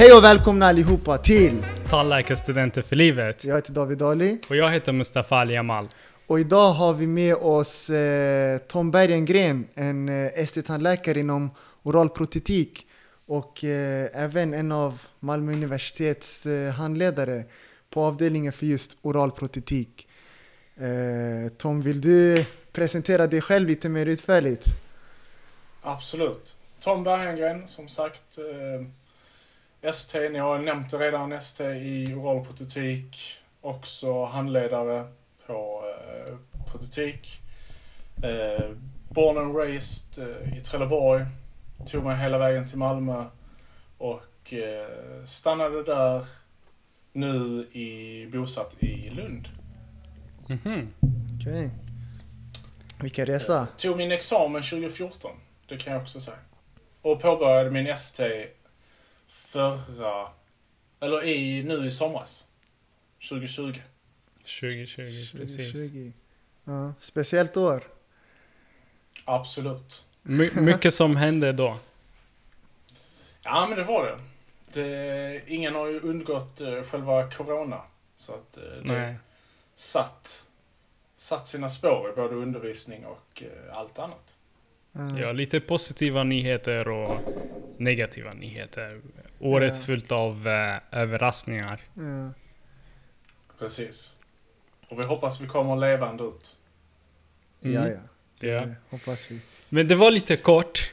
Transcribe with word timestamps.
Hej 0.00 0.12
och 0.16 0.24
välkomna 0.24 0.66
allihopa 0.66 1.18
till 1.18 1.66
Tandläkarstudenter 1.88 2.82
för 2.82 2.96
livet. 2.96 3.44
Jag 3.44 3.54
heter 3.54 3.72
David 3.72 4.02
Ali 4.02 4.40
Och 4.48 4.56
jag 4.56 4.70
heter 4.70 4.92
Mustafa 4.92 5.36
Ali 5.36 5.54
Jamal. 5.54 5.88
och 6.26 6.40
idag 6.40 6.72
har 6.72 6.92
vi 6.92 7.06
med 7.06 7.34
oss 7.34 7.90
eh, 7.90 8.58
Tom 8.58 8.90
Bergengren, 8.90 9.68
en 9.74 10.08
eh, 10.08 10.32
ST-tandläkare 10.36 11.20
inom 11.20 11.50
oral 11.82 12.08
protetik 12.08 12.86
och 13.26 13.64
eh, 13.64 14.08
även 14.12 14.54
en 14.54 14.72
av 14.72 15.02
Malmö 15.18 15.52
universitets 15.52 16.46
eh, 16.46 16.72
handledare 16.72 17.44
på 17.90 18.04
avdelningen 18.04 18.52
för 18.52 18.66
just 18.66 18.96
oral 19.02 19.30
protetik. 19.30 20.08
Eh, 20.76 21.52
Tom, 21.56 21.82
vill 21.82 22.00
du 22.00 22.44
presentera 22.72 23.26
dig 23.26 23.40
själv 23.40 23.68
lite 23.68 23.88
mer 23.88 24.06
utförligt? 24.06 24.64
Absolut. 25.82 26.56
Tom 26.78 27.04
Bergengren, 27.04 27.66
som 27.66 27.88
sagt. 27.88 28.38
Eh, 29.82 29.88
ST, 29.88 30.28
ni 30.28 30.38
har 30.38 30.58
nämnt 30.58 30.90
det 30.90 30.98
redan, 30.98 31.32
ST 31.32 31.64
i 31.64 32.14
oral 32.14 32.44
protetik. 32.44 33.38
Också 33.60 34.24
handledare 34.24 35.06
på 35.46 35.82
eh, 36.26 36.34
protetik. 36.72 37.40
Eh, 38.22 38.70
born 39.08 39.38
and 39.38 39.56
raised 39.56 40.24
eh, 40.28 40.56
i 40.56 40.60
Trelleborg. 40.60 41.26
Tog 41.86 42.04
mig 42.04 42.16
hela 42.16 42.38
vägen 42.38 42.66
till 42.66 42.78
Malmö. 42.78 43.24
Och 43.98 44.52
eh, 44.52 45.24
stannade 45.24 45.82
där 45.82 46.24
nu 47.12 47.68
i, 47.72 48.26
bosatt 48.32 48.82
i 48.82 49.10
Lund. 49.10 49.48
Mhm. 50.48 50.88
Okej. 51.40 51.70
Vilken 53.02 53.26
resa! 53.26 53.66
Tog 53.76 53.96
min 53.96 54.12
examen 54.12 54.62
2014, 54.62 55.30
det 55.68 55.76
kan 55.76 55.92
jag 55.92 56.02
också 56.02 56.20
säga. 56.20 56.36
Och 57.02 57.20
påbörjade 57.20 57.70
min 57.70 57.86
ST 57.86 58.22
förra, 59.50 60.28
eller 61.00 61.24
i, 61.24 61.62
nu 61.62 61.86
i 61.86 61.90
somras. 61.90 62.46
2020. 63.28 63.74
2020, 64.60 65.38
precis. 65.38 65.72
2020. 65.72 66.12
Ja, 66.64 66.94
speciellt 67.00 67.56
år. 67.56 67.82
Absolut. 69.24 70.04
My 70.22 70.50
mycket 70.54 70.94
som 70.94 71.16
hände 71.16 71.52
då. 71.52 71.76
Ja 73.42 73.66
men 73.68 73.78
det 73.78 73.84
var 73.84 74.06
det. 74.06 74.18
det 74.80 75.42
ingen 75.46 75.74
har 75.74 75.86
ju 75.86 76.00
undgått 76.00 76.60
eh, 76.60 76.82
själva 76.82 77.30
corona. 77.30 77.80
Så 78.16 78.34
att 78.34 78.56
eh, 78.56 78.62
det 78.62 78.80
Nej. 78.82 79.14
satt, 79.74 80.46
satt 81.16 81.46
sina 81.46 81.68
spår 81.68 82.10
i 82.10 82.16
både 82.16 82.34
undervisning 82.34 83.06
och 83.06 83.42
eh, 83.42 83.78
allt 83.78 83.98
annat. 83.98 84.36
Ja. 84.92 85.18
Ja, 85.18 85.32
lite 85.32 85.60
positiva 85.60 86.24
nyheter 86.24 86.88
och 86.88 87.18
negativa 87.76 88.32
nyheter. 88.32 89.00
Året 89.40 89.74
Ja. 89.76 89.82
fullt 89.84 90.12
av 90.12 90.48
eh, 90.48 90.76
överraskningar. 91.00 91.80
Ja. 91.94 92.32
Precis. 93.58 94.16
Och 94.88 94.98
vi 94.98 95.02
hoppas 95.06 95.40
vi 95.40 95.46
kommer 95.46 95.76
levande 95.76 96.24
ut. 96.24 96.56
Mm. 97.62 97.74
Ja, 97.82 97.88
ja. 97.88 97.98
Det 98.40 98.46
Ja. 98.46 98.66
hoppas 98.90 99.30
vi. 99.30 99.40
Men 99.68 99.88
det 99.88 99.94
var 99.94 100.10
lite 100.10 100.36
kort. 100.36 100.92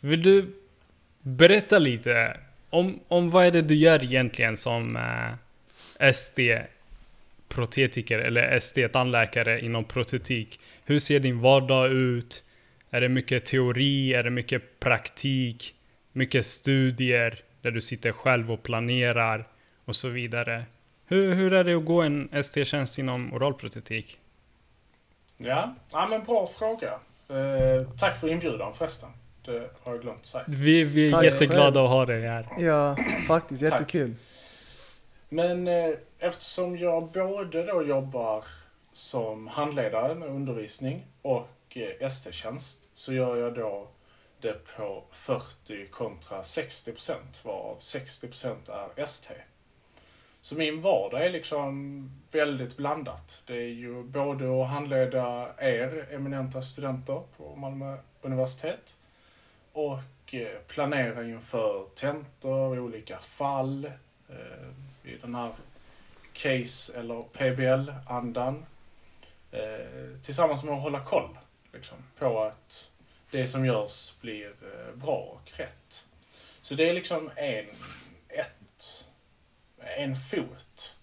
Vill 0.00 0.22
du 0.22 0.52
berätta 1.22 1.78
lite 1.78 2.36
om, 2.70 3.00
om 3.08 3.30
vad 3.30 3.46
är 3.46 3.50
det 3.50 3.62
du 3.62 3.74
gör 3.74 4.04
egentligen 4.04 4.56
som 4.56 4.96
eh, 4.96 5.32
ST-protetiker 6.08 8.18
eller 8.18 8.56
ST-tandläkare 8.56 9.60
inom 9.60 9.84
protetik? 9.84 10.60
Hur 10.84 10.98
ser 10.98 11.20
din 11.20 11.40
vardag 11.40 11.92
ut? 11.92 12.44
Är 12.90 13.00
det 13.00 13.08
mycket 13.08 13.44
teori? 13.44 14.14
Är 14.14 14.22
det 14.22 14.30
mycket 14.30 14.80
praktik? 14.80 15.74
Mycket 16.12 16.46
studier 16.46 17.38
där 17.62 17.70
du 17.70 17.80
sitter 17.80 18.12
själv 18.12 18.52
och 18.52 18.62
planerar 18.62 19.48
och 19.84 19.96
så 19.96 20.08
vidare? 20.08 20.64
Hur, 21.06 21.34
hur 21.34 21.52
är 21.52 21.64
det 21.64 21.74
att 21.74 21.84
gå 21.84 22.02
en 22.02 22.28
ST-tjänst 22.32 22.98
inom 22.98 23.32
oralprotetik? 23.34 24.18
Ja, 25.36 25.74
ja 25.92 26.06
men 26.10 26.24
bra 26.24 26.46
fråga. 26.46 26.92
Eh, 27.28 27.88
tack 27.98 28.16
för 28.16 28.28
inbjudan 28.28 28.74
förresten. 28.74 29.08
Det 29.44 29.70
har 29.82 29.92
jag 29.92 30.02
glömt 30.02 30.26
säga. 30.26 30.44
Vi, 30.48 30.84
vi 30.84 31.06
är 31.06 31.10
Tack 31.10 31.24
jätteglada 31.24 31.64
själv. 31.72 31.84
att 31.84 31.90
ha 31.90 32.06
dig 32.06 32.20
här. 32.22 32.46
Ja, 32.58 32.96
faktiskt 33.28 33.60
Tack. 33.62 33.72
jättekul. 33.72 34.14
Men 35.28 35.68
eh, 35.68 35.90
eftersom 36.18 36.76
jag 36.78 37.08
både 37.12 37.62
då 37.66 37.82
jobbar 37.82 38.44
som 38.92 39.46
handledare 39.46 40.14
med 40.14 40.28
undervisning 40.28 41.06
och 41.22 41.48
eh, 41.74 42.06
ST-tjänst 42.06 42.90
så 42.94 43.12
gör 43.12 43.36
jag 43.36 43.54
då 43.54 43.88
det 44.42 44.76
på 44.76 45.04
40 45.10 45.86
kontra 45.86 46.42
60 46.42 46.92
procent 46.92 47.44
varav 47.44 47.76
60 47.78 48.28
procent 48.28 48.68
är 48.68 49.02
ST. 49.02 49.34
Så 50.40 50.54
min 50.54 50.80
vardag 50.80 51.26
är 51.26 51.30
liksom 51.30 52.22
väldigt 52.30 52.76
blandat. 52.76 53.42
Det 53.46 53.56
är 53.56 53.68
ju 53.68 54.02
både 54.02 54.62
att 54.62 54.68
handleda 54.68 55.54
er 55.58 56.08
eminenta 56.10 56.62
studenter 56.62 57.22
på 57.36 57.56
Malmö 57.56 57.96
universitet 58.22 58.98
och 59.72 60.34
eh, 60.34 60.58
planera 60.68 61.24
inför 61.24 61.86
tentor, 61.94 62.78
olika 62.78 63.18
fall 63.18 63.84
eh, 64.28 65.10
i 65.12 65.16
den 65.22 65.34
här 65.34 65.52
case 66.32 66.98
eller 66.98 67.22
PBL-andan. 67.22 68.66
Eh, 69.50 70.20
tillsammans 70.22 70.64
med 70.64 70.74
att 70.74 70.82
hålla 70.82 71.04
koll 71.04 71.38
liksom, 71.72 71.98
på 72.18 72.42
att 72.42 72.91
det 73.32 73.46
som 73.46 73.66
görs 73.66 74.14
blir 74.20 74.46
eh, 74.46 74.94
bra 74.94 75.16
och 75.16 75.58
rätt. 75.58 76.06
Så 76.60 76.74
det 76.74 76.88
är 76.88 76.94
liksom 76.94 77.30
en, 77.36 77.66
ett, 78.28 79.06
en 79.78 80.16
fot, 80.16 80.96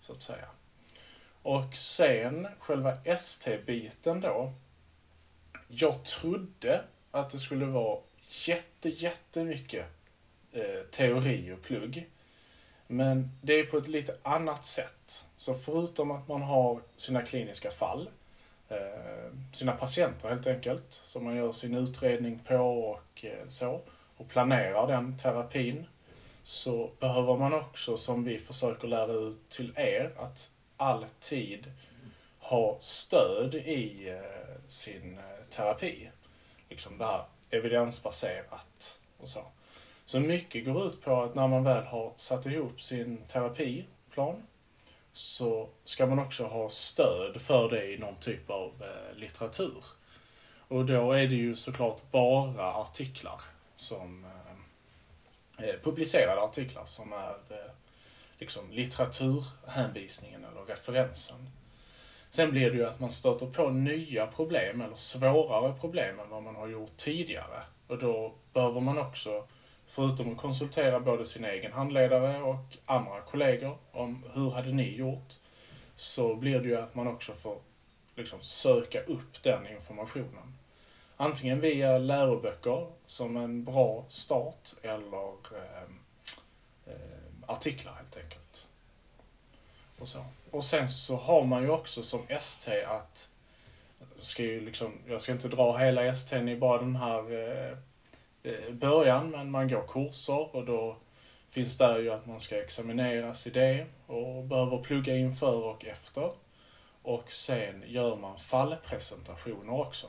så 0.00 0.12
att 0.12 0.22
säga. 0.22 0.48
Och 1.42 1.76
sen 1.76 2.48
själva 2.58 2.96
ST-biten 3.04 4.20
då. 4.20 4.52
Jag 5.68 6.04
trodde 6.04 6.84
att 7.10 7.30
det 7.30 7.38
skulle 7.38 7.64
vara 7.64 8.00
jätte, 8.46 8.88
jättemycket 8.88 9.86
eh, 10.52 10.82
teori 10.90 11.52
och 11.52 11.62
plugg. 11.62 12.10
Men 12.86 13.38
det 13.42 13.52
är 13.52 13.64
på 13.64 13.78
ett 13.78 13.88
lite 13.88 14.16
annat 14.22 14.66
sätt. 14.66 15.26
Så 15.36 15.54
förutom 15.54 16.10
att 16.10 16.28
man 16.28 16.42
har 16.42 16.80
sina 16.96 17.22
kliniska 17.22 17.70
fall, 17.70 18.10
Eh, 18.68 19.32
sina 19.52 19.72
patienter 19.72 20.28
helt 20.28 20.46
enkelt, 20.46 20.92
som 20.92 21.24
man 21.24 21.36
gör 21.36 21.52
sin 21.52 21.74
utredning 21.74 22.38
på 22.38 22.56
och 22.90 23.24
eh, 23.24 23.46
så, 23.48 23.80
och 24.16 24.28
planerar 24.28 24.86
den 24.86 25.16
terapin, 25.16 25.86
så 26.42 26.90
behöver 27.00 27.36
man 27.36 27.54
också, 27.54 27.96
som 27.96 28.24
vi 28.24 28.38
försöker 28.38 28.88
lära 28.88 29.12
ut 29.12 29.48
till 29.48 29.72
er, 29.76 30.12
att 30.18 30.50
alltid 30.76 31.72
ha 32.38 32.76
stöd 32.80 33.54
i 33.54 34.08
eh, 34.08 34.68
sin 34.68 35.18
terapi. 35.50 36.10
Liksom 36.68 36.98
det 36.98 37.04
här 37.04 37.24
evidensbaserat 37.50 38.98
och 39.18 39.28
så. 39.28 39.44
Så 40.06 40.20
mycket 40.20 40.64
går 40.64 40.86
ut 40.86 41.00
på 41.02 41.22
att 41.22 41.34
när 41.34 41.48
man 41.48 41.64
väl 41.64 41.84
har 41.84 42.12
satt 42.16 42.46
ihop 42.46 42.82
sin 42.82 43.16
terapiplan 43.26 44.42
så 45.18 45.68
ska 45.84 46.06
man 46.06 46.18
också 46.18 46.44
ha 46.44 46.68
stöd 46.68 47.40
för 47.40 47.68
det 47.70 47.86
i 47.86 47.98
någon 47.98 48.16
typ 48.16 48.50
av 48.50 48.72
eh, 48.80 49.16
litteratur. 49.16 49.84
Och 50.68 50.84
då 50.84 51.12
är 51.12 51.26
det 51.26 51.34
ju 51.34 51.54
såklart 51.56 52.10
bara 52.10 52.72
artiklar 52.72 53.40
som 53.76 54.24
eh, 55.58 55.68
eh, 55.68 55.74
publicerade 55.82 56.40
artiklar 56.40 56.84
som 56.84 57.12
är 57.12 57.36
liksom 58.38 58.70
litteraturhänvisningen 58.70 60.44
eller 60.44 60.64
referensen. 60.64 61.50
Sen 62.30 62.50
blir 62.50 62.70
det 62.70 62.76
ju 62.76 62.86
att 62.86 63.00
man 63.00 63.10
stöter 63.10 63.46
på 63.46 63.70
nya 63.70 64.26
problem 64.26 64.80
eller 64.80 64.96
svårare 64.96 65.74
problem 65.80 66.20
än 66.20 66.30
vad 66.30 66.42
man 66.42 66.56
har 66.56 66.68
gjort 66.68 66.96
tidigare. 66.96 67.62
Och 67.86 67.98
då 67.98 68.34
behöver 68.52 68.80
man 68.80 68.98
också 68.98 69.44
förutom 69.88 70.32
att 70.32 70.38
konsultera 70.38 71.00
både 71.00 71.24
sin 71.24 71.44
egen 71.44 71.72
handledare 71.72 72.42
och 72.42 72.76
andra 72.86 73.20
kollegor 73.20 73.78
om 73.92 74.24
hur 74.34 74.50
hade 74.50 74.72
ni 74.72 74.96
gjort, 74.96 75.34
så 75.96 76.34
blir 76.34 76.60
det 76.60 76.68
ju 76.68 76.76
att 76.76 76.94
man 76.94 77.08
också 77.08 77.32
får 77.32 77.58
liksom 78.14 78.42
söka 78.42 79.00
upp 79.02 79.42
den 79.42 79.66
informationen. 79.66 80.54
Antingen 81.16 81.60
via 81.60 81.98
läroböcker 81.98 82.86
som 83.06 83.36
en 83.36 83.64
bra 83.64 84.04
start 84.08 84.74
eller 84.82 85.28
eh, 85.56 85.82
eh, 86.86 86.94
artiklar 87.46 87.92
helt 87.92 88.16
enkelt. 88.16 88.68
Och, 89.98 90.08
så. 90.08 90.24
och 90.50 90.64
sen 90.64 90.88
så 90.88 91.16
har 91.16 91.44
man 91.44 91.62
ju 91.62 91.70
också 91.70 92.02
som 92.02 92.20
ST 92.28 92.84
att, 92.84 93.28
ska 94.16 94.42
ju 94.42 94.60
liksom, 94.60 94.92
jag 95.06 95.22
ska 95.22 95.32
inte 95.32 95.48
dra 95.48 95.76
hela 95.76 96.14
STn 96.14 96.48
i 96.48 96.56
bara 96.56 96.78
den 96.78 96.96
här 96.96 97.32
eh, 97.32 97.72
eh, 97.72 97.78
början, 98.72 99.30
men 99.30 99.50
man 99.50 99.68
går 99.68 99.86
kurser 99.88 100.56
och 100.56 100.64
då 100.64 100.96
finns 101.50 101.78
där 101.78 101.98
ju 101.98 102.10
att 102.10 102.26
man 102.26 102.40
ska 102.40 102.56
examineras 102.62 103.46
i 103.46 103.50
det 103.50 103.86
och 104.06 104.44
behöver 104.44 104.78
plugga 104.78 105.16
inför 105.16 105.54
och 105.54 105.84
efter. 105.84 106.30
Och 107.02 107.32
sen 107.32 107.82
gör 107.86 108.16
man 108.16 108.38
fallpresentationer 108.38 109.80
också. 109.80 110.06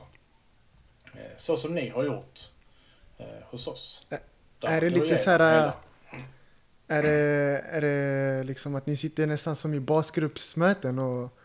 Eh, 1.14 1.36
Så 1.36 1.56
som 1.56 1.74
ni 1.74 1.88
har 1.88 2.04
gjort 2.04 2.40
eh, 3.18 3.26
hos 3.50 3.66
oss. 3.66 4.06
Där 4.08 4.18
är 4.68 4.80
det 4.80 4.90
lite 4.90 5.16
så 5.18 5.30
här. 5.30 5.72
Är 6.88 7.02
det, 7.02 7.64
är 7.70 7.80
det 7.80 8.44
liksom 8.44 8.74
att 8.74 8.86
ni 8.86 8.96
sitter 8.96 9.26
nästan 9.26 9.56
som 9.56 9.74
i 9.74 9.80
basgruppsmöten 9.80 10.98
och 10.98 11.38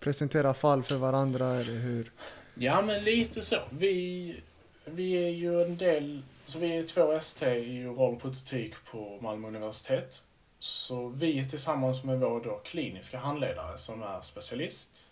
presenterar 0.00 0.52
fall 0.52 0.82
för 0.82 0.96
varandra, 0.96 1.54
eller 1.54 1.72
hur? 1.72 2.12
Ja, 2.54 2.82
men 2.82 3.04
lite 3.04 3.42
så. 3.42 3.56
Vi, 3.70 4.40
vi 4.86 5.12
är 5.12 5.30
ju 5.30 5.62
en 5.62 5.76
del, 5.76 6.22
så 6.44 6.58
vi 6.58 6.76
är 6.76 6.82
två 6.82 7.12
ST 7.12 7.46
i 7.46 7.86
oral 7.86 8.14
och 8.14 8.90
på 8.90 9.18
Malmö 9.20 9.48
universitet. 9.48 10.22
Så 10.58 11.08
vi 11.08 11.48
tillsammans 11.48 12.04
med 12.04 12.20
vår 12.20 12.40
då 12.40 12.60
kliniska 12.64 13.18
handledare 13.18 13.78
som 13.78 14.02
är 14.02 14.20
specialist, 14.20 15.06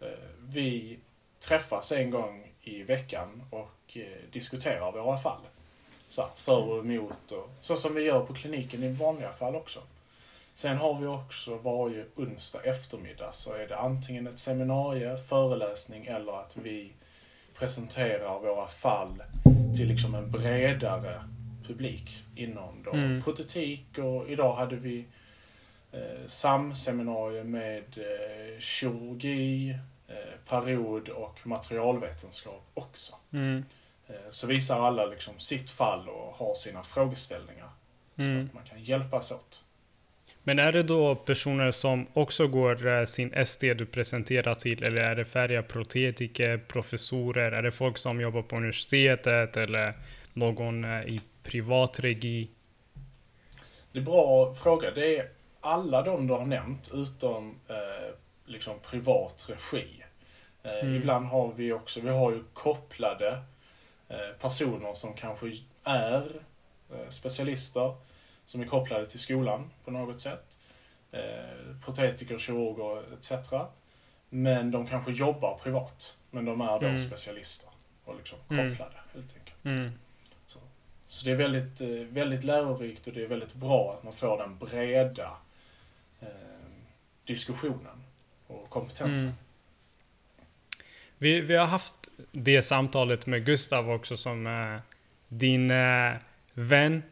eh, 0.00 0.08
vi 0.48 0.98
träffas 1.38 1.92
en 1.92 2.10
gång 2.10 2.52
i 2.62 2.82
veckan 2.82 3.42
och 3.50 3.96
eh, 3.96 4.30
diskuterar 4.32 4.92
våra 4.92 5.18
fall. 5.18 5.40
Så 6.08 6.22
här, 6.22 6.30
för 6.36 6.62
och 6.62 6.78
emot 6.78 7.32
och 7.32 7.50
så 7.60 7.76
som 7.76 7.94
vi 7.94 8.02
gör 8.02 8.26
på 8.26 8.34
kliniken 8.34 8.82
i 8.82 8.88
vanliga 8.92 9.32
fall 9.32 9.56
också. 9.56 9.80
Sen 10.54 10.76
har 10.76 11.00
vi 11.00 11.06
också 11.06 11.56
varje 11.56 12.04
onsdag 12.16 12.60
eftermiddag 12.62 13.32
så 13.32 13.52
är 13.52 13.68
det 13.68 13.78
antingen 13.78 14.26
ett 14.26 14.38
seminarium, 14.38 15.18
föreläsning 15.18 16.06
eller 16.06 16.40
att 16.40 16.56
vi 16.56 16.92
presenterar 17.66 18.38
våra 18.40 18.66
fall 18.68 19.22
till 19.76 19.88
liksom 19.88 20.14
en 20.14 20.30
bredare 20.30 21.22
publik 21.66 22.24
inom 22.36 22.82
då 22.84 22.90
Mm. 22.92 23.22
protetik 23.22 23.98
och 23.98 24.28
idag 24.28 24.56
hade 24.56 24.76
vi 24.76 25.04
eh, 25.92 26.26
SAM-seminarium 26.26 27.50
med 27.50 27.84
eh, 27.96 28.58
kirurgi, 28.60 29.70
eh, 30.08 30.14
period 30.48 31.08
och 31.08 31.46
materialvetenskap 31.46 32.62
också. 32.74 33.14
Mm. 33.32 33.64
Eh, 34.08 34.14
så 34.30 34.46
visar 34.46 34.80
alla 34.86 35.06
liksom 35.06 35.34
sitt 35.38 35.70
fall 35.70 36.08
och 36.08 36.34
har 36.34 36.54
sina 36.54 36.82
frågeställningar. 36.82 37.68
Så 38.16 38.22
Mm. 38.22 38.46
att 38.46 38.54
man 38.54 38.64
kan 38.64 38.82
hjälpas 38.84 39.32
åt. 39.32 39.64
Men 40.44 40.58
är 40.58 40.72
det 40.72 40.82
då 40.82 41.14
personer 41.14 41.70
som 41.70 42.06
också 42.12 42.46
går 42.46 42.86
eh, 42.86 43.04
sin 43.04 43.46
SD 43.46 43.64
du 43.64 43.86
presenterar 43.86 44.54
till, 44.54 44.82
eller 44.82 45.02
är 45.02 45.16
det 45.16 45.24
färdiga 45.24 45.62
protetiker, 45.62 46.58
professorer, 46.58 47.52
är 47.52 47.62
det 47.62 47.72
folk 47.72 47.98
som 47.98 48.20
jobbar 48.20 48.42
på 48.42 48.56
universitetet 48.56 49.56
eller 49.56 49.94
någon 50.32 50.84
eh, 50.84 51.02
i 51.02 51.20
privat 51.42 52.00
regi? 52.00 52.48
Det 53.92 53.98
är 53.98 54.02
bra 54.02 54.54
fråga. 54.54 54.90
Det 54.90 55.16
är 55.18 55.28
alla 55.60 56.02
de 56.02 56.26
du 56.26 56.32
har 56.32 56.46
nämnt 56.46 56.90
utom 56.94 57.54
eh, 57.68 58.14
liksom 58.46 58.74
privat 58.90 59.46
regi. 59.48 59.86
Eh, 60.62 60.72
Mm. 60.82 60.94
Ibland 60.94 61.26
har 61.26 61.52
vi 61.56 61.72
också, 61.72 62.00
vi 62.00 62.08
har 62.08 62.32
ju 62.32 62.44
kopplade 62.52 63.42
eh, 64.08 64.16
personer 64.40 64.94
som 64.94 65.14
kanske 65.14 65.52
är 65.84 66.22
eh, 66.92 67.08
specialister 67.08 67.94
som 68.46 68.60
är 68.60 68.66
kopplade 68.66 69.06
till 69.06 69.18
skolan 69.20 69.70
på 69.84 69.90
något 69.90 70.20
sätt. 70.20 70.58
Eh, 71.12 71.20
protetiker, 71.84 72.38
kirurger 72.38 73.02
etc. 73.14 73.32
Men 74.28 74.70
de 74.70 74.86
kanske 74.86 75.12
jobbar 75.12 75.58
privat. 75.62 76.16
Men 76.30 76.44
de 76.44 76.60
är 76.60 76.80
då 76.80 76.86
Mm. 76.86 76.98
specialister 76.98 77.70
och 78.04 78.16
liksom 78.16 78.38
Mm. 78.50 78.70
kopplade 78.70 78.94
helt 79.14 79.34
enkelt. 79.38 79.64
Mm. 79.64 79.90
Så 81.06 81.24
det 81.24 81.30
är 81.30 81.36
väldigt, 81.36 81.80
eh, 81.80 81.88
väldigt 81.88 82.44
lärorikt 82.44 83.06
och 83.06 83.12
det 83.12 83.22
är 83.22 83.26
väldigt 83.26 83.54
bra 83.54 83.94
att 83.98 84.04
man 84.04 84.12
får 84.12 84.38
den 84.38 84.58
breda 84.58 85.30
eh, 86.20 86.28
diskussionen 87.24 88.04
och 88.46 88.70
kompetensen. 88.70 89.22
Mm. 89.24 89.34
Vi, 91.18 91.40
vi 91.40 91.54
har 91.56 91.66
haft 91.66 91.94
det 92.32 92.62
samtalet 92.62 93.26
med 93.26 93.44
Gustav 93.46 93.90
också 93.90 94.16
som 94.16 94.46
eh, 94.46 94.80
din 95.28 95.70
eh, 95.70 96.12
vän 96.54 97.02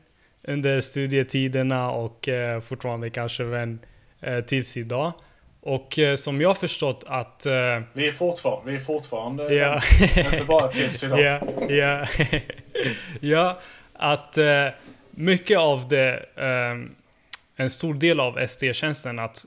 under 0.43 0.81
studietiderna 0.81 1.91
och 1.91 2.29
eh, 2.29 2.61
fortfarande 2.61 3.11
kanske 3.11 3.45
vän 3.45 3.79
eh, 4.21 4.41
tills 4.41 4.77
idag. 4.77 5.13
Och 5.61 5.99
eh, 5.99 6.15
som 6.15 6.41
jag 6.41 6.57
förstått 6.59 7.05
att... 7.07 7.47
Eh, 7.47 7.53
Vi 7.93 8.07
är 8.07 8.11
fortfarande, 8.13 8.71
vi 8.71 8.77
är 8.77 8.81
fortfarande 8.81 9.55
ja, 9.55 9.81
inte 10.17 10.45
bara 10.45 10.69
tills 10.69 11.05
idag. 11.05 11.21
ja, 11.69 11.69
ja, 11.69 12.07
ja, 13.21 13.61
att 13.93 14.39
eh, 14.39 14.67
mycket 15.11 15.59
av 15.59 15.89
det, 15.89 16.25
eh, 16.37 16.91
en 17.57 17.71
stor 17.71 17.95
del 17.95 18.21
av 18.21 18.39
ST-tjänsten 18.39 19.19
att 19.19 19.45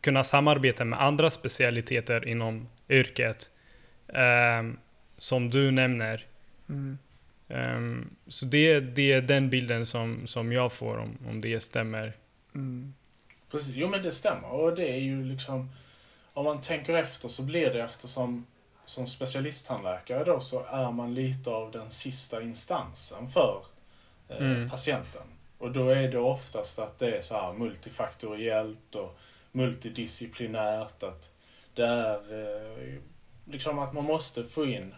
kunna 0.00 0.24
samarbeta 0.24 0.84
med 0.84 1.02
andra 1.02 1.30
specialiteter 1.30 2.28
inom 2.28 2.68
yrket, 2.88 3.50
eh, 4.08 4.72
som 5.18 5.50
du 5.50 5.70
nämner. 5.70 6.26
Mm. 6.68 6.98
Eh, 7.52 7.80
så 8.28 8.46
det, 8.46 8.80
det 8.80 9.12
är 9.12 9.20
den 9.20 9.50
bilden 9.50 9.86
som, 9.86 10.26
som 10.26 10.52
jag 10.52 10.72
får 10.72 10.96
om, 10.98 11.18
om 11.28 11.40
det 11.40 11.60
stämmer. 11.60 12.12
Mm. 12.54 12.94
Precis, 13.50 13.74
jo 13.74 13.88
men 13.88 14.02
det 14.02 14.12
stämmer 14.12 14.48
och 14.48 14.74
det 14.74 14.88
är 14.90 14.98
ju 14.98 15.24
liksom 15.24 15.70
om 16.32 16.44
man 16.44 16.60
tänker 16.60 16.94
efter 16.94 17.28
så 17.28 17.42
blir 17.42 17.70
det 17.70 17.82
eftersom 17.82 18.46
som 18.84 19.06
specialisttandläkare 19.06 20.24
då 20.24 20.40
så 20.40 20.64
är 20.64 20.90
man 20.90 21.14
lite 21.14 21.50
av 21.50 21.70
den 21.70 21.90
sista 21.90 22.42
instansen 22.42 23.28
för 23.28 23.60
eh, 24.28 24.36
Mm. 24.36 24.70
patienten. 24.70 25.22
Och 25.58 25.72
då 25.72 25.88
är 25.88 26.08
det 26.08 26.18
oftast 26.18 26.78
att 26.78 26.98
det 26.98 27.16
är 27.18 27.22
så 27.22 27.34
här 27.34 27.52
multifaktoriellt 27.52 28.94
och 28.94 29.18
multidisciplinärt. 29.52 31.02
Att 31.02 31.32
det 31.74 31.86
är 31.86 32.14
eh, 32.14 32.94
liksom 33.44 33.78
att 33.78 33.92
man 33.92 34.04
måste 34.04 34.44
få 34.44 34.66
in 34.66 34.94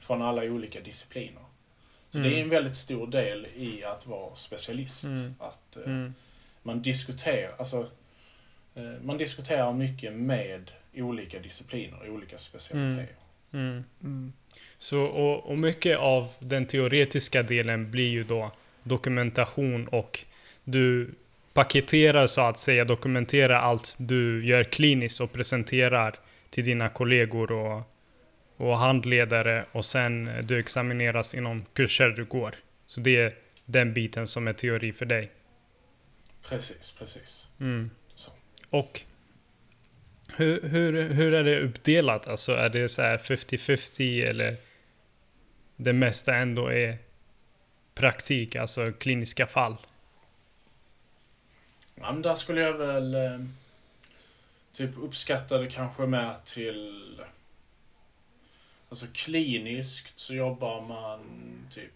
från 0.00 0.22
alla 0.22 0.42
olika 0.42 0.80
discipliner. 0.80 1.42
Så 2.10 2.18
det 2.18 2.28
är 2.28 2.32
Mm. 2.32 2.42
en 2.42 2.48
väldigt 2.48 2.76
stor 2.76 3.06
del 3.06 3.46
i 3.56 3.84
att 3.84 4.06
vara 4.06 4.36
specialist. 4.36 5.04
Mm. 5.04 5.34
Att 5.38 5.76
eh, 5.76 5.82
Mm. 5.84 6.14
man 6.62 6.82
diskuterar, 6.82 7.50
alltså, 7.58 7.86
eh, 8.74 8.82
man 9.02 9.18
diskuterar 9.18 9.72
mycket 9.72 10.12
med 10.12 10.70
olika 10.94 11.38
discipliner, 11.38 12.10
olika 12.10 12.38
specialiteter. 12.38 13.14
Mm. 13.52 13.84
Mm. 14.02 14.32
Så, 14.78 15.00
och, 15.02 15.46
och 15.50 15.58
mycket 15.58 15.96
av 15.98 16.30
den 16.38 16.66
teoretiska 16.66 17.42
delen 17.42 17.90
blir 17.90 18.08
ju 18.08 18.24
då 18.24 18.52
dokumentation 18.82 19.86
och 19.88 20.24
du 20.64 21.10
paketerar 21.52 22.26
så 22.26 22.40
att 22.40 22.58
säga, 22.58 22.84
dokumenterar 22.84 23.54
allt 23.54 23.96
du 23.98 24.46
gör 24.46 24.64
kliniskt 24.64 25.20
och 25.20 25.32
presenterar 25.32 26.14
till 26.50 26.64
dina 26.64 26.88
kollegor 26.88 27.52
och, 27.52 27.82
och 28.58 28.78
handledare 28.78 29.64
och 29.72 29.84
sen 29.84 30.30
du 30.44 30.58
examineras 30.58 31.34
inom 31.34 31.64
kurser 31.72 32.08
du 32.08 32.24
går. 32.24 32.54
Så 32.86 33.00
det 33.00 33.16
är 33.16 33.34
den 33.66 33.94
biten 33.94 34.26
som 34.26 34.48
är 34.48 34.52
teori 34.52 34.92
för 34.92 35.06
dig. 35.06 35.30
Precis, 36.42 36.90
precis. 36.98 37.48
Mm. 37.60 37.90
Och 38.70 39.02
hur, 40.28 40.62
hur, 40.62 41.08
hur 41.08 41.34
är 41.34 41.44
det 41.44 41.60
uppdelat? 41.60 42.26
Alltså 42.26 42.52
är 42.52 42.68
det 42.68 42.88
så 42.88 43.02
här 43.02 43.18
50-50 43.18 44.28
eller 44.28 44.56
det 45.76 45.92
mesta 45.92 46.34
ändå 46.34 46.66
är 46.72 46.98
praktik, 47.94 48.56
alltså 48.56 48.92
kliniska 48.92 49.46
fall? 49.46 49.76
Ja, 51.94 52.12
men 52.12 52.22
där 52.22 52.34
skulle 52.34 52.60
jag 52.60 52.72
väl 52.72 53.14
eh, 53.14 53.40
typ 54.72 54.90
uppskatta 54.98 55.58
det 55.58 55.66
kanske 55.66 56.06
med 56.06 56.44
till... 56.44 57.20
Alltså 58.88 59.06
kliniskt 59.14 60.18
så 60.18 60.34
jobbar 60.34 60.80
man 60.80 61.20
typ 61.70 61.92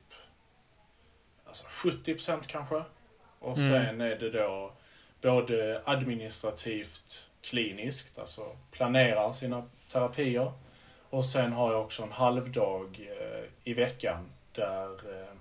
alltså 1.47 1.65
70% 1.67 2.47
kanske. 2.47 2.83
Och 3.39 3.59
Mm. 3.59 3.71
sen 3.71 4.01
är 4.01 4.17
det 4.17 4.31
då 4.31 4.73
både 5.21 5.83
administrativt 5.85 7.29
kliniskt, 7.43 8.19
alltså 8.19 8.57
planerar 8.71 9.33
sina 9.33 9.69
terapier. 9.93 10.53
Och 11.11 11.27
sen 11.27 11.53
har 11.53 11.73
jag 11.73 11.83
också 11.83 12.03
en 12.03 12.13
halvdag 12.13 13.09
eh, 13.21 13.45
i 13.65 13.75
veckan 13.75 14.31
där 14.53 15.21
eh, 15.21 15.35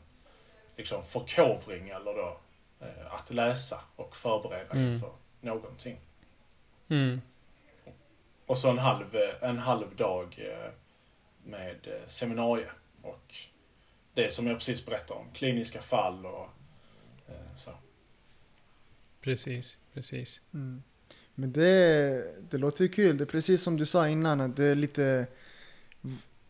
liksom 0.77 1.03
förkovring 1.03 1.89
eller 1.89 2.13
då 2.13 2.37
eh, 2.79 3.13
att 3.13 3.31
läsa 3.31 3.81
och 3.95 4.15
förbereda 4.15 4.71
Mm. 4.71 4.93
inför 4.93 5.11
någonting. 5.41 5.97
Mm. 6.89 7.21
Och 8.45 8.57
så 8.57 8.69
en 8.69 8.79
halv, 8.79 9.15
en 9.41 9.57
halv 9.59 9.95
dag 9.95 10.35
eh, 10.37 10.71
med 11.43 11.87
eh, 11.87 12.07
seminarier 12.07 12.73
och 13.01 13.33
det 14.13 14.33
som 14.33 14.47
jag 14.47 14.57
precis 14.57 14.85
berättade 14.85 15.19
om, 15.19 15.25
kliniska 15.33 15.81
fall 15.81 16.25
och 16.25 16.49
eh, 17.27 17.55
så. 17.55 17.71
Precis, 19.21 19.77
precis. 19.93 20.41
Mm. 20.53 20.83
Men 21.35 21.51
det, 21.51 22.51
det 22.51 22.57
låter 22.57 22.83
ju 22.83 22.89
kul. 22.89 23.17
Det 23.17 23.23
är 23.23 23.25
precis 23.25 23.61
som 23.61 23.77
du 23.77 23.85
sa 23.85 24.07
innan, 24.09 24.41
att 24.41 24.55
det 24.55 24.65
är 24.65 24.75
lite, 24.75 25.27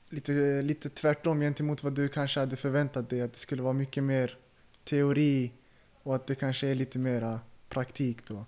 lite, 0.09 0.61
lite 0.61 0.89
tvärtom 0.89 1.39
gentemot 1.39 1.83
vad 1.83 1.93
du 1.93 2.07
kanske 2.07 2.39
hade 2.39 2.55
förväntat 2.55 3.09
dig. 3.09 3.21
Att 3.21 3.33
det 3.33 3.39
skulle 3.39 3.61
vara 3.61 3.73
mycket 3.73 4.03
mer 4.03 4.37
teori 4.83 5.51
och 6.03 6.15
att 6.15 6.27
det 6.27 6.35
kanske 6.35 6.67
är 6.67 6.75
lite 6.75 6.99
mera 6.99 7.39
praktik 7.69 8.27
då. 8.27 8.45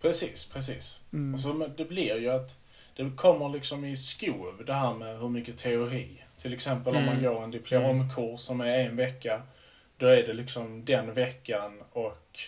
Precis, 0.00 0.46
precis. 0.46 1.02
Mm. 1.12 1.34
Och 1.34 1.40
så, 1.40 1.54
men 1.54 1.76
det 1.76 1.84
blir 1.84 2.20
ju 2.20 2.30
att 2.30 2.67
det 2.98 3.10
kommer 3.16 3.48
liksom 3.48 3.84
i 3.84 3.96
skov 3.96 4.62
det 4.66 4.72
här 4.74 4.94
med 4.94 5.18
hur 5.18 5.28
mycket 5.28 5.56
teori. 5.58 6.24
Till 6.36 6.54
exempel 6.54 6.96
om 6.96 7.04
man 7.04 7.18
Mm. 7.18 7.24
går 7.32 7.42
en 7.44 7.50
diplomkurs 7.50 8.40
som 8.40 8.60
är 8.60 8.78
en 8.78 8.96
vecka. 8.96 9.42
Då 9.96 10.06
är 10.06 10.22
det 10.26 10.32
liksom 10.32 10.84
den 10.84 11.12
veckan 11.12 11.82
och 11.92 12.40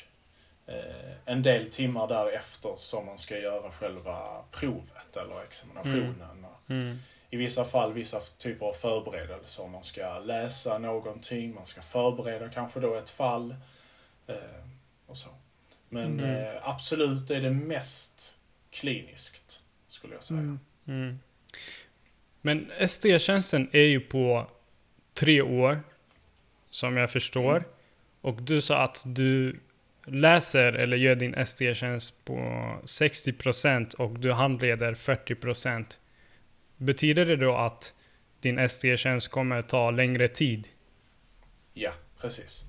eh, 0.66 1.12
en 1.25 1.42
del 1.42 1.71
timmar 1.71 2.09
därefter 2.09 2.75
som 2.78 3.07
man 3.07 3.19
ska 3.19 3.38
göra 3.38 3.71
själva 3.71 4.42
provet 4.50 5.16
eller 5.16 5.42
examinationen. 5.45 6.45
Och 6.45 6.71
Mm. 6.71 6.99
I 7.30 7.37
vissa 7.37 7.64
fall 7.64 7.92
vissa 7.92 8.21
typer 8.38 8.66
av 8.66 8.73
förberedelser. 8.73 9.66
Man 9.66 9.83
ska 9.83 10.19
läsa 10.19 10.78
någonting, 10.78 11.54
man 11.54 11.66
ska 11.66 11.83
förbereda 11.83 12.49
kanske 12.49 12.80
då 12.80 12.95
ett 12.95 13.11
fall. 13.11 13.54
Eh, 14.26 14.35
och 15.07 15.16
så. 15.16 15.28
Men 15.88 16.21
Mm. 16.21 16.37
eh, 16.54 16.69
absolut 16.69 17.30
är 17.30 17.40
det 17.40 17.50
mest 17.50 18.37
kliniskt, 18.71 19.60
skulle 19.92 20.14
jag 20.14 20.23
säga. 20.23 20.59
Mm. 20.87 21.18
Men 22.40 22.70
ST-tjänsten 22.78 23.68
är 23.73 23.82
ju 23.82 24.00
på 24.00 24.50
tre 25.14 25.42
år, 25.42 25.80
som 26.70 26.97
jag 26.97 27.11
förstår. 27.11 27.56
Mm. 27.56 27.68
Och 28.20 28.42
du 28.42 28.61
sa 28.61 28.82
att 28.82 29.02
du 29.06 29.61
läser 30.04 30.73
eller 30.73 30.97
gör 30.97 31.14
din 31.14 31.35
ST-tjänst 31.35 32.25
på 32.25 32.35
60% 32.85 33.94
och 33.94 34.18
du 34.18 34.32
handleder 34.32 34.94
40%. 34.94 35.97
Betyder 36.76 37.26
det 37.26 37.37
då 37.37 37.56
att 37.56 37.94
din 38.40 38.59
ST-tjänst 38.59 39.28
kommer 39.28 39.62
ta 39.62 39.90
längre 39.90 40.28
tid? 40.28 40.68
Ja, 41.75 41.92
precis. 42.20 42.64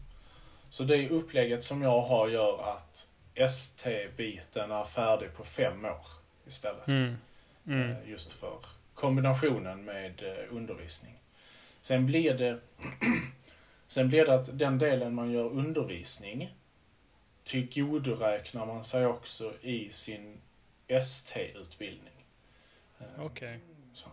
Så 0.69 0.83
det 0.83 1.09
upplägget 1.09 1.63
som 1.63 1.81
jag 1.81 2.01
har 2.01 2.29
gör 2.29 2.73
att 2.73 3.07
ST-biten 3.35 4.71
är 4.71 4.85
färdig 4.85 5.33
på 5.33 5.43
fem 5.43 5.85
år 5.85 6.20
istället. 6.51 6.87
Mm. 6.87 7.15
Mm. 7.67 7.91
Eh, 7.91 8.09
Just 8.09 8.31
för 8.31 8.57
kombinationen 8.93 9.85
med 9.85 10.23
eh, 10.23 10.55
undervisning. 10.55 11.13
Sen 11.81 12.05
blir 12.05 12.33
det 12.33 12.59
Sen 13.87 14.07
blir 14.09 14.25
det 14.25 14.33
att 14.33 14.59
den 14.59 14.77
delen 14.77 15.15
man 15.15 15.31
gör 15.31 15.45
undervisning 15.49 16.55
tillgodoräknar 17.43 18.65
man 18.65 18.83
sig 18.83 19.05
också 19.05 19.53
i 19.61 19.89
sin 19.89 20.41
ST-utbildning. 20.87 22.25
Eh, 22.99 23.25
Okej. 23.25 23.59
så. 23.93 24.09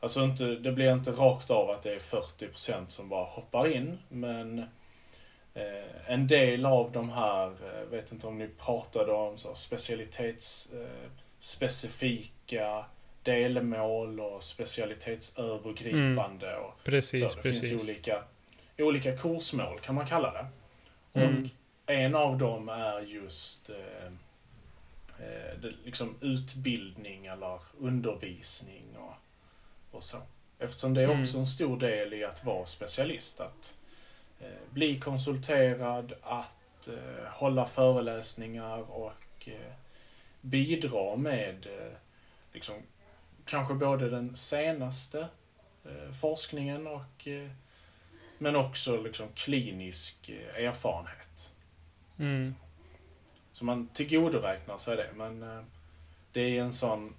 Alltså 0.00 0.24
inte, 0.24 0.44
det 0.44 0.72
blir 0.72 0.92
inte 0.92 1.10
rakt 1.10 1.50
av 1.50 1.70
att 1.70 1.82
det 1.82 1.94
är 1.94 1.98
40% 1.98 2.86
som 2.88 3.08
bara 3.08 3.24
hoppar 3.24 3.72
in, 3.72 3.98
men 4.08 4.58
eh, 5.54 6.10
en 6.10 6.26
del 6.26 6.66
av 6.66 6.92
de 6.92 7.10
här, 7.10 7.50
vet 7.90 8.12
inte 8.12 8.26
om 8.26 8.38
ni 8.38 8.48
pratade 8.48 9.12
om 9.12 9.38
så 9.38 9.54
specialitetsspecifika 9.54 10.84
eh, 10.84 11.10
specifika 11.44 12.84
delmål 13.22 14.20
och 14.20 14.42
specialitetsövergripande 14.42 16.56
och 16.56 16.84
Precis, 16.84 17.20
så. 17.20 17.28
Det 17.36 17.42
precis. 17.42 17.70
finns 17.70 17.84
olika, 17.84 18.22
olika 18.78 19.16
kursmål 19.16 19.80
kan 19.80 19.94
man 19.94 20.06
kalla 20.06 20.32
det. 20.32 20.46
Mm. 21.20 21.44
Och 21.44 21.50
en 21.90 22.14
av 22.14 22.38
dem 22.38 22.68
är 22.68 23.00
just 23.00 23.70
eh, 23.70 24.06
eh, 25.18 25.58
liksom 25.84 26.14
utbildning 26.20 27.26
eller 27.26 27.60
undervisning 27.80 28.84
och, 28.96 29.14
och 29.96 30.04
så. 30.04 30.16
Eftersom 30.58 30.94
det 30.94 31.00
är 31.02 31.08
Mm. 31.08 31.22
också 31.22 31.38
en 31.38 31.46
stor 31.46 31.76
del 31.80 32.14
i 32.14 32.24
att 32.24 32.44
vara 32.44 32.66
specialist. 32.66 33.40
Att 33.40 33.74
eh, 34.40 34.46
bli 34.70 35.00
konsulterad, 35.00 36.12
att 36.22 36.88
eh, 36.88 37.24
hålla 37.30 37.66
föreläsningar 37.66 38.90
och 38.90 39.12
eh, 39.48 39.72
bidra 40.44 41.16
med 41.16 41.66
eh, 41.66 41.96
liksom, 42.52 42.74
kanske 43.44 43.74
både 43.74 44.10
den 44.10 44.36
senaste 44.36 45.28
eh, 45.84 46.12
forskningen 46.20 46.86
och 46.86 47.28
eh, 47.28 47.50
men 48.38 48.56
också 48.56 49.02
liksom 49.02 49.28
klinisk 49.34 50.30
erfarenhet. 50.56 51.52
Mm. 52.18 52.54
Så 53.52 53.64
man 53.64 53.88
tillgodoräknar 53.88 54.76
sig 54.76 54.96
det, 54.96 55.08
men 55.16 55.64
det 56.32 56.40
är 56.40 56.62
en 56.62 56.72
sån 56.72 57.14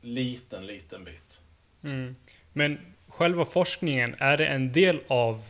liten, 0.00 0.66
liten 0.66 1.04
bit. 1.04 1.40
Mm. 1.82 2.16
Men 2.52 2.94
själva 3.08 3.44
forskningen, 3.44 4.14
är 4.18 4.36
det 4.36 4.46
en 4.46 4.72
del 4.72 5.00
av, 5.08 5.42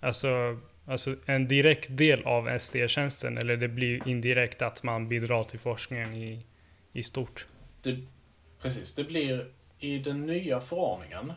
alltså, 0.00 0.58
alltså 0.88 1.16
en 1.26 1.48
direkt 1.48 1.96
del 1.96 2.24
av 2.24 2.48
ST-tjänsten 2.48 3.38
eller 3.38 3.56
det 3.56 3.68
blir 3.68 4.08
indirekt 4.08 4.62
att 4.62 4.82
man 4.82 5.08
bidrar 5.08 5.44
till 5.44 5.58
forskningen 5.58 6.14
i, 6.14 6.46
i 6.92 7.02
stort? 7.02 7.46
Det, 7.82 7.98
precis, 8.62 8.94
det 8.94 9.04
blir 9.04 9.50
i 9.78 9.98
den 9.98 10.26
nya 10.26 10.60
förordningen, 10.60 11.32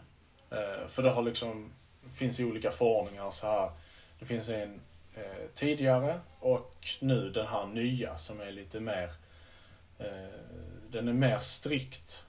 eh, 0.52 0.88
för 0.88 1.04
det 1.04 1.10
har 1.10 1.24
liksom, 1.24 1.72
finns 2.14 2.40
olika 2.40 2.72
förordningar 2.72 3.32
så 3.32 3.48
här. 3.48 3.72
Det 4.20 4.26
finns 4.26 4.50
en 4.50 4.80
eh, 5.16 5.22
tidigare 5.54 6.20
och 6.40 6.76
nu 7.02 7.30
den 7.30 7.48
här 7.48 7.66
nya 7.68 8.18
som 8.18 8.42
är 8.42 8.52
lite 8.52 8.80
mer, 8.80 9.10
eh, 10.00 10.40
den 10.92 11.08
är 11.08 11.14
mer 11.14 11.40
strikt 11.40 12.24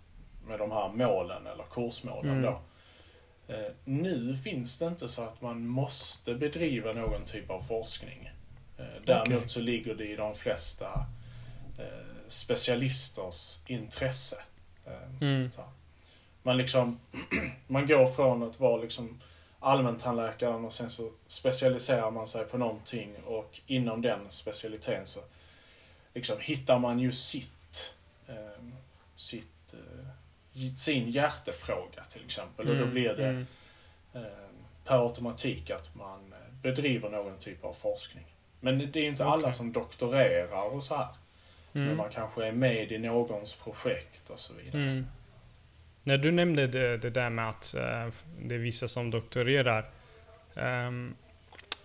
med 0.47 0.59
de 0.59 0.71
här 0.73 0.89
målen 0.89 1.47
eller 1.47 1.65
kursmålen 1.71 2.31
Mm. 2.31 2.43
då. 2.43 2.61
Eh, 3.49 3.73
nu 3.85 4.37
finns 4.37 4.79
det 4.79 4.87
inte 4.87 5.09
så 5.09 5.23
att 5.23 5.41
man 5.41 5.67
måste 5.67 6.35
bedriva 6.35 6.93
någon 6.93 7.25
typ 7.25 7.51
av 7.51 7.61
forskning. 7.61 8.31
Eh, 8.79 8.85
däremot 9.05 9.39
Okej. 9.39 9.49
så 9.49 9.61
ligger 9.61 9.95
det 9.95 10.09
i 10.09 10.17
de 10.17 10.35
flesta 10.35 11.07
eh, 11.79 12.29
specialisters 12.29 13.59
intresse. 13.67 14.37
Eh, 14.87 14.93
Mm. 15.21 15.51
Man 16.43 16.57
liksom, 16.57 16.99
man 17.67 17.87
går 17.87 18.07
från 18.07 18.43
att 18.43 18.61
vara 18.61 18.83
liksom 18.83 19.21
allmäntandläkaren 19.61 20.65
och 20.65 20.73
sen 20.73 20.91
så 20.91 21.11
specialiserar 21.27 22.11
man 22.11 22.27
sig 22.27 22.45
på 22.45 22.59
någonting 22.59 23.17
och 23.25 23.61
inom 23.67 24.03
den 24.03 24.31
specialiteten 24.31 25.07
så 25.07 25.21
liksom 26.15 26.37
hittar 26.41 26.79
man 26.79 26.99
ju 26.99 27.13
sitt, 27.13 27.95
eh, 28.27 28.63
sitt 29.17 29.75
sin 30.77 31.11
hjärtefråga 31.11 32.05
till 32.05 32.25
exempel. 32.25 32.69
Och 32.69 32.75
då 32.77 32.83
Mm, 32.83 32.95
blir 32.95 33.15
det 33.15 33.27
mm. 33.29 33.47
eh, 34.15 34.21
per 34.85 35.03
automatik 35.09 35.71
att 35.71 35.95
man 35.95 36.33
eh, 36.33 36.53
bedriver 36.63 37.11
någon 37.11 37.39
typ 37.39 37.65
av 37.65 37.73
forskning. 37.75 38.25
Men 38.61 38.79
det 38.79 38.99
är 38.99 39.03
ju 39.03 39.09
inte 39.09 39.25
alla 39.25 39.43
Okej. 39.43 39.53
som 39.53 39.73
doktorerar 39.73 40.75
och 40.75 40.83
så 40.83 40.97
här. 40.97 41.09
Men 41.73 41.83
Mm. 41.83 41.97
man 41.97 42.11
kanske 42.11 42.47
är 42.47 42.53
med 42.53 42.93
i 42.93 42.99
någons 42.99 43.55
projekt 43.55 44.31
och 44.31 44.39
så 44.39 44.55
vidare. 44.55 44.83
Mm. 44.83 45.07
När 46.03 46.19
du 46.19 46.31
nämnde 46.31 46.67
det, 46.67 46.97
det 46.97 47.11
där 47.11 47.31
med 47.31 47.49
att 47.49 47.75
eh, 47.75 48.09
det 48.41 48.55
är 48.55 48.59
vissa 48.59 48.89
som 48.89 49.11
doktorerar. 49.11 49.91
ehm, 50.55 51.15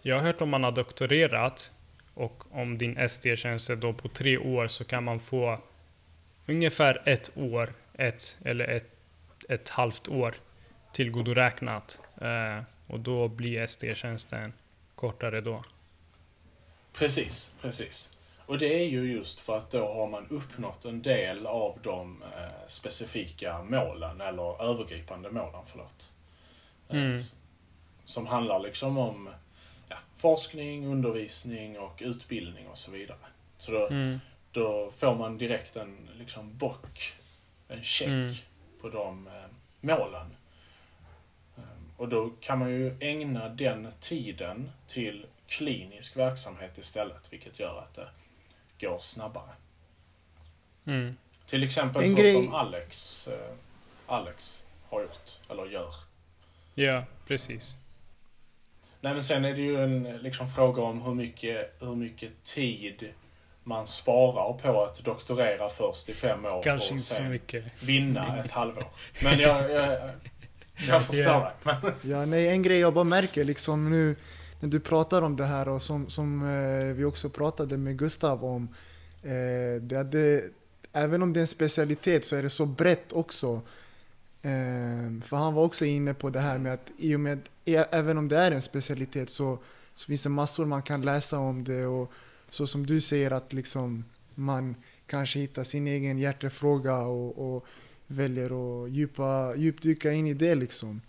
jag 0.01 0.15
har 0.15 0.23
hört 0.23 0.41
om 0.41 0.49
man 0.49 0.63
har 0.63 0.71
doktorerat 0.71 1.71
och 2.13 2.43
om 2.51 2.77
din 2.77 2.97
ST-tjänst 2.97 3.69
är 3.69 3.75
då 3.75 3.93
på 3.93 4.07
tre 4.07 4.37
år 4.37 4.67
så 4.67 4.83
kan 4.83 5.03
man 5.03 5.19
få 5.19 5.59
ungefär 6.45 7.01
ett 7.05 7.31
år, 7.37 7.73
ett 7.97 8.37
eller 8.45 8.67
ett, 8.67 8.91
ett 9.49 9.69
halvt 9.69 10.07
år 10.07 10.35
tillgodoräknat. 10.91 12.01
Eh, 12.21 12.59
och 12.87 12.99
då 12.99 13.27
blir 13.27 13.61
ST-tjänsten 13.61 14.53
kortare 14.95 15.41
då. 15.41 15.63
Precis, 16.93 17.55
precis. 17.61 18.17
Och 18.45 18.57
det 18.57 18.73
är 18.79 18.85
ju 18.85 19.11
just 19.11 19.39
för 19.39 19.57
att 19.57 19.71
då 19.71 19.93
har 19.93 20.07
man 20.07 20.27
uppnått 20.29 20.85
en 20.85 21.01
del 21.01 21.45
av 21.47 21.79
de 21.83 22.23
eh, 22.23 22.67
specifika 22.67 23.63
målen, 23.63 24.21
eller 24.21 24.61
övergripande 24.63 25.31
målen, 25.31 25.61
förlåt. 25.65 26.11
Eh, 26.89 26.95
Mm. 26.97 27.19
Som 28.05 28.27
handlar 28.27 28.59
liksom 28.59 28.97
om 28.97 29.29
ja, 29.89 29.95
forskning, 30.15 30.85
undervisning 30.87 31.79
och 31.79 31.97
utbildning 32.05 32.67
och 32.67 32.77
så 32.77 32.91
vidare. 32.91 33.17
Så 33.57 33.71
då, 33.71 33.87
Mm. 33.87 34.19
då 34.51 34.91
får 34.91 35.15
man 35.15 35.37
direkt 35.37 35.75
en 35.75 36.09
liksom 36.17 36.57
bock, 36.57 37.13
en 37.67 37.83
check 37.83 38.07
Mm. 38.07 38.33
på 38.81 38.89
de 38.89 39.27
eh, 39.27 39.33
målen. 39.81 40.35
Eh, 41.57 41.63
och 41.97 42.09
då 42.09 42.29
kan 42.41 42.59
man 42.59 42.69
ju 42.69 42.97
ägna 42.99 43.49
den 43.49 43.91
tiden 43.99 44.71
till 44.87 45.25
klinisk 45.47 46.17
verksamhet 46.17 46.77
istället, 46.77 47.33
vilket 47.33 47.59
gör 47.59 47.79
att 47.79 47.93
det 47.93 48.07
går 48.87 48.99
snabbare. 48.99 49.51
Mm. 50.85 51.17
Till 51.45 51.63
exempel 51.63 52.03
En 52.03 52.15
så 52.15 52.21
grej- 52.21 52.33
som 52.33 52.53
Alex, 52.53 53.27
eh, 53.27 53.53
Alex 54.07 54.65
har 54.89 55.01
gjort, 55.01 55.39
eller 55.49 55.65
gör. 55.65 55.93
Ja, 56.75 57.03
precis. 57.27 57.75
Nej 59.01 59.13
men 59.13 59.23
sen 59.23 59.45
är 59.45 59.53
det 59.53 59.61
ju 59.61 59.83
en 59.83 60.03
liksom, 60.17 60.49
fråga 60.49 60.81
om 60.81 61.01
hur 61.01 61.13
mycket, 61.13 61.75
hur 61.79 61.95
mycket 61.95 62.43
tid 62.43 63.13
man 63.67 63.87
sparar 63.87 64.53
på 64.53 64.83
att 64.83 65.03
doktorera 65.05 65.69
först 65.69 66.09
i 66.09 66.13
fem 66.13 66.45
år 66.45 66.63
Kanske 66.63 66.87
för 66.87 66.93
inte 66.93 67.01
att 67.01 67.01
så 67.07 67.15
sen 67.15 67.29
mycket. 67.29 67.63
vinna 67.79 68.39
ett 68.39 68.51
halvår. 68.51 68.87
Men 69.23 69.39
jag, 69.39 69.71
jag, 69.71 70.09
jag 70.87 71.03
förstår 71.03 71.25
Ja. 71.33 71.51
det. 71.63 71.77
Men, 71.83 71.93
Ja, 72.11 72.25
nej, 72.25 72.49
en 72.49 72.61
grej 72.63 72.79
jag 72.79 72.93
bara 72.93 73.03
märker 73.03 73.43
liksom 73.43 73.89
nu 73.89 74.15
när 74.59 74.69
du 74.69 74.79
pratar 74.79 75.21
om 75.21 75.35
det 75.35 75.45
här 75.45 75.67
och 75.67 75.81
som, 75.81 76.09
som 76.09 76.41
eh, 76.43 76.95
vi 76.95 77.03
också 77.05 77.29
pratade 77.29 77.77
med 77.77 77.97
Gustav 77.97 78.45
om. 78.45 78.67
Eh, 79.23 79.81
det, 79.81 80.03
det, 80.03 80.43
även 80.93 81.21
om 81.23 81.33
det 81.33 81.39
är 81.39 81.41
en 81.41 81.47
specialitet 81.47 82.25
så 82.25 82.35
är 82.35 82.43
det 82.43 82.49
så 82.49 82.65
brett 82.65 83.13
också. 83.13 83.61
Ehm, 84.41 85.21
för 85.21 85.37
han 85.37 85.53
var 85.53 85.63
också 85.63 85.85
inne 85.85 86.13
på 86.13 86.29
det 86.29 86.39
här 86.39 86.57
med 86.57 86.73
att 86.73 86.91
i 86.97 87.15
och 87.15 87.19
med, 87.19 87.39
e- 87.65 87.85
även 87.91 88.17
om 88.17 88.27
det 88.27 88.37
är 88.37 88.51
en 88.51 88.61
specialitet 88.61 89.29
så, 89.29 89.57
så 89.95 90.05
finns 90.05 90.23
det 90.23 90.29
massor 90.29 90.65
man 90.65 90.81
kan 90.81 91.01
läsa 91.01 91.39
om 91.39 91.63
det 91.63 91.85
och 91.85 92.11
så 92.49 92.67
som 92.67 92.85
du 92.85 93.01
säger 93.01 93.31
att 93.31 93.53
liksom 93.53 94.05
man 94.35 94.75
kanske 95.07 95.39
hittar 95.39 95.63
sin 95.63 95.87
egen 95.87 96.17
hjärtefråga 96.17 96.97
och, 96.97 97.55
och 97.55 97.65
väljer 98.07 98.45
att 98.45 98.91
djupa, 98.91 99.55
djupdyka 99.55 100.11
in 100.11 100.27
i 100.27 100.33
det 100.33 100.55
liksom. 100.55 101.01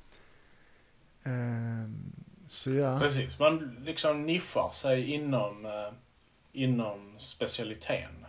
Ehm, 1.24 2.12
så 2.46 2.70
ja. 2.70 2.98
Precis, 3.00 3.38
man 3.38 3.76
liksom 3.84 4.26
nischar 4.26 4.70
sig 4.70 5.12
inom, 5.12 5.66
eh, 5.66 5.92
inom 6.52 7.14
specialiteten. 7.18 8.26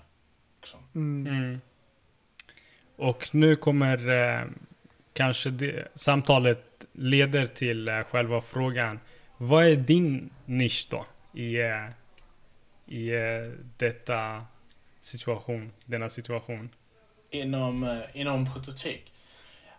Liksom. 0.62 0.80
Mm. 0.96 1.34
Mm. 1.34 1.60
Och 2.96 3.30
nu 3.32 3.56
kommer 3.56 4.10
eh, 4.10 4.46
kanske 5.14 5.50
det, 5.50 5.88
samtalet 5.96 6.86
leder 6.94 7.46
till 7.46 7.88
eh, 7.88 8.04
själva 8.04 8.42
frågan. 8.42 9.00
Vad 9.38 9.66
är 9.66 9.76
din 9.76 10.30
nisch 10.46 10.88
då 10.90 11.06
i, 11.34 11.60
eh, 11.60 11.86
i 12.90 13.10
eh, 13.10 13.52
detta 13.78 14.46
situation, 15.00 15.72
denna 15.86 16.10
situation? 16.10 16.70
Inom, 17.30 17.84
eh, 17.84 18.04
inom 18.14 18.54
prototyp. 18.54 19.02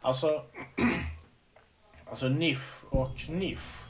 Alltså, 0.01 0.45
alltså 2.05 2.29
nisch 2.29 2.85
och 2.91 3.29
nisch. 3.29 3.85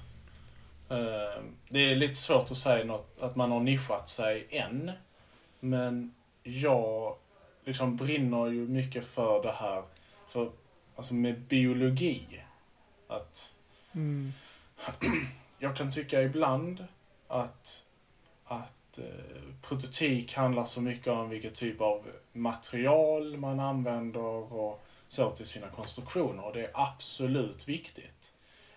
Eh, 0.89 1.43
det 1.69 1.81
är 1.81 1.97
lite 1.97 2.15
svårt 2.15 2.51
att 2.51 2.57
säga 2.57 2.85
något, 2.85 3.19
att 3.21 3.37
man 3.37 3.51
har 3.51 3.61
nischat 3.61 4.09
sig 4.09 4.47
än. 4.51 4.93
Men 5.61 6.15
jag 6.43 7.17
liksom 7.65 7.97
brinner 7.97 8.47
ju 8.47 8.69
mycket 8.69 9.07
för 9.07 9.43
det 9.43 9.53
här, 9.53 9.83
för, 10.29 10.53
alltså 10.97 11.15
med 11.15 11.41
biologi. 11.41 12.45
Att 13.09 13.55
Mm. 13.93 14.33
jag 15.59 15.77
kan 15.77 15.91
tycka 15.91 16.23
ibland 16.23 16.87
att, 17.29 17.85
att 18.45 18.73
Eh, 19.01 19.55
prototyp 19.63 20.33
handlar 20.33 20.65
så 20.65 20.81
mycket 20.81 21.07
om 21.07 21.29
vilken 21.29 21.53
typ 21.53 21.81
av 21.81 22.07
material 22.33 23.37
man 23.37 23.61
använder 23.61 24.53
och 24.53 24.83
så 25.09 25.31
till 25.31 25.47
sina 25.47 25.69
konstruktioner. 25.69 26.45
Och 26.45 26.53
det 26.53 26.61
är 26.61 26.71
absolut 26.75 27.69
viktigt. 27.69 28.33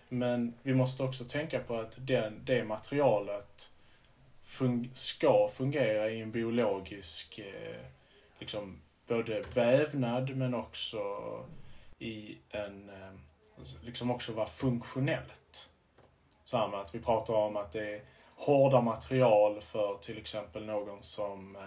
Men 0.08 0.54
vi 0.62 0.74
måste 0.74 1.02
också 1.02 1.24
tänka 1.24 1.60
på 1.60 1.76
att 1.76 1.94
den, 1.96 2.40
det 2.44 2.64
materialet 2.64 3.70
fun 4.42 4.90
ska 4.92 5.48
fungera 5.52 6.10
i 6.10 6.20
en 6.20 6.30
biologisk, 6.30 7.38
eh, 7.38 7.86
liksom 8.38 8.80
både 9.08 9.42
vävnad 9.54 10.36
men 10.36 10.54
också 10.54 10.98
i 11.98 12.38
en, 12.50 12.88
eh, 12.88 13.12
liksom 13.82 14.10
också 14.10 14.32
vara 14.32 14.46
funktionellt. 14.46 15.70
Samma 16.44 16.80
att 16.80 16.94
vi 16.94 17.00
pratar 17.00 17.34
om 17.34 17.56
att 17.56 17.72
det 17.72 17.94
är 17.94 18.02
hårda 18.36 18.80
material 18.80 19.60
för 19.60 19.98
till 20.00 20.18
exempel 20.18 20.64
någon 20.64 21.02
som 21.02 21.56
eh, 21.56 21.62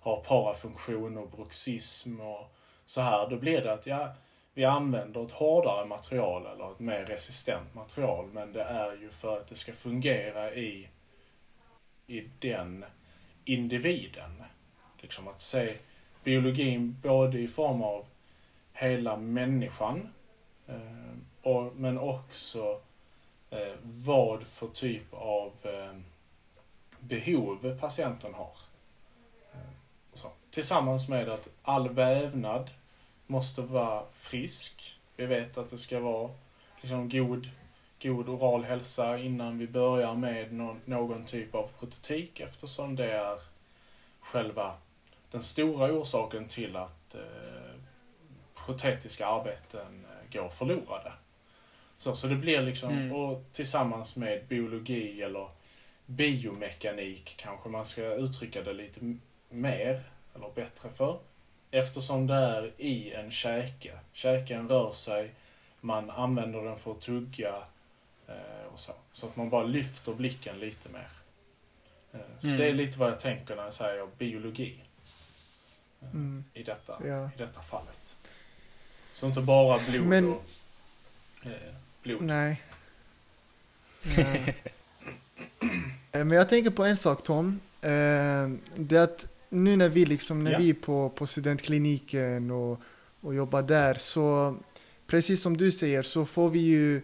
har 0.00 0.16
parafunktion 0.16 1.18
och 1.18 1.30
bruxism 1.30 2.20
och 2.20 2.56
så 2.84 3.00
här. 3.00 3.28
Då 3.30 3.36
blir 3.36 3.60
det 3.60 3.72
att 3.72 3.86
ja, 3.86 4.14
vi 4.54 4.64
använder 4.64 5.22
ett 5.22 5.32
hårdare 5.32 5.86
material 5.86 6.46
eller 6.46 6.72
ett 6.72 6.78
mer 6.78 7.04
resistent 7.04 7.74
material 7.74 8.26
men 8.32 8.52
det 8.52 8.62
är 8.62 8.96
ju 8.96 9.10
för 9.10 9.36
att 9.36 9.48
det 9.48 9.54
ska 9.54 9.72
fungera 9.72 10.54
i, 10.54 10.88
i 12.06 12.20
den 12.38 12.84
individen. 13.44 14.42
Liksom 15.00 15.28
att 15.28 15.40
se 15.40 15.74
biologin 16.24 16.96
både 17.02 17.38
i 17.38 17.48
form 17.48 17.82
av 17.82 18.06
hela 18.72 19.16
människan 19.16 20.08
eh, 20.66 21.16
och, 21.42 21.76
men 21.76 21.98
också 21.98 22.80
eh, 23.50 23.74
vad 23.82 24.46
för 24.46 24.66
typ 24.66 25.14
av 25.14 25.52
eh, 25.62 25.98
behov 27.00 27.78
patienten 27.80 28.34
har. 28.34 28.56
Eh, 29.52 29.60
så. 30.14 30.30
Tillsammans 30.50 31.08
med 31.08 31.28
att 31.28 31.48
all 31.62 31.88
vävnad 31.88 32.70
måste 33.26 33.62
vara 33.62 34.04
frisk. 34.12 35.00
Vi 35.16 35.26
vet 35.26 35.58
att 35.58 35.70
det 35.70 35.78
ska 35.78 36.00
vara 36.00 36.30
liksom, 36.80 37.08
god, 37.08 37.50
god 38.02 38.28
oral 38.28 38.64
hälsa 38.64 39.18
innan 39.18 39.58
vi 39.58 39.66
börjar 39.66 40.14
med 40.14 40.52
någon, 40.52 40.80
någon 40.84 41.24
typ 41.24 41.54
av 41.54 41.70
protetik 41.78 42.40
eftersom 42.40 42.96
det 42.96 43.12
är 43.12 43.40
själva 44.20 44.74
den 45.30 45.42
stora 45.42 45.92
orsaken 45.92 46.48
till 46.48 46.76
att 46.76 47.14
eh, 47.14 47.80
protetiska 48.66 49.26
arbeten 49.26 50.04
eh, 50.04 50.40
går 50.40 50.48
förlorade. 50.48 51.12
Så, 51.98 52.16
så 52.16 52.26
det 52.26 52.36
blir 52.36 52.62
liksom, 52.62 52.90
Mm. 52.90 53.12
och 53.12 53.44
tillsammans 53.52 54.16
med 54.16 54.46
biologi 54.48 55.22
eller 55.22 55.48
biomekanik 56.06 57.34
kanske 57.36 57.68
man 57.68 57.84
ska 57.84 58.02
uttrycka 58.14 58.62
det 58.62 58.72
lite 58.72 59.16
mer 59.50 60.02
eller 60.34 60.50
bättre 60.54 60.90
för. 60.90 61.18
Eftersom 61.70 62.26
det 62.26 62.34
är 62.34 62.72
i 62.76 63.12
en 63.12 63.30
käke. 63.30 63.98
Käken 64.12 64.68
rör 64.68 64.92
sig, 64.92 65.30
man 65.80 66.10
använder 66.10 66.62
den 66.64 66.78
för 66.78 66.90
att 66.90 67.00
tugga 67.00 67.54
eh, 68.28 68.66
och 68.72 68.80
så. 68.80 68.92
Så 69.12 69.26
att 69.26 69.36
man 69.36 69.50
bara 69.50 69.64
lyfter 69.64 70.14
blicken 70.14 70.58
lite 70.60 70.88
mer. 70.88 71.08
Eh, 72.12 72.20
så 72.38 72.46
Mm. 72.46 72.58
det 72.58 72.66
är 72.68 72.72
lite 72.72 72.98
vad 72.98 73.10
jag 73.10 73.20
tänker 73.20 73.56
när 73.56 73.62
jag 73.64 73.72
säger 73.72 74.06
biologi. 74.18 74.80
eh, 76.02 76.08
Mm. 76.10 76.44
I, 76.54 76.62
detta, 76.62 77.06
Ja. 77.06 77.24
I 77.26 77.38
detta 77.38 77.60
fallet. 77.60 78.16
Så 79.12 79.26
inte 79.26 79.40
bara 79.40 79.78
blod 79.88 80.06
Men- 80.06 80.28
och 80.32 80.42
eh, 81.46 81.74
blod. 82.06 82.22
Nej. 82.22 82.62
Nej. 84.16 84.56
Eh, 86.12 86.24
Men 86.24 86.30
jag 86.30 86.48
tänker 86.48 86.70
på 86.70 86.84
en 86.84 86.96
sak 86.96 87.22
Tom. 87.22 87.60
Eh, 87.80 87.90
Det 88.76 88.96
är 88.96 89.00
att 89.00 89.26
nu 89.48 89.76
när 89.76 89.88
vi 89.88 90.06
liksom, 90.06 90.44
när 90.44 90.52
Ja. 90.52 90.58
vi 90.58 90.70
är 90.70 90.74
på, 90.74 91.08
på 91.08 91.26
studentkliniken 91.26 92.50
och, 92.50 92.80
och 93.20 93.34
jobbar 93.34 93.62
där 93.62 93.94
så 93.94 94.56
precis 95.06 95.42
som 95.42 95.56
du 95.56 95.72
säger 95.72 96.02
så 96.02 96.26
får 96.26 96.50
vi 96.50 96.58
ju 96.58 97.00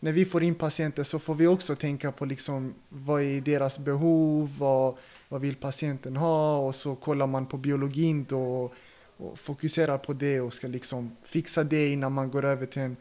när 0.00 0.12
vi 0.12 0.24
får 0.24 0.42
in 0.42 0.54
patienter 0.54 1.04
så 1.04 1.18
får 1.18 1.34
vi 1.34 1.46
också 1.46 1.74
tänka 1.76 2.12
på 2.12 2.24
liksom 2.24 2.74
vad 2.88 3.22
är 3.22 3.40
deras 3.40 3.78
behov, 3.78 4.54
vad, 4.58 4.94
vad 5.28 5.40
vill 5.40 5.56
patienten 5.56 6.16
ha 6.16 6.58
och 6.58 6.74
så 6.74 6.94
kollar 6.94 7.26
man 7.26 7.46
på 7.46 7.56
biologin 7.56 8.26
då 8.28 8.42
och, 8.64 8.74
och 9.16 9.38
fokuserar 9.38 9.98
på 9.98 10.12
det 10.12 10.40
och 10.40 10.54
ska 10.54 10.66
liksom 10.68 11.16
fixa 11.24 11.64
det 11.64 11.88
innan 11.88 12.12
man 12.12 12.30
går 12.30 12.44
över 12.44 12.66
till 12.66 12.82
en 12.82 12.96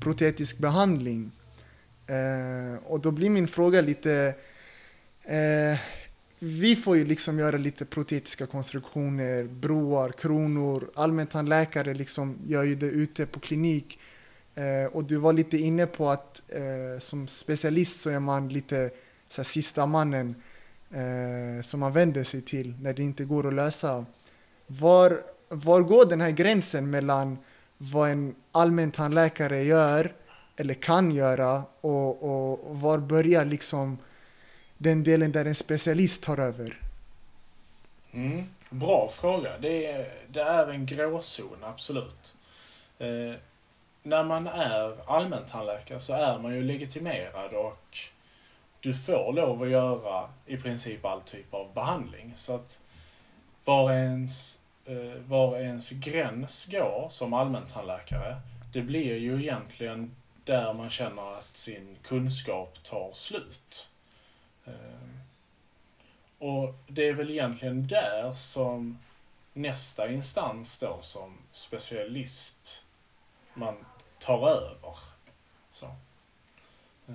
protetisk 0.00 0.58
behandling. 0.58 1.30
Eh, 2.06 2.84
och 2.84 3.00
då 3.00 3.10
blir 3.10 3.30
min 3.30 3.48
fråga 3.48 3.80
lite, 3.80 4.34
eh, 5.22 5.78
vi 6.38 6.76
får 6.76 6.96
ju 6.96 7.04
liksom 7.04 7.38
göra 7.38 7.56
lite 7.56 7.84
protetiska 7.84 8.46
konstruktioner, 8.46 9.44
broar, 9.44 10.10
kronor, 10.10 10.90
allmäntandläkare 10.94 11.94
liksom 11.94 12.38
gör 12.46 12.62
ju 12.62 12.74
det 12.74 12.86
ute 12.86 13.26
på 13.26 13.40
klinik. 13.40 13.98
Eh, 14.54 14.92
och 14.92 15.04
du 15.04 15.16
var 15.16 15.32
lite 15.32 15.58
inne 15.58 15.86
på 15.86 16.10
att 16.10 16.42
eh, 16.48 16.98
som 16.98 17.28
specialist 17.28 18.00
så 18.00 18.10
är 18.10 18.18
man 18.18 18.48
lite 18.48 18.90
så 19.28 19.42
här, 19.42 19.44
sista 19.44 19.86
mannen 19.86 20.34
eh, 20.90 21.62
som 21.62 21.80
man 21.80 21.92
vänder 21.92 22.24
sig 22.24 22.42
till 22.42 22.74
när 22.80 22.94
det 22.94 23.02
inte 23.02 23.24
går 23.24 23.48
att 23.48 23.54
lösa. 23.54 24.04
Var, 24.66 25.22
var 25.48 25.82
går 25.82 26.04
den 26.04 26.20
här 26.20 26.30
gränsen 26.30 26.90
mellan 26.90 27.38
vad 27.78 28.10
en 28.10 28.34
allmäntandläkare 28.52 29.62
gör 29.62 30.14
eller 30.56 30.74
kan 30.74 31.10
göra 31.10 31.62
och, 31.80 32.22
och, 32.22 32.70
och 32.70 32.80
var 32.80 32.98
börjar 32.98 33.44
liksom 33.44 33.98
den 34.78 35.04
delen 35.04 35.32
där 35.32 35.44
en 35.44 35.54
specialist 35.54 36.22
tar 36.22 36.38
över? 36.38 36.80
Mm, 38.12 38.44
bra 38.70 39.08
fråga. 39.08 39.58
Det 39.58 39.86
är, 39.86 40.12
det 40.28 40.42
är 40.42 40.68
en 40.68 40.86
gråzon, 40.86 41.58
absolut. 41.64 42.34
Eh, 42.98 43.34
när 44.02 44.24
man 44.24 44.46
är 44.46 45.10
allmäntandläkare 45.10 46.00
så 46.00 46.12
är 46.12 46.38
man 46.38 46.54
ju 46.54 46.62
legitimerad 46.62 47.52
och 47.52 47.98
du 48.80 48.94
får 48.94 49.32
lov 49.32 49.62
att 49.62 49.68
göra 49.70 50.28
i 50.46 50.56
princip 50.56 51.04
all 51.04 51.22
typ 51.22 51.54
av 51.54 51.74
behandling. 51.74 52.32
Så 52.36 52.54
att 52.54 52.80
var 53.64 53.92
ens, 53.92 54.57
Eh, 54.88 55.20
var 55.26 55.58
ens 55.58 55.90
gräns 55.90 56.66
går 56.66 57.08
som 57.10 57.34
allmäntandläkare, 57.34 58.36
det 58.72 58.82
blir 58.82 59.16
ju 59.16 59.42
egentligen 59.42 60.16
där 60.44 60.72
man 60.72 60.90
känner 60.90 61.32
att 61.32 61.56
sin 61.56 61.96
kunskap 62.02 62.82
tar 62.82 63.10
slut. 63.12 63.88
Eh, 64.64 64.72
och 66.38 66.74
det 66.86 67.08
är 67.08 67.12
väl 67.12 67.30
egentligen 67.30 67.86
där 67.86 68.32
som 68.32 68.98
nästa 69.52 70.10
instans 70.10 70.78
då 70.78 70.98
som 71.00 71.38
specialist 71.52 72.84
man 73.54 73.76
tar 74.18 74.48
över. 74.48 74.96
Så. 75.70 75.86
Eh, 77.06 77.14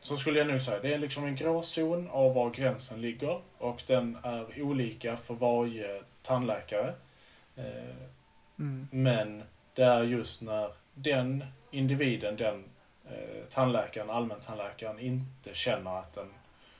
så 0.00 0.16
skulle 0.16 0.38
jag 0.38 0.48
nog 0.48 0.62
säga. 0.62 0.80
Det 0.80 0.94
är 0.94 0.98
liksom 0.98 1.24
en 1.24 1.36
gråzon 1.36 2.08
av 2.10 2.34
var 2.34 2.50
gränsen 2.50 3.00
ligger 3.00 3.40
och 3.58 3.82
den 3.86 4.18
är 4.22 4.62
olika 4.62 5.16
för 5.16 5.34
varje 5.34 6.02
tandläkare. 6.22 6.94
Eh, 7.56 8.10
Mm. 8.60 8.88
Men 8.90 9.42
det 9.74 9.82
är 9.82 10.02
just 10.02 10.42
när 10.42 10.72
den 10.94 11.44
individen, 11.70 12.36
den 12.36 12.64
eh, 13.04 13.44
tandläkaren, 13.50 14.10
allmäntandläkaren 14.10 14.98
inte 14.98 15.54
känner 15.54 15.98
att 15.98 16.12
den 16.12 16.28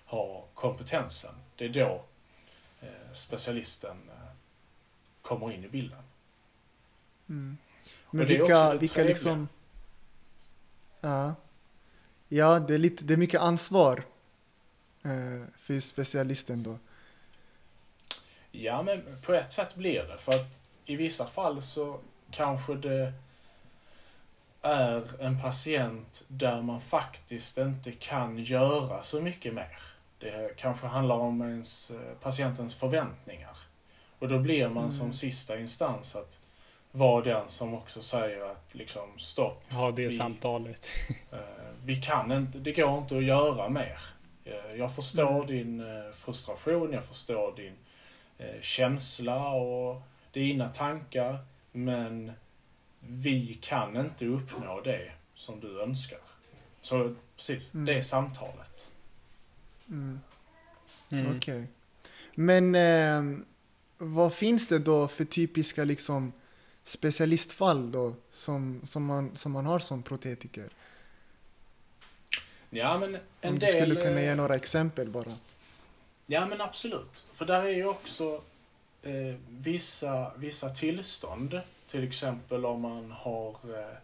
har 0.04 0.44
kompetensen. 0.54 1.34
Det 1.56 1.64
är 1.64 1.68
då 1.68 2.04
eh, 2.80 3.12
specialisten 3.12 3.96
eh, 4.08 4.32
kommer 5.22 5.52
in 5.52 5.64
i 5.64 5.68
bilden. 5.68 6.02
Mm. 7.28 7.56
Men 8.10 8.26
vilka, 8.26 8.74
vilka 8.74 9.02
liksom... 9.02 9.48
Ja. 11.00 11.34
Ja, 12.28 12.58
det 12.58 12.74
är, 12.74 12.78
lite, 12.78 13.04
det 13.04 13.12
är 13.12 13.18
mycket 13.18 13.40
ansvar 13.40 14.04
eh, 15.02 15.42
för 15.56 15.80
specialisten 15.80 16.62
då. 16.62 16.78
Ja, 18.52 18.82
men 18.82 19.02
på 19.22 19.34
ett 19.34 19.52
sätt 19.52 19.74
blir 19.76 20.02
det. 20.02 20.18
För 20.18 20.32
att 20.32 20.58
i 20.84 20.96
vissa 20.96 21.26
fall 21.26 21.62
så 21.62 21.98
kanske 22.30 22.74
det 22.74 23.12
är 24.62 25.22
en 25.22 25.40
patient 25.42 26.24
där 26.28 26.62
man 26.62 26.80
faktiskt 26.80 27.58
inte 27.58 27.92
kan 27.92 28.38
göra 28.38 29.02
så 29.02 29.20
mycket 29.22 29.54
mer. 29.54 29.78
Det 30.18 30.56
kanske 30.56 30.86
handlar 30.86 31.14
om 31.16 31.42
ens, 31.42 31.90
eh, 31.90 31.96
patientens 32.20 32.74
förväntningar. 32.74 33.56
Och 34.18 34.28
då 34.28 34.38
blir 34.38 34.68
man 34.68 34.76
Mm. 34.76 34.90
som 34.90 35.12
sista 35.12 35.58
instans 35.58 36.16
att 36.16 36.38
vara 36.92 37.24
den 37.24 37.48
som 37.48 37.74
också 37.74 38.02
säger 38.02 38.50
att 38.50 38.74
liksom 38.74 39.18
stopp, 39.18 39.64
Ha 39.72 39.90
det 39.90 40.02
Vi- 40.02 40.10
samtalet. 40.10 40.86
Eh, 41.32 41.38
vi 41.84 42.02
kan 42.02 42.32
inte, 42.32 42.58
det 42.58 42.72
går 42.72 42.98
inte 42.98 43.16
att 43.16 43.24
göra 43.24 43.68
mer. 43.68 43.98
Eh, 44.44 44.74
Jag 44.76 44.94
förstår 44.94 45.34
Mm. 45.34 45.46
din 45.46 45.82
frustration, 46.12 46.92
jag 46.92 47.04
förstår 47.04 47.56
din 47.56 47.72
känsla 48.60 49.48
och 49.48 50.02
dina 50.32 50.68
tankar, 50.68 51.38
men 51.72 52.32
vi 53.00 53.58
kan 53.62 53.96
inte 53.96 54.26
uppnå 54.26 54.80
det 54.80 55.12
som 55.34 55.60
du 55.60 55.80
önskar. 55.82 56.18
Så 56.80 57.14
precis, 57.36 57.74
Mm. 57.74 57.86
det 57.86 57.94
är 57.94 58.00
samtalet. 58.00 58.88
Mm. 59.88 60.20
Mm. 61.12 61.36
Okej. 61.36 61.66
Men 62.34 62.74
eh, 62.74 63.38
vad 63.98 64.34
finns 64.34 64.66
det 64.68 64.78
då 64.78 65.08
för 65.08 65.24
typiska 65.24 65.84
liksom, 65.84 66.32
specialistfall 66.84 67.92
då 67.92 68.14
som, 68.30 68.80
som, 68.84 69.04
man, 69.04 69.36
som 69.36 69.52
man 69.52 69.66
har 69.66 69.78
som 69.78 70.02
protetiker? 70.02 70.70
Ja, 72.70 72.98
men 72.98 73.14
en 73.14 73.20
Om 73.52 73.58
du 73.58 73.66
del... 73.66 73.68
skulle 73.68 73.94
kunna 73.94 74.20
eh, 74.20 74.24
ge 74.24 74.34
några 74.34 74.54
exempel 74.54 75.08
bara. 75.10 75.30
Ja 76.32 76.46
men 76.46 76.60
absolut. 76.60 77.24
För 77.32 77.44
där 77.46 77.62
är 77.62 77.68
ju 77.68 77.86
också 77.86 78.42
eh, 79.02 79.34
vissa, 79.48 80.32
vissa 80.36 80.70
tillstånd. 80.70 81.60
Till 81.86 82.04
exempel 82.04 82.66
om 82.66 82.80
man 82.80 83.10
har 83.10 83.50
eh, 83.50 83.96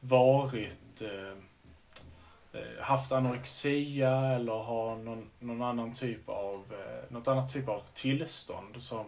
varit 0.00 1.02
eh, 1.02 2.60
eh, 2.60 2.82
haft 2.82 3.12
anorexia 3.12 4.10
eller 4.10 4.52
har 4.52 4.96
någon, 4.96 5.30
någon 5.38 5.62
annan 5.62 5.94
typ 5.94 6.28
av 6.28 6.64
eh, 6.70 7.12
något 7.12 7.28
annat 7.28 7.52
typ 7.52 7.68
av 7.68 7.82
tillstånd 7.94 8.82
som 8.82 9.06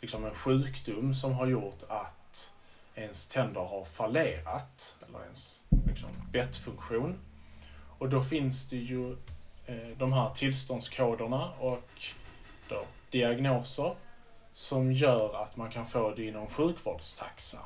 liksom 0.00 0.24
en 0.24 0.34
sjukdom 0.34 1.14
som 1.14 1.32
har 1.32 1.46
gjort 1.46 1.82
att 1.88 2.52
ens 2.94 3.28
tänder 3.28 3.60
har 3.60 3.84
fallerat 3.84 4.96
eller 5.08 5.24
ens 5.24 5.62
liksom, 5.86 6.10
bettfunktion. 6.32 7.18
Och 7.98 8.08
då 8.08 8.22
finns 8.22 8.68
det 8.68 8.76
ju 8.76 9.16
Eh, 9.70 9.96
de 9.98 10.12
här 10.12 10.28
tillståndskoderna 10.28 11.50
och 11.58 12.02
då, 12.68 12.84
diagnoser 13.10 13.94
som 14.52 14.92
gör 14.92 15.42
att 15.42 15.56
man 15.56 15.70
kan 15.70 15.86
få 15.86 16.14
det 16.14 16.26
inom 16.26 16.46
sjukvårdstaxa. 16.46 17.58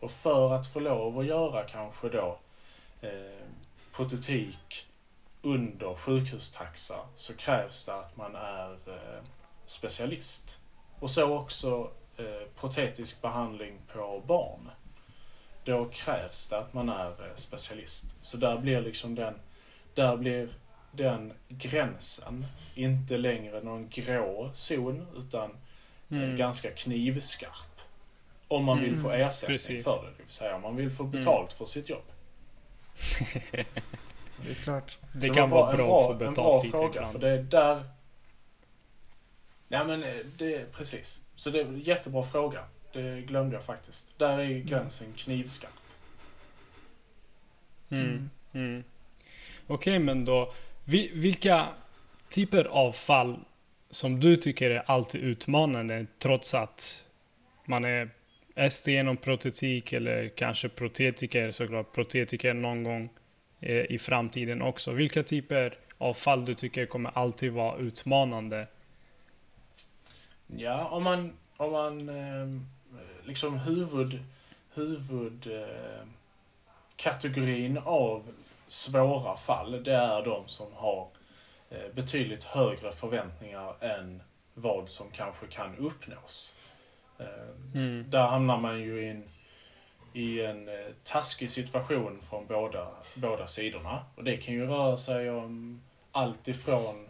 Och 0.00 0.10
för 0.10 0.52
att 0.52 0.66
få 0.66 0.80
lov 0.80 1.18
att 1.18 1.26
göra 1.26 1.64
kanske 1.64 2.08
då 2.08 2.38
eh, 3.00 3.46
protetik 3.92 4.86
under 5.42 5.94
sjukhustaxa 5.94 6.96
så 7.14 7.34
krävs 7.34 7.84
det 7.84 7.94
att 7.94 8.16
man 8.16 8.34
är 8.36 8.72
eh, 8.72 9.22
specialist. 9.66 10.60
Och 10.98 11.10
så 11.10 11.38
också 11.38 11.90
eh, 12.16 12.48
protetisk 12.56 13.22
behandling 13.22 13.78
på 13.92 14.22
barn. 14.26 14.70
Då 15.64 15.88
krävs 15.92 16.48
det 16.48 16.58
att 16.58 16.74
man 16.74 16.88
är 16.88 17.10
eh, 17.10 17.34
specialist. 17.34 18.16
Så 18.20 18.36
där 18.36 18.58
blir 18.58 18.80
liksom 18.80 19.14
den, 19.14 19.34
där 19.94 20.16
blir 20.16 20.48
den 20.92 21.32
gränsen 21.48 22.46
inte 22.74 23.18
längre 23.18 23.60
någon 23.62 23.88
grå 23.88 24.50
zon 24.54 25.06
utan 25.18 25.50
Mm. 26.10 26.36
ganska 26.36 26.70
knivskarp. 26.70 27.80
Om 28.48 28.64
man 28.64 28.80
vill 28.80 28.96
få 28.96 29.08
Mm, 29.10 29.28
ersättning 29.28 29.54
precis. 29.58 29.84
för 29.84 30.02
det, 30.02 30.10
det 30.10 30.22
vill 30.22 30.30
säga 30.32 30.54
om 30.56 30.62
man 30.62 30.76
vill 30.76 30.90
få 30.90 31.04
betalt 31.04 31.52
för 31.52 31.64
sitt 31.64 31.88
jobb. 31.88 32.02
Det 34.44 34.50
är 34.50 34.54
klart. 34.54 34.98
Det 35.12 35.28
Så 35.28 35.34
kan 35.34 35.50
var 35.50 35.58
vara 35.60 35.70
en 35.70 35.76
bra 35.76 35.98
att 36.00 36.06
få 36.06 36.12
en 36.12 36.18
bra 36.18 36.28
betalt 36.30 36.70
fråga, 36.70 36.88
ibland. 36.88 37.12
för 37.12 37.18
det 37.18 37.30
är 37.30 37.42
där... 37.42 37.84
Nej 39.68 39.84
men 39.86 40.02
eh, 40.02 40.14
det 40.38 40.54
är 40.54 40.64
precis. 40.64 41.24
Så 41.34 41.50
det 41.50 41.60
är 41.60 41.64
en 41.64 41.80
jättebra 41.80 42.22
fråga. 42.22 42.64
Det 42.92 43.20
glömde 43.20 43.56
jag 43.56 43.64
faktiskt. 43.64 44.18
Där 44.18 44.38
är 44.38 44.58
gränsen 44.58 45.12
knivskarp. 45.16 45.70
Mm. 47.90 48.30
Mm. 48.52 48.84
Okej, 49.66 49.98
men 49.98 50.24
då. 50.24 50.52
Vilka 50.84 51.68
typer 52.30 52.64
av 52.64 52.92
fall 52.92 53.38
som 53.90 54.20
du 54.20 54.36
tycker 54.36 54.70
är 54.70 54.82
alltid 54.86 55.20
utmanande 55.20 56.06
trots 56.18 56.54
att 56.54 57.04
man 57.64 57.84
är 57.84 58.10
ST 58.56 58.92
genom 58.92 59.16
protetik 59.16 59.92
eller 59.92 60.28
kanske 60.28 60.68
protetiker, 60.68 61.50
såklart 61.50 61.92
protetiker 61.92 62.54
någon 62.54 62.82
gång 62.82 63.10
eh, 63.60 63.84
i 63.90 63.98
framtiden 63.98 64.62
också. 64.62 64.92
Vilka 64.92 65.22
typer 65.22 65.78
av 65.98 66.14
fall 66.14 66.44
du 66.44 66.54
tycker 66.54 66.86
kommer 66.86 67.10
alltid 67.14 67.52
vara 67.52 67.78
utmanande? 67.78 68.66
Ja, 70.46 70.88
om 70.88 71.02
man, 71.02 71.32
om 71.56 71.72
man 71.72 72.08
ehm, 72.08 72.66
liksom 73.24 73.58
huvud, 73.58 74.20
huvud 74.74 75.46
eh, 75.46 76.06
kategorin 76.96 77.78
av 77.84 78.22
svåra 78.72 79.36
fall, 79.36 79.82
det 79.84 79.94
är 79.94 80.22
de 80.22 80.48
som 80.48 80.66
har 80.74 81.08
eh, 81.70 81.94
betydligt 81.94 82.44
högre 82.44 82.92
förväntningar 82.92 83.74
än 83.84 84.22
vad 84.54 84.88
som 84.88 85.10
kanske 85.10 85.46
kan 85.46 85.76
uppnås. 85.76 86.54
Eh, 87.18 87.26
Mm. 87.74 88.04
där 88.10 88.26
hamnar 88.26 88.58
man 88.58 88.80
ju 88.80 89.04
i 89.04 89.08
en, 89.10 89.24
i 90.12 90.40
en 90.42 90.68
eh, 90.68 90.86
taskig 91.02 91.50
situation 91.50 92.20
från 92.22 92.46
båda, 92.46 92.88
båda 93.14 93.46
sidorna. 93.46 94.04
Och 94.16 94.24
det 94.24 94.36
kan 94.36 94.54
ju 94.54 94.66
röra 94.66 94.96
sig 94.96 95.30
om 95.30 95.82
allt 96.12 96.48
ifrån 96.48 97.08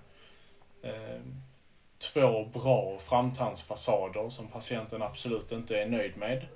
eh, 0.82 1.20
två 2.12 2.44
bra 2.44 2.98
framtandsfasader 2.98 4.28
som 4.30 4.48
patienten 4.48 5.02
absolut 5.02 5.52
inte 5.52 5.78
är 5.78 5.86
nöjd 5.86 6.16
med. 6.16 6.46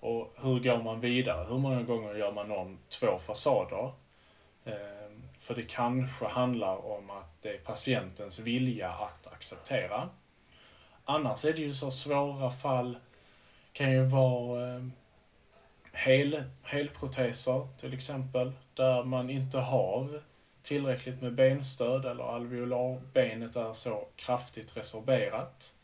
Och 0.00 0.34
hur 0.36 0.60
går 0.60 0.82
man 0.82 1.00
vidare? 1.00 1.46
Hur 1.48 1.58
många 1.58 1.82
gånger 1.82 2.14
gör 2.14 2.32
man 2.32 2.50
om 2.52 2.78
två 3.00 3.18
fasader? 3.18 3.92
Ehm, 4.64 5.28
för 5.38 5.54
det 5.54 5.62
kanske 5.62 6.26
handlar 6.26 6.86
om 6.86 7.10
att 7.10 7.42
det 7.42 7.48
är 7.48 7.58
patientens 7.58 8.38
vilja 8.38 8.90
att 8.90 9.26
acceptera. 9.26 10.08
Annars 11.04 11.44
är 11.44 11.52
det 11.52 11.62
ju 11.62 11.74
så 11.74 11.90
svåra 11.90 12.50
fall 12.50 12.98
kan 13.72 13.92
ju 13.92 14.02
vara 14.02 14.66
ehm, 14.66 14.92
hel, 15.92 16.42
helproteser 16.62 17.68
till 17.78 17.94
exempel, 17.94 18.52
där 18.74 19.04
man 19.04 19.30
inte 19.30 19.58
har 19.58 20.22
tillräckligt 20.62 21.22
med 21.22 21.34
benstöd 21.34 22.04
eller 22.04 22.24
alveolarbenet 22.24 23.56
är 23.56 23.72
så 23.72 24.08
kraftigt 24.16 24.76
resorberat 24.76 25.74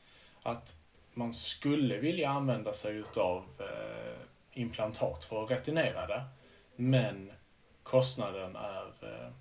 att 0.42 0.76
man 1.14 1.32
skulle 1.32 1.98
vilja 1.98 2.30
använda 2.30 2.72
sig 2.72 2.96
utav 2.96 3.44
eh, 3.58 4.20
implantat 4.52 5.24
för 5.24 5.44
att 5.44 5.50
retinera 5.50 6.06
det, 6.06 6.24
men 6.76 7.32
kostnaden 7.82 8.56
är, 8.56 8.86
eh, 9.02 9.32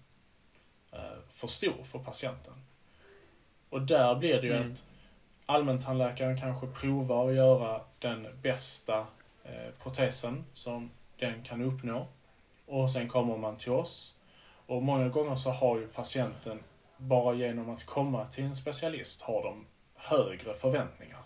är 0.91 1.21
för 1.29 1.47
stor 1.47 1.83
för 1.83 1.99
patienten. 1.99 2.53
Och 3.69 3.81
där 3.81 4.15
blir 4.15 4.41
det 4.41 4.47
ju 4.47 4.55
Mm. 4.55 4.71
att 4.71 4.85
allmäntandläkaren 5.45 6.39
kanske 6.39 6.67
provar 6.67 7.29
att 7.29 7.35
göra 7.35 7.81
den 7.99 8.27
bästa 8.41 9.07
eh, 9.43 9.69
protesen 9.83 10.45
som 10.51 10.91
den 11.17 11.43
kan 11.43 11.61
uppnå. 11.61 12.07
Och 12.65 12.91
sen 12.91 13.07
kommer 13.07 13.37
man 13.37 13.57
till 13.57 13.71
oss. 13.71 14.15
Och 14.65 14.83
många 14.83 15.09
gånger 15.09 15.35
så 15.35 15.51
har 15.51 15.77
ju 15.77 15.87
patienten, 15.87 16.59
bara 16.97 17.33
genom 17.35 17.69
att 17.69 17.83
komma 17.85 18.25
till 18.25 18.43
en 18.43 18.55
specialist, 18.55 19.21
har 19.21 19.43
de 19.43 19.65
högre 19.95 20.53
förväntningar. 20.53 21.19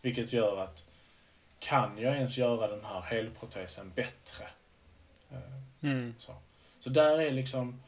Vilket 0.00 0.32
gör 0.32 0.56
att, 0.60 0.86
kan 1.58 1.98
jag 1.98 2.14
ens 2.16 2.36
göra 2.38 2.66
den 2.66 2.84
här 2.84 3.00
helprotesen 3.00 3.92
bättre? 3.94 4.44
Mm. 5.86 6.14
så. 6.18 6.34
så 6.78 6.90
där 6.90 7.20
är 7.20 7.30
liksom, 7.30 7.82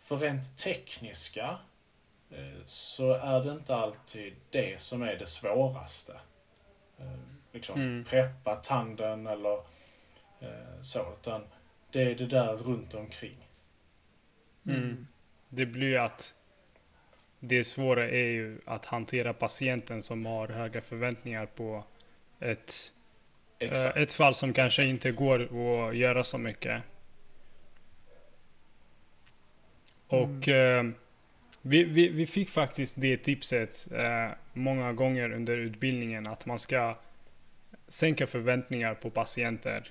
för 0.00 0.16
rent 0.16 0.58
tekniska 0.58 1.58
eh, 2.30 2.64
så 2.64 3.12
är 3.12 3.40
det 3.44 3.52
inte 3.52 3.74
alltid 3.76 4.34
det 4.50 4.80
som 4.80 5.02
är 5.02 5.16
det 5.16 5.26
svåraste. 5.26 6.12
Eh, 6.98 7.06
Liksom 7.54 7.80
Mm. 7.80 8.04
preppa 8.04 8.56
tanden 8.56 9.26
eller 9.26 9.54
eh, 10.40 10.80
så, 10.82 11.12
utan 11.20 11.42
det 11.90 12.02
är 12.02 12.14
det 12.14 12.26
där 12.26 12.56
runt 12.56 12.94
omkring. 12.94 13.48
Mm. 14.66 15.06
Det 15.48 15.66
blir 15.66 15.86
ju 15.88 15.96
att 15.96 16.34
det 17.38 17.64
svåra 17.64 18.08
är 18.08 18.24
ju 18.26 18.58
att 18.64 18.84
hantera 18.86 19.32
patienten 19.34 20.02
som 20.02 20.26
har 20.26 20.48
höga 20.48 20.80
förväntningar 20.80 21.46
på 21.46 21.84
ett, 22.40 22.92
Exakt. 23.58 23.96
ett 23.96 24.12
fall 24.12 24.34
som 24.34 24.52
kanske 24.52 24.84
inte 24.84 25.12
går 25.12 25.40
att 25.88 25.96
göra 25.96 26.24
så 26.24 26.38
mycket. 26.38 26.82
Och 30.12 30.48
eh, 30.48 30.84
vi, 31.62 31.84
vi, 31.84 32.08
vi 32.08 32.26
fick 32.26 32.50
faktiskt 32.50 32.94
det 33.00 33.16
tipset 33.16 33.88
eh, 33.96 34.30
många 34.52 34.92
gånger 34.92 35.32
under 35.32 35.56
utbildningen 35.56 36.26
att 36.26 36.46
man 36.46 36.58
ska 36.58 36.96
sänka 37.88 38.26
förväntningar 38.26 38.94
på 38.94 39.10
patienter. 39.10 39.88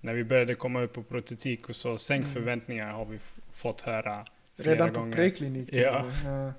När 0.00 0.12
vi 0.14 0.24
började 0.24 0.54
komma 0.54 0.82
upp 0.82 0.92
på 0.92 1.02
protetik 1.02 1.68
och 1.68 1.76
så 1.76 1.98
sänk 1.98 2.20
Mm. 2.24 2.34
förväntningar 2.34 2.92
har 2.92 3.04
vi 3.04 3.18
fått 3.54 3.80
höra 3.80 4.24
flera 4.56 4.72
Redan 4.74 4.92
på 4.92 5.00
gånger. 5.00 5.16
preklinik. 5.16 5.68
Ja. 5.72 6.04
ja. 6.24 6.52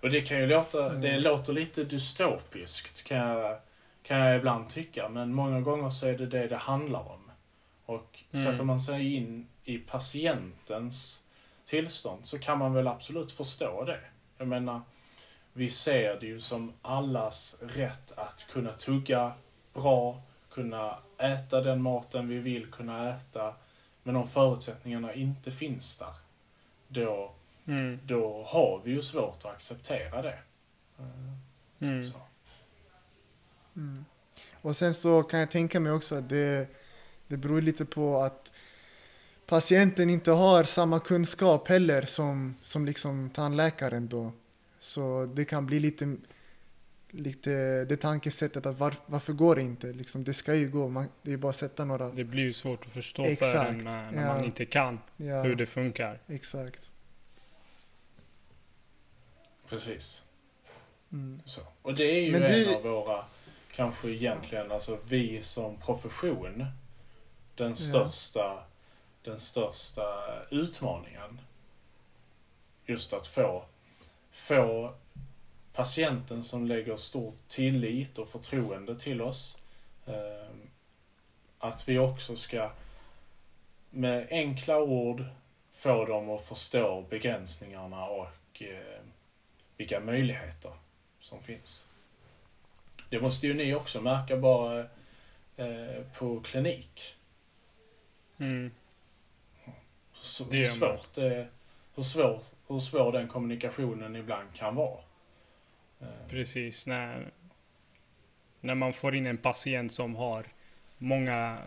Och 0.00 0.10
det 0.10 0.20
kan 0.20 0.38
ju 0.40 0.46
låta, 0.46 0.86
Mm. 0.86 1.00
det 1.00 1.18
låter 1.18 1.52
lite 1.52 1.84
dystopiskt 1.84 3.04
kan 3.04 3.16
jag, 3.18 3.58
kan 4.02 4.18
jag 4.18 4.36
ibland 4.36 4.68
tycka. 4.68 5.08
Men 5.08 5.34
många 5.34 5.60
gånger 5.60 5.90
så 5.90 6.06
är 6.06 6.18
det 6.18 6.26
det 6.26 6.46
det 6.46 6.56
handlar 6.56 7.10
om. 7.12 7.30
Och 7.86 8.18
Mm. 8.32 8.46
sätter 8.46 8.64
man 8.64 8.80
sig 8.80 9.14
in 9.14 9.46
i 9.64 9.78
patientens 9.78 11.24
tillstånd 11.64 12.26
så 12.26 12.38
kan 12.38 12.58
man 12.58 12.74
väl 12.74 12.88
absolut 12.88 13.32
förstå 13.32 13.84
det. 13.84 14.00
Jag 14.38 14.48
menar, 14.48 14.80
vi 15.52 15.70
ser 15.70 16.20
det 16.20 16.26
ju 16.26 16.40
som 16.40 16.72
allas 16.82 17.56
rätt 17.60 18.12
att 18.18 18.46
kunna 18.52 18.72
tugga 18.72 19.32
bra, 19.74 20.22
kunna 20.50 20.98
äta 21.18 21.60
den 21.60 21.82
maten 21.82 22.28
vi 22.28 22.38
vill 22.38 22.70
kunna 22.70 23.10
äta. 23.10 23.54
Men 24.02 24.16
om 24.16 24.28
förutsättningarna 24.28 25.14
inte 25.14 25.50
finns 25.50 25.98
där, 25.98 26.14
då 26.88 27.32
Mm, 27.70 27.98
då 28.04 28.44
har 28.48 28.80
vi 28.84 28.90
ju 28.90 29.02
svårt 29.02 29.44
att 29.44 29.44
acceptera 29.44 30.22
det. 30.22 30.38
Eh, 30.98 31.88
mm, 31.88 32.04
Så. 32.04 32.20
Mm. 33.76 34.04
Och 34.62 34.76
sen 34.76 34.94
så 34.94 35.22
kan 35.22 35.40
jag 35.40 35.50
tänka 35.50 35.80
mig 35.80 35.92
också 35.92 36.14
att 36.14 36.28
det, 36.28 36.68
det 37.26 37.36
beror 37.36 37.62
lite 37.62 37.84
på 37.84 38.16
att 38.16 38.52
patienten 39.50 40.10
inte 40.10 40.30
har 40.30 40.64
samma 40.64 41.00
kunskap 41.00 41.68
heller 41.68 42.02
som, 42.02 42.54
som 42.62 42.86
liksom 42.86 43.30
tandläkaren 43.30 44.08
då. 44.08 44.32
Så 44.78 45.26
det 45.34 45.44
kan 45.44 45.66
bli 45.66 45.80
lite, 45.80 46.16
lite 47.10 47.50
det 47.84 47.96
tankesättet 47.96 48.66
att 48.66 48.78
var, 48.78 48.94
varför 49.06 49.32
går 49.32 49.56
det 49.56 49.62
inte? 49.62 49.86
Liksom, 49.86 50.24
det 50.24 50.34
ska 50.34 50.54
ju 50.54 50.68
gå, 50.70 50.88
man, 50.88 51.08
det 51.22 51.32
är 51.32 51.36
bara 51.36 51.50
att 51.50 51.56
sätta 51.56 51.84
några... 51.84 52.10
Det 52.10 52.24
blir 52.24 52.42
ju 52.42 52.52
svårt 52.52 52.84
att 52.84 52.90
förstå 52.92 53.24
Exakt, 53.24 53.52
för 53.52 53.64
en 53.64 53.78
när, 53.84 54.10
när 54.12 54.22
ja. 54.26 54.34
man 54.34 54.44
inte 54.44 54.64
kan 54.66 55.00
Ja, 55.16 55.42
hur 55.42 55.54
det 55.54 55.66
funkar. 55.66 56.18
exakt. 56.28 56.90
Precis. 59.68 60.24
Mm. 61.12 61.40
Så. 61.44 61.60
Och 61.82 61.94
det 61.94 62.04
är 62.04 62.20
ju 62.20 62.32
Men 62.32 62.42
en 62.42 62.52
du- 62.52 62.74
av 62.74 62.82
våra, 62.82 63.24
kanske 63.72 64.08
egentligen, 64.08 64.72
alltså 64.72 64.98
vi 65.08 65.42
som 65.42 65.76
profession, 65.76 66.64
den 67.54 67.76
största, 67.76 68.64
den 69.22 69.40
största 69.40 70.02
utmaningen. 70.50 71.40
Just 72.86 73.12
att 73.12 73.26
få, 73.26 73.64
få 74.30 74.94
patienten 75.72 76.44
som 76.44 76.66
lägger 76.66 76.96
stor 76.96 77.34
tillit 77.48 78.18
och 78.18 78.28
förtroende 78.28 78.98
till 78.98 79.22
oss. 79.22 79.58
Ehm, 80.06 80.70
att 81.58 81.88
vi 81.88 81.98
också 81.98 82.36
ska 82.36 82.70
med 83.90 84.26
enkla 84.30 84.78
ord 84.78 85.24
få 85.70 86.04
dem 86.04 86.30
att 86.30 86.42
förstå 86.42 87.04
begränsningarna 87.10 88.04
och 88.04 88.62
eh, 88.62 89.02
vilka 89.76 90.00
möjligheter 90.00 90.72
som 91.20 91.42
finns. 91.42 91.88
Det 93.10 93.20
måste 93.20 93.46
ju 93.46 93.54
ni 93.54 93.74
också 93.74 94.00
märka 94.00 94.36
bara 94.36 94.80
eh, 95.56 96.02
på 96.18 96.40
klinik. 96.40 97.16
Mm, 98.38 98.70
hur, 100.50 100.58
man. 100.58 100.66
svårt 100.66 101.14
det, 101.14 101.46
hur, 101.94 102.02
svår, 102.02 102.40
hur 102.68 102.78
svår 102.78 103.12
den 103.12 103.28
kommunikationen 103.28 104.16
ibland 104.16 104.54
kan 104.54 104.74
vara. 104.74 104.98
Eh, 106.00 106.06
precis. 106.28 106.86
När, 106.86 107.30
när 108.60 108.74
man 108.74 108.92
får 108.92 109.14
in 109.14 109.26
en 109.26 109.38
patient 109.38 109.92
som 109.92 110.16
har 110.16 110.46
många 110.98 111.58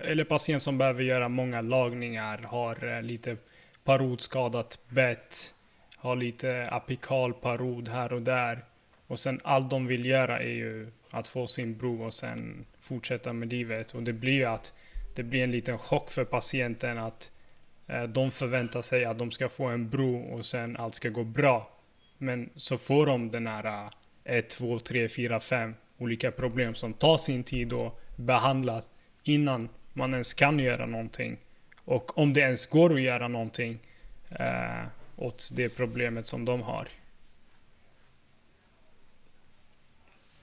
eller 0.00 0.24
patient 0.24 0.62
som 0.62 0.78
behöver 0.78 1.02
göra 1.02 1.28
många 1.28 1.60
lagningar, 1.60 2.38
har 2.38 2.96
eh, 2.96 3.02
lite 3.02 3.36
parodskadat 3.84 4.78
bett, 4.88 5.54
har 5.96 6.16
lite 6.16 6.68
apikal 6.70 7.34
parod 7.34 7.88
här 7.88 8.12
och 8.12 8.22
där. 8.22 8.64
Och 9.06 9.18
sen 9.18 9.40
allt 9.44 9.70
de 9.70 9.86
vill 9.86 10.04
göra 10.04 10.38
är 10.38 10.48
ju 10.48 10.90
att 11.10 11.28
få 11.28 11.46
sin 11.46 11.78
bro 11.78 12.04
och 12.04 12.14
sen 12.14 12.64
fortsätta 12.80 13.32
med 13.32 13.48
livet. 13.48 13.92
Och 13.92 14.02
det 14.02 14.12
blir 14.12 14.32
ju 14.32 14.44
att 14.44 14.72
det 15.14 15.22
blir 15.22 15.44
en 15.44 15.50
liten 15.50 15.78
chock 15.78 16.10
för 16.10 16.24
patienten 16.24 16.98
att 16.98 17.30
eh, 17.30 17.35
Eh, 17.86 18.02
de 18.02 18.30
förväntar 18.30 18.82
sig 18.82 19.04
att 19.04 19.18
de 19.18 19.30
ska 19.30 19.48
få 19.48 19.64
en 19.64 19.90
bro 19.90 20.18
och 20.18 20.46
sen 20.46 20.76
allt 20.76 20.94
ska 20.94 21.08
gå 21.08 21.24
bra. 21.24 21.70
Men 22.18 22.50
så 22.56 22.78
får 22.78 23.06
de 23.06 23.30
den 23.30 23.46
här 23.46 23.90
1, 24.24 24.50
2, 24.50 24.78
3, 24.78 25.08
4, 25.08 25.40
5 25.40 25.74
olika 25.98 26.30
problem 26.30 26.74
som 26.74 26.92
tar 26.92 27.16
sin 27.16 27.44
tid 27.44 27.72
att 27.72 28.16
behandla 28.16 28.82
innan 29.22 29.68
man 29.92 30.12
ens 30.12 30.34
kan 30.34 30.58
göra 30.58 30.86
någonting. 30.86 31.36
Och 31.84 32.18
om 32.18 32.32
det 32.32 32.40
ens 32.40 32.66
går 32.66 32.94
att 32.94 33.00
göra 33.00 33.28
någonting 33.28 33.78
eh, 34.30 34.84
åt 35.16 35.50
det 35.52 35.76
problemet 35.76 36.26
som 36.26 36.44
de 36.44 36.62
har. 36.62 36.88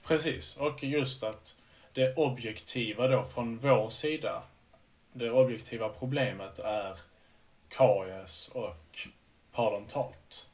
Precis, 0.02 0.56
och 0.56 0.84
just 0.84 1.22
att 1.22 1.56
det 1.92 2.14
objektiva 2.16 3.08
då 3.08 3.24
från 3.24 3.58
vår 3.58 3.88
sida, 3.88 4.42
det 5.12 5.30
objektiva 5.30 5.88
problemet 5.88 6.58
är 6.58 6.98
karies 7.68 8.48
och 8.54 9.08
parodontalt. 9.52 10.48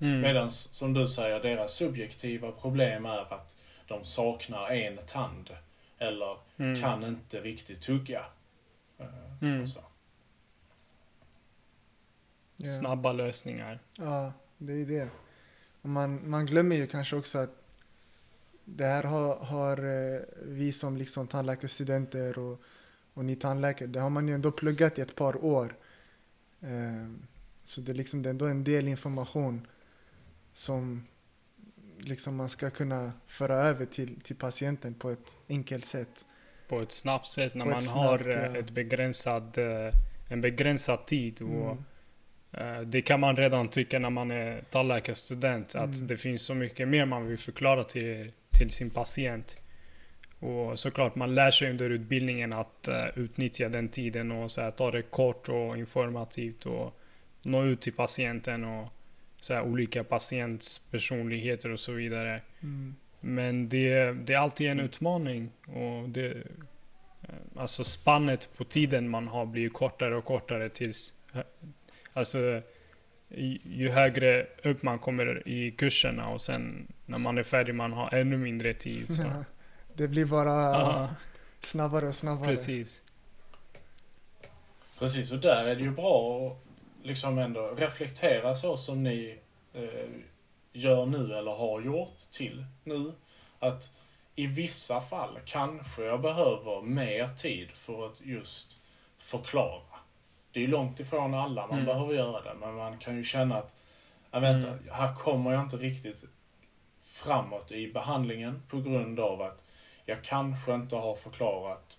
Mm. 0.00 0.20
Medan 0.20 0.50
som 0.50 0.94
du 0.94 1.06
säger, 1.08 1.40
deras 1.40 1.74
subjektiva 1.74 2.52
problem 2.52 3.06
är 3.06 3.34
att 3.34 3.56
de 3.88 4.04
saknar 4.04 4.70
en 4.70 4.96
tand. 5.06 5.50
Eller 5.98 6.36
Mm. 6.56 6.80
kan 6.80 7.04
inte 7.04 7.40
riktigt 7.40 7.80
tugga. 7.82 8.24
Eh, 8.98 9.06
Mm. 9.42 9.62
och 9.62 9.68
så. 9.68 9.80
Ja. 12.56 12.68
Snabba 12.68 13.12
lösningar. 13.12 13.78
Ja, 13.98 14.32
det 14.58 14.72
är 14.72 14.86
det. 14.86 15.08
Och 15.82 15.88
man, 15.88 16.30
man 16.30 16.46
glömmer 16.46 16.76
ju 16.76 16.86
kanske 16.86 17.16
också 17.16 17.38
att 17.38 17.50
det 18.64 18.84
här 18.84 19.02
har, 19.02 19.36
har 19.36 19.76
eh, 19.78 20.20
vi 20.42 20.72
som 20.72 20.96
liksom 20.96 21.26
tandläkarstudenter 21.26 22.38
och, 22.38 22.60
och 23.14 23.24
ni 23.24 23.36
tandläkare, 23.36 23.88
det 23.88 24.00
har 24.00 24.10
man 24.10 24.28
ju 24.28 24.34
ändå 24.34 24.50
pluggat 24.52 24.98
i 24.98 25.02
ett 25.02 25.14
par 25.14 25.44
år. 25.44 25.76
Eh, 26.60 27.08
Så 27.64 27.80
det 27.80 27.92
är 27.92 27.94
liksom 27.96 28.22
det 28.22 28.28
är 28.28 28.30
ändå 28.30 28.46
en 28.46 28.64
del 28.64 28.88
information 28.88 29.66
som 30.54 31.06
liksom 31.98 32.36
man 32.36 32.48
ska 32.48 32.70
kunna 32.70 33.12
föra 33.26 33.56
över 33.56 33.86
till, 33.86 34.20
till 34.20 34.36
patienten 34.36 34.94
på 34.94 35.10
ett 35.10 35.36
enkelt 35.48 35.84
sätt. 35.84 36.24
På 36.68 36.80
ett 36.80 36.92
snabbt 36.92 37.26
sätt 37.26 37.54
när 37.54 37.64
På 37.64 37.70
man 37.70 37.82
snabbt, 37.82 37.96
har 37.98 38.28
eh, 38.28 38.34
ja. 38.34 38.56
ett 38.58 38.70
begränsad, 38.70 39.58
eh, 39.58 39.94
en 40.28 40.40
begränsad 40.40 41.06
tid. 41.06 41.42
Och, 41.42 41.76
Mm. 42.52 42.90
det 42.90 43.02
kan 43.02 43.20
man 43.20 43.36
redan 43.36 43.68
tycka 43.68 43.98
när 43.98 44.10
man 44.10 44.30
är 44.30 44.62
tandläkarstudent. 44.70 45.74
Att 45.74 45.94
Mm. 45.94 46.06
det 46.06 46.16
finns 46.16 46.42
så 46.42 46.54
mycket 46.54 46.88
mer 46.88 47.04
man 47.06 47.26
vill 47.26 47.38
förklara 47.38 47.84
till, 47.84 48.32
till 48.58 48.70
sin 48.70 48.90
patient. 48.90 49.56
Och 50.40 50.78
såklart, 50.78 51.14
man 51.14 51.34
lär 51.34 51.50
sig 51.50 51.70
under 51.70 51.90
utbildningen 51.90 52.52
att 52.52 52.88
eh, 52.88 53.06
utnyttja 53.14 53.68
den 53.68 53.88
tiden 53.88 54.32
och 54.32 54.50
så 54.50 54.60
här, 54.60 54.70
ta 54.70 54.90
det 54.90 55.02
kort 55.02 55.48
och 55.48 55.78
informativt 55.78 56.66
och 56.66 57.00
nå 57.42 57.64
ut 57.64 57.80
till 57.80 57.92
patienten 57.92 58.64
och 58.64 58.88
så 59.40 59.54
här, 59.54 59.62
olika 59.62 60.04
patients 60.04 60.78
personligheter 60.90 61.70
och 61.70 61.80
så 61.80 61.92
vidare. 61.92 62.40
Mm. 62.62 62.94
Men 63.20 63.68
det, 63.68 64.12
det 64.12 64.34
är 64.34 64.38
alltid 64.38 64.70
en 64.70 64.80
utmaning. 64.80 65.50
Och 65.66 66.08
det, 66.08 66.30
eh, 66.30 67.34
alltså 67.56 67.84
spannet 67.84 68.48
på 68.56 68.64
tiden 68.64 69.08
man 69.08 69.28
har 69.28 69.46
blir 69.46 69.68
kortare 69.68 70.16
och 70.16 70.24
kortare 70.24 70.68
tills... 70.68 71.14
Alltså 72.12 72.62
ju 73.34 73.58
ju 73.64 73.88
högre 73.88 74.46
upp 74.62 74.82
man 74.82 74.98
kommer 74.98 75.48
i 75.48 75.70
kurserna 75.70 76.28
och 76.28 76.40
sen 76.40 76.86
när 77.06 77.18
man 77.18 77.38
är 77.38 77.42
färdig 77.42 77.74
man 77.74 77.92
har 77.92 78.14
ännu 78.14 78.36
mindre 78.36 78.72
tid. 78.74 79.16
Så. 79.16 79.22
Ja, 79.34 79.44
det 80.00 80.08
blir 80.08 80.24
bara 80.24 80.50
Ja, 80.52 81.08
snabbare 81.60 82.08
och 82.08 82.14
snabbare. 82.14 82.48
precis. 82.48 83.02
Precis, 84.98 85.32
och 85.32 85.38
där 85.38 85.64
är 85.64 85.74
det 85.76 85.82
ju 85.82 85.90
bra 85.90 86.46
att 86.46 86.56
liksom 87.06 87.38
ändå 87.38 87.74
reflektera 87.76 88.54
så 88.54 88.76
som 88.76 89.02
ni 89.02 89.38
eh, 89.74 90.08
gör 90.72 91.06
nu 91.06 91.34
eller 91.34 91.50
har 91.52 91.80
gjort 91.80 92.18
till 92.32 92.64
nu. 92.84 93.12
Att 93.58 93.90
i 94.34 94.46
vissa 94.46 95.00
fall 95.00 95.38
kanske 95.46 96.02
jag 96.04 96.20
behöver 96.20 96.82
mer 96.82 97.28
tid 97.28 97.70
för 97.70 98.06
att 98.06 98.20
just 98.20 98.82
förklara. 99.18 99.82
Det 100.52 100.60
är 100.60 100.64
ju 100.64 100.70
långt 100.70 101.00
ifrån 101.00 101.34
alla 101.34 101.66
man 101.66 101.72
Mm. 101.78 101.86
behöver 101.86 102.14
göra 102.14 102.42
det, 102.42 102.54
men 102.60 102.74
man 102.74 102.98
kan 102.98 103.16
ju 103.16 103.24
känna 103.24 103.56
att, 103.56 103.74
ja, 104.30 104.38
vänta, 104.40 104.68
Mm. 104.68 104.84
här 104.92 105.14
kommer 105.14 105.52
jag 105.52 105.62
inte 105.62 105.76
riktigt 105.76 106.24
framåt 107.02 107.72
i 107.72 107.92
behandlingen 107.92 108.62
på 108.68 108.80
grund 108.80 109.20
av 109.20 109.42
att 109.42 109.62
jag 110.10 110.22
kanske 110.22 110.74
inte 110.74 110.96
har 110.96 111.14
förklarat 111.14 111.98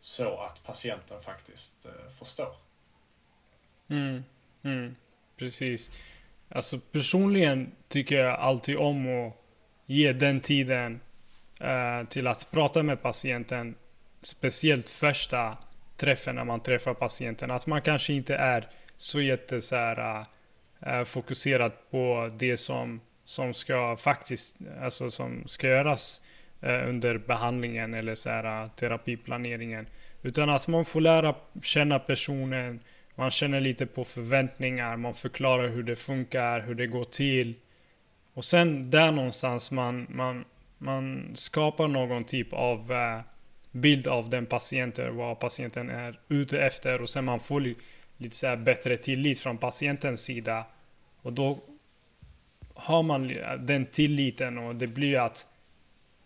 så 0.00 0.40
att 0.40 0.64
patienten 0.64 1.20
faktiskt 1.20 1.86
eh, 1.86 2.10
förstår. 2.10 2.54
Mm, 3.88 4.24
mm, 4.62 4.96
precis. 5.36 5.90
Alltså 6.48 6.78
personligen 6.78 7.72
tycker 7.88 8.16
jag 8.18 8.40
alltid 8.40 8.76
om 8.76 9.26
att 9.26 9.36
ge 9.86 10.12
den 10.12 10.40
tiden 10.40 11.00
eh, 11.60 12.04
till 12.08 12.26
att 12.26 12.50
prata 12.50 12.82
med 12.82 13.02
patienten. 13.02 13.74
Speciellt 14.22 14.90
första 14.90 15.58
träffen 15.96 16.34
när 16.34 16.44
man 16.44 16.60
träffar 16.60 16.94
patienten. 16.94 17.50
Att 17.50 17.66
man 17.66 17.82
kanske 17.82 18.12
inte 18.12 18.34
är 18.34 18.68
så 18.96 19.20
jätte 19.20 19.60
så 19.60 19.76
här, 19.76 20.26
eh, 20.80 21.04
fokuserad 21.04 21.72
på 21.90 22.30
det 22.38 22.56
som, 22.56 23.00
som 23.24 23.54
ska 23.54 23.96
faktiskt, 23.96 24.56
alltså 24.80 25.10
som 25.10 25.42
ska 25.46 25.68
göras 25.68 26.22
Eh, 26.62 26.88
under 26.88 27.18
behandlingen 27.18 27.94
eller 27.94 28.14
så 28.14 28.30
här, 28.30 28.62
eh, 28.62 28.68
terapiplaneringen. 28.68 29.86
Utan 30.22 30.50
att 30.50 30.68
man 30.68 30.84
får 30.84 31.00
lära 31.00 31.34
känna 31.62 31.98
personen, 31.98 32.80
man 33.14 33.30
känner 33.30 33.60
lite 33.60 33.86
på 33.86 34.04
förväntningar, 34.04 34.96
man 34.96 35.14
förklarar 35.14 35.68
hur 35.68 35.82
det 35.82 35.96
funkar, 35.96 36.60
hur 36.60 36.74
det 36.74 36.86
går 36.86 37.04
till. 37.04 37.54
Och 38.34 38.44
sen 38.44 38.90
där 38.90 39.12
någonstans 39.12 39.70
man, 39.70 40.06
man, 40.10 40.44
man 40.78 41.30
skapar 41.34 41.88
någon 41.88 42.24
typ 42.24 42.52
av 42.52 42.92
eh, 42.92 43.20
bild 43.70 44.08
av 44.08 44.30
den 44.30 44.46
patienten, 44.46 45.16
vad 45.16 45.38
patienten 45.38 45.90
är 45.90 46.18
ute 46.28 46.60
efter 46.60 47.02
och 47.02 47.08
sen 47.08 47.24
man 47.24 47.40
får 47.40 47.74
lite 48.16 48.36
så 48.36 48.46
här 48.46 48.56
bättre 48.56 48.96
tillit 48.96 49.40
från 49.40 49.58
patientens 49.58 50.20
sida. 50.20 50.64
Och 51.22 51.32
då 51.32 51.58
har 52.74 53.02
man 53.02 53.32
den 53.58 53.84
tilliten 53.84 54.58
och 54.58 54.76
det 54.76 54.86
blir 54.86 55.18
att 55.18 55.46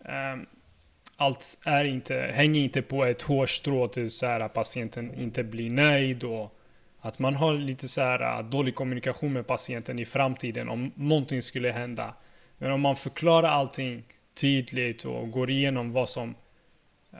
Ehm, 0.05 0.45
allt 1.17 1.57
är 1.65 1.85
inte, 1.85 2.31
hänger 2.33 2.61
inte 2.61 2.81
på 2.81 3.05
ett 3.05 3.21
hårstrå 3.21 3.87
till 3.87 4.11
så 4.11 4.25
här 4.25 4.39
att 4.39 4.53
patienten 4.53 5.13
inte 5.13 5.43
blir 5.43 5.69
nöjd 5.69 6.23
och 6.23 6.55
att 6.99 7.19
man 7.19 7.35
har 7.35 7.53
lite 7.53 7.87
så 7.87 8.01
här 8.01 8.39
äh, 8.39 8.49
dålig 8.49 8.75
kommunikation 8.75 9.33
med 9.33 9.47
patienten 9.47 9.99
i 9.99 10.05
framtiden 10.05 10.69
om 10.69 10.91
någonting 10.95 11.41
skulle 11.41 11.71
hända. 11.71 12.13
Men 12.57 12.71
om 12.71 12.81
man 12.81 12.95
förklarar 12.95 13.49
allting 13.49 14.03
tydligt 14.33 15.05
och 15.05 15.31
går 15.31 15.49
igenom 15.49 15.91
vad 15.91 16.09
som 16.09 16.35
eh, 17.13 17.19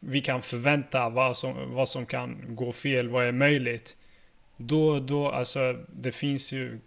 vi 0.00 0.20
kan 0.20 0.42
förvänta, 0.42 1.08
vad 1.08 1.36
som, 1.36 1.74
vad 1.74 1.88
som 1.88 2.06
kan 2.06 2.56
gå 2.56 2.72
fel, 2.72 3.08
vad 3.08 3.26
är 3.26 3.32
möjligt. 3.32 3.96
Då, 4.56 5.00
då, 5.00 5.30
alltså 5.30 5.84
det 5.92 6.12
finns 6.12 6.52
ju 6.52 6.80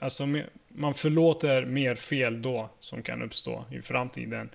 Alltså, 0.00 0.26
man 0.78 0.94
förlåter 0.94 1.64
mer 1.64 1.94
fel 1.94 2.42
då 2.42 2.68
som 2.80 3.02
kan 3.02 3.22
uppstå 3.22 3.64
i 3.70 3.82
framtiden. 3.82 4.50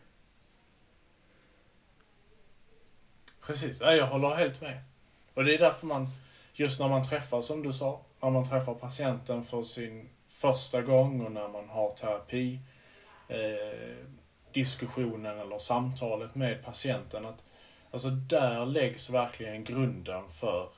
Precis, 3.41 3.81
ja, 3.81 3.93
jag 3.93 4.07
håller 4.07 4.29
helt 4.35 4.61
med. 4.61 4.83
Och 5.33 5.43
det 5.43 5.53
är 5.53 5.57
därför 5.57 5.87
man, 5.87 6.07
just 6.53 6.79
när 6.79 6.89
man 6.89 7.03
träffar, 7.03 7.41
som 7.41 7.63
du 7.63 7.73
sa, 7.73 8.01
när 8.21 8.29
man 8.29 8.49
träffar 8.49 8.73
patienten 8.73 9.43
för 9.43 9.63
sin 9.63 10.09
första 10.27 10.81
gång 10.81 11.21
och 11.21 11.31
när 11.31 11.47
man 11.47 11.69
har 11.69 11.89
terapi, 11.91 12.59
eh, 13.27 14.05
diskussionen 14.51 15.39
eller 15.39 15.57
samtalet 15.57 16.35
med 16.35 16.63
patienten, 16.65 17.25
att 17.25 17.43
alltså 17.91 18.09
där 18.09 18.65
läggs 18.65 19.09
verkligen 19.09 19.63
grunden 19.63 20.29
för 20.29 20.69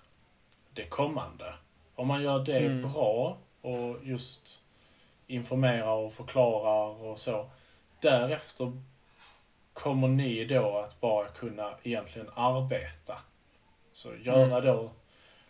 det 0.73 0.85
kommande. 0.85 1.53
Om 1.95 2.07
man 2.07 2.23
gör 2.23 2.39
det 2.45 2.57
Mm. 2.57 2.91
bra 2.91 3.37
och 3.61 3.97
just 4.03 4.61
informerar 5.27 5.95
och 5.95 6.13
förklarar 6.13 7.03
och 7.03 7.19
så, 7.19 7.49
därefter 8.01 8.71
kommer 9.73 10.07
ni 10.07 10.45
då 10.45 10.77
att 10.77 11.01
bara 11.01 11.27
kunna 11.27 11.73
egentligen 11.83 12.29
arbeta. 12.35 13.17
Så 13.91 14.15
göra 14.15 14.61
då, 14.61 14.91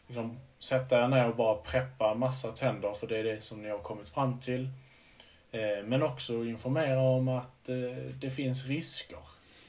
liksom, 0.08 0.40
sätta 0.60 1.04
er 1.04 1.08
ner 1.08 1.30
och 1.30 1.36
bara 1.36 1.56
preppa 1.56 2.12
en 2.12 2.20
massa 2.20 2.52
tänder 2.52 2.94
för 2.94 3.08
det 3.08 3.18
är 3.18 3.24
det 3.24 3.42
som 3.42 3.62
ni 3.62 3.70
har 3.70 3.80
kommit 3.80 4.10
fram 4.10 4.40
till. 4.40 4.70
Eh, 5.52 5.84
men 5.86 6.04
också 6.04 6.34
informera 6.46 7.02
om 7.02 7.28
att 7.28 7.70
eh, 7.70 8.06
det 8.22 8.30
finns 8.30 8.68
risker. 8.68 9.20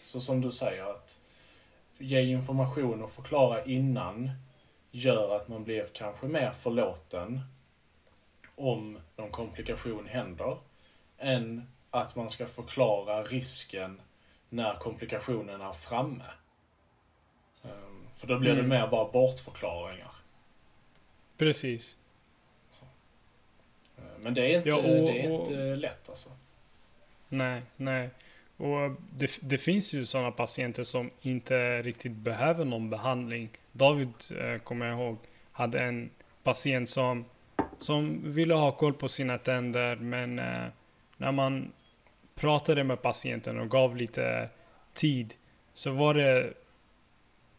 Så 0.05 0.21
som 0.21 0.40
du 0.40 0.51
säger, 0.51 0.90
att 0.90 1.21
ge 1.99 2.21
information 2.21 3.03
och 3.03 3.11
förklara 3.11 3.64
innan 3.64 4.31
gör 4.90 5.37
att 5.37 5.49
man 5.49 5.64
blir 5.64 5.87
kanske 5.92 6.27
mer 6.27 6.51
förlåten 6.51 7.40
om 8.57 8.99
någon 9.16 9.31
komplikation 9.31 10.07
händer 10.07 10.59
än 11.19 11.69
att 11.90 12.16
man 12.16 12.31
ska 12.31 12.47
förklara 12.47 13.23
risken 13.23 14.01
när 14.49 14.75
komplikationen 14.75 15.61
är 15.61 15.73
framme. 15.73 16.25
Ehm, 17.64 18.07
För 18.14 18.27
då 18.27 18.38
blir 18.38 18.51
det 18.53 18.59
Mm. 18.59 18.69
mer 18.69 18.87
bara 18.88 19.11
bortförklaringar. 19.12 20.11
Precis. 21.37 21.97
Ehm, 23.99 24.05
Men 24.23 24.35
det 24.35 24.53
är 24.55 24.57
inte, 24.59 24.69
Ja, 24.69 24.77
och- 24.77 24.83
det 24.85 25.21
är 25.27 25.33
och- 25.33 25.40
inte 25.40 25.77
lätt 25.77 26.09
alltså. 26.09 26.31
Nej, 27.29 27.62
nej. 27.77 28.11
Och 28.57 28.90
det, 29.11 29.38
det 29.42 29.59
finns 29.59 29.92
ju 29.95 30.07
sådana 30.07 30.31
patienter 30.31 30.85
som 30.85 31.11
inte 31.21 31.83
riktigt 31.83 32.12
behöver 32.12 32.64
någon 32.64 32.90
behandling. 32.90 33.49
David, 33.73 34.12
eh, 34.38 34.59
kommer 34.59 34.87
jag 34.87 34.99
ihåg, 35.01 35.16
hade 35.53 35.81
en 35.81 36.11
patient 36.42 36.88
som, 36.90 37.25
som 37.79 38.33
ville 38.33 38.55
ha 38.55 38.73
koll 38.73 38.93
på 38.95 39.09
sina 39.09 39.39
tänder 39.39 39.97
men 39.97 40.39
eh, 40.39 40.65
när 41.17 41.33
man 41.33 41.73
pratade 42.35 42.85
med 42.85 43.03
patienten 43.03 43.59
och 43.59 43.71
gav 43.71 43.97
lite 43.97 44.49
tid 44.93 45.35
så 45.73 45.91
var 45.91 46.15
det 46.15 46.53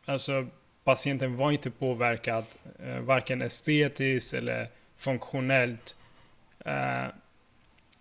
alltså 0.06 0.48
patienten 0.84 1.36
var 1.36 1.52
inte 1.52 1.72
påverkad 1.72 2.46
eh, 2.80 3.00
varken 3.00 3.42
estetiskt 3.42 4.34
eller 4.34 4.70
funktionellt. 4.98 5.96
Eh, 6.66 7.06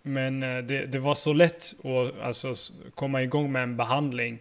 men 0.02 0.42
eh, 0.42 0.59
det, 0.59 0.87
det 0.87 0.98
var 0.98 1.14
så 1.14 1.33
lätt 1.33 1.74
att 1.85 2.20
alltså, 2.20 2.55
komma 2.94 3.22
igång 3.22 3.52
med 3.52 3.62
en 3.62 3.76
behandling 3.76 4.38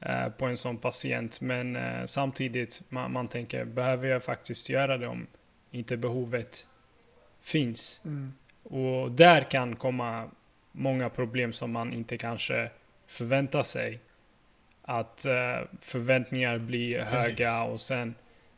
eh, 0.00 0.28
på 0.28 0.46
en 0.46 0.56
sån 0.56 0.76
patient. 0.76 1.40
Men 1.40 1.76
eh, 1.76 2.04
samtidigt 2.04 2.82
man, 2.88 3.12
man 3.12 3.28
tänker, 3.28 3.64
behöver 3.64 4.08
jag 4.08 4.24
faktiskt 4.24 4.70
göra 4.70 4.98
det 4.98 5.06
om 5.06 5.26
inte 5.70 5.96
behovet 5.96 6.66
finns? 7.46 8.00
Mm. 8.04 8.32
Och 8.62 9.12
där 9.12 9.50
kan 9.50 9.76
komma 9.76 10.30
många 10.72 11.08
problem 11.08 11.52
som 11.52 11.72
man 11.72 11.92
inte 11.92 12.18
kanske 12.18 12.70
förväntar 13.06 13.62
sig. 13.62 14.00
Att 14.82 15.24
eh, 15.24 15.68
förväntningar 15.80 16.58
blir 16.58 17.04
Precis. 17.04 17.28
höga 17.28 17.64
och 17.64 17.80
sen 17.80 18.14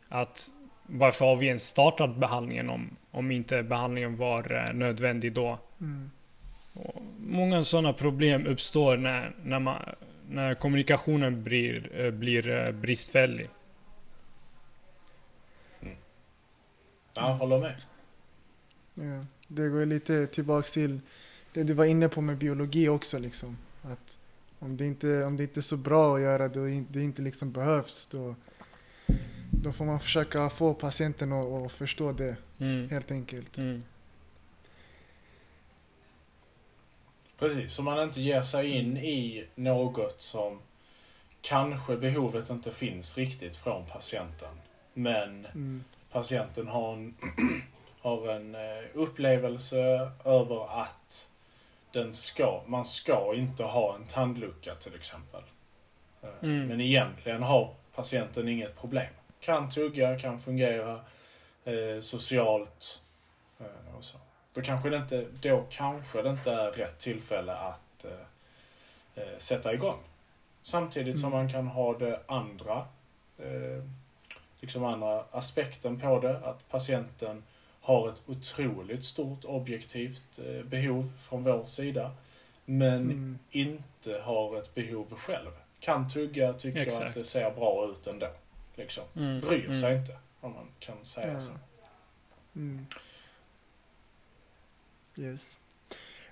att 0.09 0.49
varför 0.87 1.25
har 1.25 1.37
vi 1.37 1.47
ens 1.47 1.63
startat 1.63 2.17
behandlingen 2.17 2.71
om, 2.71 2.97
om 3.11 3.31
inte 3.31 3.63
behandlingen 3.63 4.17
var 4.17 4.53
eh, 4.53 4.75
nödvändig 4.75 5.33
då? 5.33 5.59
Mm. 5.81 6.11
Och 6.75 7.03
många 7.19 7.65
sådana 7.65 7.93
problem 7.93 8.47
uppstår 8.47 8.97
när, 8.97 9.33
när, 9.43 9.59
man, 9.59 9.83
när 10.31 10.55
kommunikationen 10.55 11.45
blir, 11.45 12.01
eh, 12.01 12.11
blir 12.11 12.73
bristfällig. 12.73 13.49
Ja, 17.17 17.33
håller 17.33 17.59
med. 17.59 17.75
Ja. 19.01 19.25
Det 19.49 19.69
går 19.69 19.87
lite 19.87 20.27
tillbaks 20.27 20.73
till 20.73 21.01
det 21.53 21.63
du 21.63 21.73
var 21.73 21.85
inne 21.85 22.09
på 22.09 22.21
med 22.21 22.39
biologi 22.39 22.89
också 22.89 23.19
liksom. 23.19 23.57
Att 23.83 24.19
om 24.59 24.77
det 24.77 24.87
inte, 24.87 25.25
om 25.25 25.37
det 25.37 25.43
inte 25.43 25.61
är 25.61 25.63
så 25.63 25.77
bra 25.77 26.17
att 26.17 26.23
göra 26.23 26.49
det 26.49 26.61
och 26.61 26.67
det 26.91 27.03
inte 27.03 27.23
liksom 27.23 27.53
behövs 27.53 28.07
då, 28.07 28.35
då 29.51 29.73
får 29.73 29.85
man 29.85 30.01
försöka 30.01 30.51
få 30.51 30.75
patienten 30.75 31.33
att, 31.33 31.47
att 31.47 31.73
förstå 31.73 32.13
det 32.13 32.37
Mm. 32.61 32.89
helt 32.91 33.11
enkelt. 33.11 33.59
Mm. 33.59 33.83
Precis, 37.39 37.73
så 37.73 37.83
man 37.83 38.03
inte 38.03 38.21
ger 38.21 38.43
sig 38.43 38.67
in 38.71 38.97
i 38.97 39.47
något 39.55 40.23
som 40.23 40.59
kanske 41.41 41.97
behovet 41.97 42.51
inte 42.51 42.71
finns 42.71 43.19
riktigt 43.19 43.57
från 43.57 43.87
patienten. 43.87 44.55
Men 44.95 45.47
Mm. 45.47 45.85
patienten 46.13 46.69
har 46.69 46.93
en, 46.95 47.15
har 48.09 48.29
en 48.29 48.55
eh, 48.55 48.85
upplevelse 48.95 50.11
över 50.25 50.81
att 50.83 51.29
den 51.93 52.15
ska, 52.15 52.63
man 52.67 52.85
ska 52.85 53.35
inte 53.35 53.65
ha 53.65 53.95
en 53.95 54.05
tandlucka 54.07 54.75
till 54.75 54.95
exempel. 54.95 55.43
Eh, 56.23 56.29
Mm. 56.43 56.67
Men 56.67 56.81
egentligen 56.81 57.43
har 57.43 57.75
patienten 57.95 58.49
inget 58.49 58.81
problem. 58.81 59.13
Kan 59.41 59.71
tugga, 59.71 60.19
kan 60.19 60.39
fungera 60.41 61.01
eh, 61.65 62.01
socialt 62.01 63.03
eh, 63.61 63.97
och 63.97 64.05
så. 64.05 64.19
Då 64.53 64.61
kanske, 64.63 64.91
det 64.91 64.97
inte, 64.97 65.27
då 65.43 65.65
kanske 65.71 66.23
det 66.23 66.31
inte 66.31 66.53
är 66.53 66.73
rätt 66.73 66.99
tillfälle 66.99 67.53
att 67.53 68.05
eh, 68.05 69.23
eh, 69.23 69.39
sätta 69.39 69.75
igång. 69.75 69.99
Samtidigt 70.63 71.21
som 71.21 71.33
Mm. 71.33 71.39
man 71.45 71.53
kan 71.53 71.67
ha 71.67 71.99
det 71.99 72.21
andra, 72.27 72.87
liksom 74.61 74.85
andra 74.85 75.25
aspekten 75.31 76.01
på 76.01 76.21
det, 76.21 76.39
att 76.39 76.69
patienten 76.69 77.43
har 77.89 78.09
ett 78.09 78.23
otroligt 78.27 79.05
stort 79.05 79.45
objektivt 79.45 80.39
eh, 80.39 80.65
behov 80.65 81.13
från 81.19 81.45
vår 81.45 81.67
sida, 81.67 82.11
men 82.65 83.03
Mm. 83.03 83.39
inte 83.51 84.19
har 84.19 84.59
ett 84.59 84.75
behov 84.75 85.15
själv. 85.17 85.51
Kan 85.81 86.09
tugga, 86.09 86.53
tycker 86.53 86.81
Exakt. 86.81 87.07
att 87.07 87.15
det 87.15 87.25
ser 87.25 87.51
bra 87.51 87.91
ut 87.93 88.07
ändå. 88.07 88.29
Liksom. 88.75 89.05
Mm. 89.17 89.41
Bryr 89.41 89.65
mm. 89.65 89.75
sig 89.75 89.97
inte, 89.97 90.17
om 90.41 90.53
man 90.53 90.67
kan 90.79 91.05
säga 91.05 91.33
Ja. 91.33 91.41
så. 91.41 91.53
Mm. 92.57 92.87
Yes. 95.19 95.61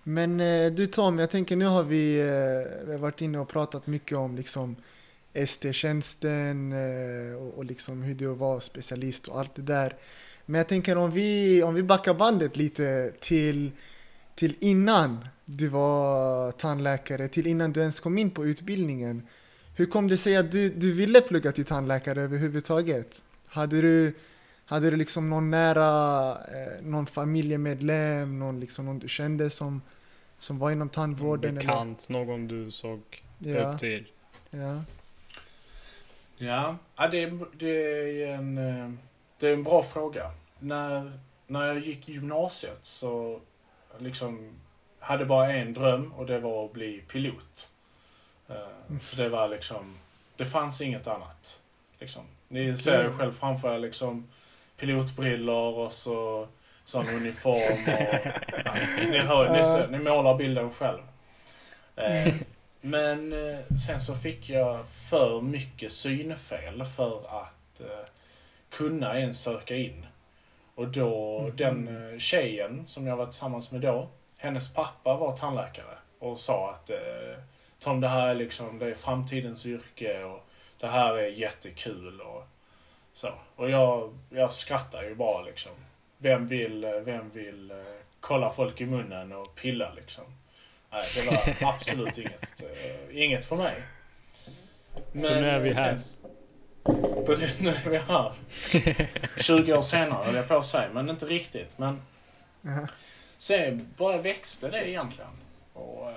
Men 0.03 0.41
eh, 0.41 0.73
du 0.73 0.87
Tom, 0.87 1.19
jag 1.19 1.31
tänker 1.31 1.57
nu 1.57 1.65
har 1.65 1.83
vi, 1.83 2.19
eh, 2.21 2.87
vi 2.87 2.93
har 2.93 2.99
varit 2.99 3.21
inne 3.21 3.39
och 3.39 3.49
pratat 3.49 3.87
mycket 3.87 4.19
om 4.19 4.37
liksom 4.37 4.77
ST-tjänsten 5.35 6.73
och, 7.37 7.59
och 7.59 7.65
liksom 7.65 8.03
hur 8.03 8.15
det 8.15 8.25
är 8.25 8.33
att 8.33 8.39
vara 8.39 8.61
specialist 8.61 9.29
och 9.29 9.41
allt 9.41 9.55
det 9.55 9.63
där. 9.63 9.97
Men 10.47 10.59
jag 10.59 10.69
tänker 10.69 10.99
om 10.99 11.11
vi, 11.11 11.63
om 11.63 11.75
vi 11.75 11.83
backar 11.83 12.15
bandet 12.15 12.57
lite 12.57 13.13
till, 13.21 13.71
till 14.35 14.55
innan 14.61 15.29
du 15.45 15.69
var 15.69 16.53
tandläkare, 16.53 17.29
till 17.29 17.47
innan 17.47 17.73
du 17.73 17.81
ens 17.81 18.01
kom 18.01 18.19
in 18.19 18.31
på 18.31 18.47
utbildningen. 18.47 19.23
Hur 19.77 19.87
kom 19.87 20.09
det 20.09 20.17
sig 20.17 20.37
att 20.37 20.53
du, 20.53 20.69
du 20.69 20.93
ville 20.93 21.21
plugga 21.21 21.53
till 21.53 21.65
tandläkare 21.65 22.23
överhuvudtaget? 22.23 23.23
Hade 23.47 23.81
du, 23.81 24.15
hade 24.65 24.91
du 24.91 24.97
liksom 24.97 25.31
någon 25.31 25.51
nära, 25.51 26.31
eh, 26.33 26.83
någon 26.83 27.07
familjemedlem, 27.07 28.39
någon, 28.39 28.61
liksom, 28.61 28.85
någon 28.85 28.99
du 28.99 29.09
kände 29.09 29.51
som, 29.51 29.83
som 30.39 30.59
var 30.59 30.71
inom 30.71 30.89
tandvården? 30.89 31.55
Bekant, 31.55 32.09
någon 32.09 32.49
du 32.49 32.71
såg 32.71 33.01
Eller? 33.45 33.61
Ja, 33.61 33.73
upp 33.73 33.79
till. 33.79 34.07
ja. 34.51 34.83
Ja, 36.39 36.77
ja 36.97 37.09
det, 37.09 37.23
är, 37.23 37.39
det, 37.59 38.23
är 38.23 38.35
en, 38.35 38.59
eh, 38.59 38.91
det 39.39 39.49
är 39.49 39.53
en 39.53 39.63
bra 39.63 39.83
fråga. 39.83 40.31
När, 40.59 41.13
när 41.47 41.67
jag 41.67 41.79
gick 41.79 42.09
gymnasiet 42.09 42.79
så 42.83 43.41
liksom 43.99 44.51
hade 45.01 45.25
bara 45.25 45.53
en 45.53 45.75
dröm 45.75 46.13
och 46.13 46.27
det 46.27 46.39
var 46.39 46.65
att 46.65 46.73
bli 46.73 47.01
pilot. 47.09 47.69
Eh, 48.49 48.99
Så 49.01 49.17
det 49.17 49.29
var 49.29 49.49
liksom, 49.49 49.99
det 50.37 50.45
fanns 50.45 50.81
inget 50.81 51.07
annat. 51.07 51.61
Liksom. 51.99 52.23
Ni 52.49 52.77
ser 52.77 53.05
ju 53.05 53.13
själv 53.13 53.33
framför 53.33 53.75
er 53.75 53.79
liksom 53.79 54.29
pilotbrillor 54.77 55.79
och 55.79 55.93
så 55.93 56.49
sån 56.85 57.09
uniform 57.09 57.95
och 57.95 58.33
ja, 58.65 58.75
ni, 59.11 59.19
hör, 59.19 59.59
ni, 59.59 59.65
ser, 59.65 59.89
ni 59.89 59.99
målar 59.99 60.35
bilden 60.35 60.71
själv. 60.71 61.01
Eh, 61.97 62.35
Men 62.81 63.33
eh, 63.33 63.59
sen 63.87 64.01
så 64.01 64.15
fick 64.15 64.49
jag 64.49 64.87
för 64.89 65.41
mycket 65.41 65.93
synfel 65.93 66.85
för 66.85 67.43
att 67.43 67.81
eh, 67.81 68.07
kunna 68.77 69.19
ens 69.19 69.41
söka 69.43 69.77
in. 69.77 70.07
Och 70.75 70.89
då, 70.89 71.41
Mhm. 71.41 71.57
den 71.57 72.13
eh, 72.13 72.19
tjejen 72.19 72.87
som 72.87 73.07
jag 73.07 73.17
var 73.17 73.25
tillsammans 73.25 73.73
med 73.73 73.81
då, 73.81 74.09
hennes 74.39 74.75
pappa 74.75 75.17
var 75.17 75.37
tandläkare 75.37 75.99
och 76.19 76.41
sa 76.41 76.71
att 76.73 76.91
eh, 76.91 76.97
Tom, 77.79 78.01
det 78.01 78.09
här 78.09 78.29
är 78.29 78.35
liksom, 78.35 78.79
det 78.79 78.87
är 78.87 78.95
framtidens 78.95 79.67
yrke 79.67 80.25
och 80.25 80.47
det 80.81 80.87
här 80.87 81.15
är 81.19 81.27
jättekul 81.29 82.21
och 82.21 82.45
så. 83.13 83.29
Och 83.57 83.71
jag, 83.71 84.19
jag 84.31 84.53
skrattar 84.53 85.03
ju 85.03 85.15
bara 85.15 85.43
liksom. 85.43 85.73
Vem 86.19 86.47
vill, 86.47 86.85
eh, 86.85 86.91
vem 86.91 87.31
vill 87.31 87.71
eh, 87.71 87.77
kolla 88.21 88.51
folk 88.51 88.81
i 88.81 88.87
munnen 88.87 89.33
och 89.33 89.55
pilla 89.55 89.93
liksom? 89.97 90.25
Nej, 90.91 91.05
det 91.15 91.31
var 91.31 91.69
absolut 91.75 92.19
inget, 92.19 92.63
eh, 92.63 93.23
inget 93.25 93.45
för 93.45 93.57
mig. 93.57 93.83
Så 95.15 95.35
nu 95.35 95.49
är 95.51 95.59
vi 95.61 95.71
eh, 95.71 95.77
här. 95.77 95.97
sen- 95.97 96.26
Precis, 97.27 97.61
nu 97.61 97.69
är 97.71 97.91
vi 97.91 97.99
här. 97.99 98.33
20 99.43 99.75
år 99.77 99.83
senare 99.83 100.25
höll 100.25 100.35
jag 100.35 100.49
på 100.49 100.57
att 100.57 100.67
säga, 100.67 100.89
men 100.93 101.11
inte 101.11 101.27
riktigt. 101.27 101.79
Men 101.79 102.03
Ja. 102.63 102.87
sen 103.37 103.95
bara 103.97 104.17
växte 104.19 104.69
det 104.71 104.89
egentligen. 104.91 105.31
Och 105.73 106.11
eh, 106.11 106.17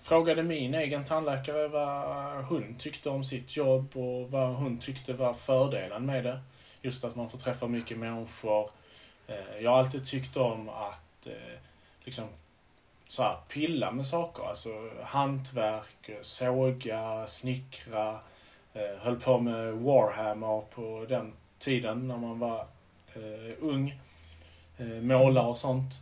frågade 0.00 0.42
min 0.42 0.74
egen 0.74 1.04
tandläkare 1.04 1.68
vad 1.68 2.44
hon 2.44 2.74
tyckte 2.78 3.10
om 3.10 3.24
sitt 3.24 3.56
jobb 3.56 3.96
och 3.96 4.30
vad 4.30 4.54
hon 4.54 4.78
tyckte 4.78 5.12
var 5.12 5.34
fördelen 5.34 6.06
med 6.06 6.24
det. 6.24 6.40
Just 6.82 7.04
att 7.04 7.16
man 7.16 7.30
får 7.30 7.38
träffa 7.38 7.66
mycket 7.66 7.98
människor. 7.98 8.68
Eh, 9.26 9.60
jag 9.60 9.70
har 9.70 9.78
alltid 9.78 10.06
tyckt 10.06 10.36
om 10.36 10.68
att 10.68 11.26
eh, 11.26 11.58
liksom 12.04 12.24
så 13.08 13.22
här, 13.22 13.36
pilla 13.48 13.90
med 13.90 14.06
saker. 14.06 14.44
Alltså 14.48 14.70
hantverk, 15.02 16.10
såga, 16.20 17.26
snickra. 17.26 18.20
Eh, 18.76 18.98
höll 19.02 19.20
på 19.20 19.38
med 19.38 19.72
Warhammer 19.74 20.60
på 20.74 21.06
den 21.08 21.32
tiden 21.58 22.08
när 22.08 22.16
man 22.16 22.38
var 22.38 22.60
eh, 23.14 23.54
ung. 23.60 24.00
Eh, 24.78 24.86
måla 24.86 25.42
och 25.42 25.58
sånt. 25.58 25.94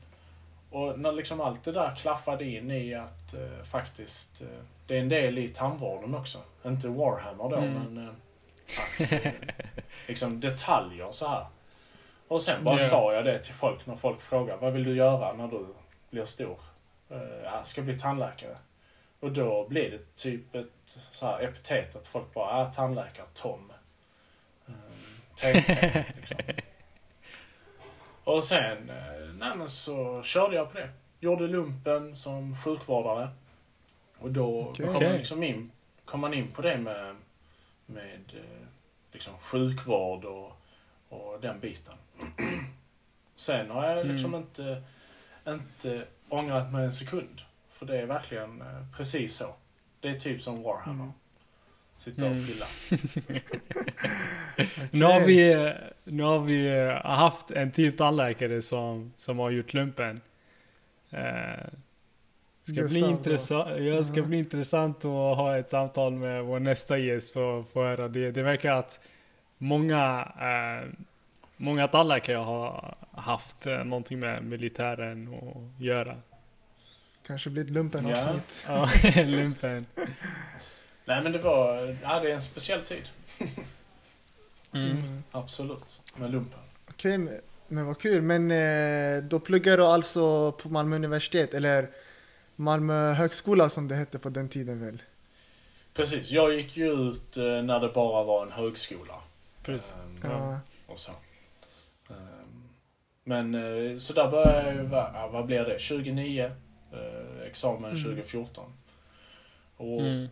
Och 0.70 0.98
när 0.98 1.12
liksom 1.12 1.40
allt 1.40 1.64
det 1.64 1.72
där 1.72 1.94
klaffade 1.96 2.44
in 2.44 2.70
i 2.70 2.94
att 2.94 3.34
eh, 3.34 3.62
faktiskt, 3.64 4.42
eh, 4.42 4.48
det 4.86 4.96
är 4.96 5.00
en 5.00 5.08
del 5.08 5.38
i 5.38 5.48
tandvården 5.48 6.14
också. 6.14 6.38
Inte 6.64 6.88
Warhammer 6.88 7.48
då, 7.48 7.56
Mm. 7.56 7.72
men 7.94 8.04
eh, 8.08 8.12
att, 9.10 9.24
liksom 10.08 10.40
detaljer 10.40 11.12
så 11.12 11.28
här. 11.28 11.46
Och 12.28 12.42
sen 12.42 12.64
bara 12.64 12.80
Ja. 12.80 12.88
sa 12.88 13.12
jag 13.14 13.24
det 13.24 13.38
till 13.42 13.54
folk 13.54 13.86
när 13.86 13.96
folk 13.96 14.20
frågar, 14.20 14.56
vad 14.56 14.72
vill 14.72 14.84
du 14.84 14.96
göra 14.96 15.32
när 15.32 15.48
du 15.48 15.66
blir 16.10 16.24
stor? 16.24 16.58
Eh, 17.10 17.18
jag 17.44 17.66
ska 17.66 17.82
bli 17.82 17.98
tandläkare. 17.98 18.56
Och 19.24 19.32
då 19.32 19.68
blir 19.68 19.90
det 19.90 20.16
typ 20.16 20.54
ett 20.54 20.70
så 20.86 21.26
här 21.26 21.40
epitet 21.42 21.96
att 21.96 22.06
folk 22.06 22.34
bara, 22.34 22.50
ah, 22.50 22.66
tandläkare 22.66 23.26
Tom. 23.34 23.72
Um, 24.66 24.74
TT, 25.36 26.04
liksom. 26.16 26.38
Och 28.24 28.44
sen, 28.44 28.90
eh, 28.90 29.34
nej 29.38 29.56
men 29.56 29.68
så 29.68 30.22
körde 30.22 30.56
jag 30.56 30.72
på 30.72 30.78
det. 30.78 30.90
Gjorde 31.20 31.46
lumpen 31.46 32.16
som 32.16 32.56
sjukvårdare. 32.56 33.28
Och 34.18 34.30
då 34.30 34.60
Okej. 34.62 34.86
kom, 34.86 34.94
man 34.94 35.02
liksom 35.16 35.42
in, 35.42 35.70
kom 36.04 36.20
man 36.20 36.34
in 36.34 36.52
på 36.52 36.62
det 36.62 36.78
med, 36.78 37.16
med 37.86 38.20
eh, 38.34 38.66
liksom 39.12 39.38
sjukvård 39.38 40.24
och, 40.24 40.52
och 41.08 41.40
den 41.40 41.60
biten. 41.60 41.94
Sen 43.34 43.70
har 43.70 43.88
jag 43.88 44.06
liksom 44.06 44.34
Mm. 44.34 44.40
inte, 44.46 44.82
inte 45.48 46.06
ångrat 46.28 46.72
mig 46.72 46.84
en 46.84 46.92
sekund. 46.92 47.42
För 47.74 47.86
det 47.86 47.98
är 48.00 48.06
verkligen 48.06 48.60
eh, 48.60 48.66
precis 48.96 49.36
så. 49.36 49.46
Det 50.00 50.08
är 50.08 50.14
typ 50.14 50.42
som 50.42 50.62
Warhammer. 50.62 51.04
Mm. 51.04 51.12
Sitta 51.96 52.24
och 52.24 52.30
Mm. 52.32 52.46
pilla. 52.46 52.66
Nu 54.90 55.04
har 55.04 55.20
vi, 55.20 55.72
nu 56.04 56.22
har 56.22 56.38
vi 56.38 56.66
eh, 56.66 57.06
haft 57.06 57.50
en 57.50 57.70
till 57.70 57.96
tandläkare 57.96 58.62
som, 58.62 59.12
som 59.16 59.38
har 59.38 59.50
gjort 59.50 59.74
lumpen. 59.74 60.20
Eh, 61.10 61.20
ska 62.62 62.72
bli 62.72 62.82
Gustav, 62.82 63.10
intressant, 63.10 63.80
ja, 63.80 64.02
ska 64.02 64.20
Mhm. 64.20 64.28
bli 64.28 64.38
intressant 64.38 64.96
att 64.98 65.02
ha 65.36 65.56
ett 65.58 65.70
samtal 65.70 66.12
med 66.12 66.44
vår 66.44 66.60
nästa 66.60 66.98
gäst 66.98 67.36
och 67.36 67.68
få 67.72 67.82
höra 67.84 68.08
det. 68.08 68.30
Det 68.30 68.42
verkar 68.42 68.72
att 68.72 69.00
många, 69.58 70.32
eh, 70.40 70.88
många 71.56 71.88
tandläkare 71.88 72.36
har 72.36 72.94
haft 73.12 73.66
eh, 73.66 73.84
någonting 73.84 74.20
med 74.20 74.44
militären 74.44 75.34
att 75.34 75.82
göra. 75.84 76.16
Kanske 77.26 77.50
blir 77.50 77.64
ett 77.64 77.70
lumpen 77.70 78.08
Ja. 78.08 78.28
avsnitt. 78.28 78.66
Ja, 79.16 79.22
lumpen. 79.24 79.84
Nej 81.04 81.22
men 81.22 81.32
det 81.32 81.38
var, 81.38 81.96
ja, 82.02 82.20
det 82.20 82.30
är 82.30 82.34
en 82.34 82.42
speciell 82.42 82.82
tid. 82.82 83.08
Mm. 84.72 84.90
Mm. 84.90 85.22
Absolut. 85.30 86.00
Med 86.16 86.30
lumpen. 86.30 86.58
Okej, 86.90 87.18
men- 87.18 87.40
men 87.68 87.86
vad 87.86 87.98
kul. 88.00 88.22
Men 88.22 88.50
eh, 88.50 89.22
då 89.24 89.40
pluggar 89.40 89.76
du 89.76 89.84
alltså 89.84 90.52
på 90.52 90.68
Malmö 90.68 90.96
universitet, 90.96 91.54
eller 91.54 91.90
Malmö 92.56 93.12
högskola 93.12 93.68
som 93.68 93.88
det 93.88 93.94
hette 93.94 94.18
på 94.18 94.28
den 94.28 94.48
tiden 94.48 94.84
väl? 94.84 95.02
Precis. 95.94 96.30
Jag 96.30 96.54
gick 96.54 96.76
ju 96.76 96.92
ut 97.10 97.36
eh, 97.36 97.44
när 97.44 97.80
det 97.80 97.88
bara 97.88 98.24
var 98.24 98.46
en 98.46 98.52
högskola. 98.52 99.14
Precis. 99.62 99.92
Ehm, 100.06 100.30
Ja. 100.30 100.58
och 100.86 100.98
så. 100.98 101.12
Ehm, 102.10 102.68
men 103.24 103.54
eh, 103.54 103.98
så 103.98 104.12
där 104.12 104.30
började 104.30 104.66
jag 104.66 104.74
ju, 104.74 104.82
vad 105.32 105.46
blir 105.46 105.64
det, 105.64 105.80
29? 105.80 106.50
Eh, 106.94 107.46
examen 107.46 107.90
Mm. 107.90 108.02
2014. 108.04 108.72
Och 109.76 110.00
Mm. 110.00 110.28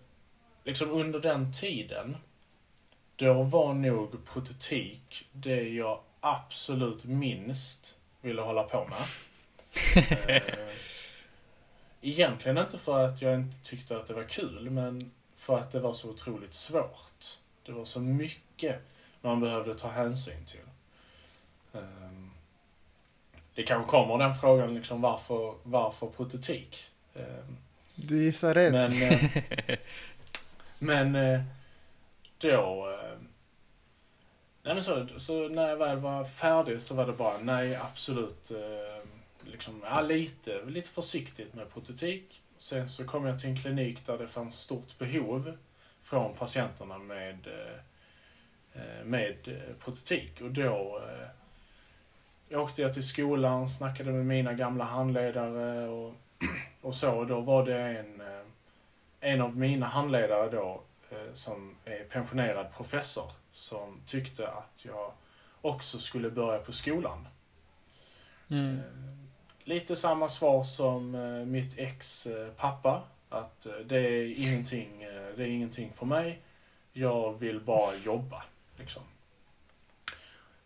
liksom 0.65 0.91
under 0.91 1.21
den 1.21 1.53
tiden, 1.53 2.17
då 3.17 3.43
var 3.43 3.75
nog 3.75 4.25
protetik 4.27 5.29
det 5.33 5.69
jag 5.69 6.01
absolut 6.21 7.05
minst 7.05 7.99
ville 8.21 8.43
hålla 8.43 8.63
på 8.63 8.85
med. 8.91 8.99
Eh, 10.29 10.43
Egentligen 12.05 12.59
inte 12.59 12.79
för 12.79 13.05
att 13.05 13.23
jag 13.23 13.35
inte 13.35 13.63
tyckte 13.63 13.97
att 13.97 14.07
det 14.07 14.15
var 14.15 14.25
kul, 14.25 14.71
men 14.71 15.11
för 15.35 15.59
att 15.59 15.71
det 15.71 15.81
var 15.81 15.93
så 15.93 16.11
otroligt 16.11 16.55
svårt. 16.55 17.25
Det 17.67 17.73
var 17.73 17.85
så 17.85 18.01
mycket 18.01 18.77
man 19.21 19.41
behövde 19.41 19.75
ta 19.75 19.89
hänsyn 19.89 20.45
till. 20.45 20.61
Ehm, 21.73 22.12
Det 23.55 23.63
kanske 23.63 23.91
kommer 23.91 24.19
den 24.19 24.35
frågan, 24.35 24.75
liksom 24.75 25.01
varför, 25.01 25.55
varför 25.63 26.07
protetik? 26.07 26.91
Ehm, 27.15 27.57
Du 27.95 28.25
gissar 28.25 28.55
rätt. 28.55 28.73
Men, 28.73 29.03
eh, 29.13 29.79
men 30.79 31.15
eh, 31.17 31.41
då... 32.39 32.91
eh, 33.03 33.19
Nej 34.65 34.75
men 34.75 34.83
så, 34.83 35.07
så 35.17 35.49
när 35.49 35.69
jag 35.69 35.77
väl 35.77 35.99
var 35.99 36.25
färdig 36.25 36.83
så 36.83 36.95
var 36.95 37.07
det 37.07 37.13
bara 37.13 37.39
nej, 37.39 37.77
absolut. 37.77 38.53
Liksom, 39.45 39.83
ja, 39.85 40.01
lite, 40.01 40.65
lite 40.67 40.89
försiktigt 40.91 41.55
med 41.55 41.73
protetik. 41.73 42.43
Sen 42.57 42.89
så 42.89 43.05
kom 43.05 43.27
jag 43.27 43.41
till 43.41 43.49
en 43.51 43.57
klinik 43.57 44.07
där 44.07 44.19
det 44.19 44.29
fanns 44.29 44.61
stort 44.61 44.99
behov 44.99 45.57
från 46.03 46.35
patienterna 46.35 46.99
med, 46.99 47.49
med 49.05 49.37
protetik. 49.85 50.41
Och 50.41 50.51
då 50.51 51.03
eh, 52.53 52.61
åkte 52.61 52.83
jag 52.83 52.95
till 52.95 53.03
skolan, 53.03 53.69
snackade 53.69 54.13
med 54.13 54.27
mina 54.27 54.53
gamla 54.53 54.85
handledare 54.85 55.89
och, 55.89 56.15
och 56.81 56.95
så. 56.95 57.13
Och 57.13 57.27
då 57.27 57.41
var 57.41 57.67
det 57.67 57.79
en, 57.79 58.21
eh, 58.21 58.47
en 59.21 59.41
av 59.41 59.57
mina 59.57 59.87
handledare 59.87 60.51
då 60.51 60.83
eh, 61.11 61.33
som 61.33 61.77
är 61.85 62.05
pensionerad 62.05 62.67
professor 62.77 63.31
som 63.51 64.01
tyckte 64.07 64.49
att 64.49 64.85
jag 64.85 65.13
också 65.61 65.99
skulle 65.99 66.31
börja 66.31 66.59
på 66.59 66.73
skolan. 66.73 67.29
Mm. 68.51 68.77
Eh, 68.77 68.83
Lite 69.65 69.97
samma 69.97 70.29
svar 70.29 70.63
som 70.63 71.11
mitt 71.51 71.79
ex 71.79 72.29
pappa. 72.57 73.03
Att 73.29 73.67
det 73.85 73.99
är 73.99 74.41
ingenting, 74.41 74.99
det 75.37 75.43
är 75.43 75.49
ingenting 75.49 75.93
för 75.93 76.07
mig. 76.07 76.41
Jag 76.93 77.39
vill 77.39 77.61
bara 77.61 77.95
jobba. 78.05 78.43
Liksom. 78.77 79.03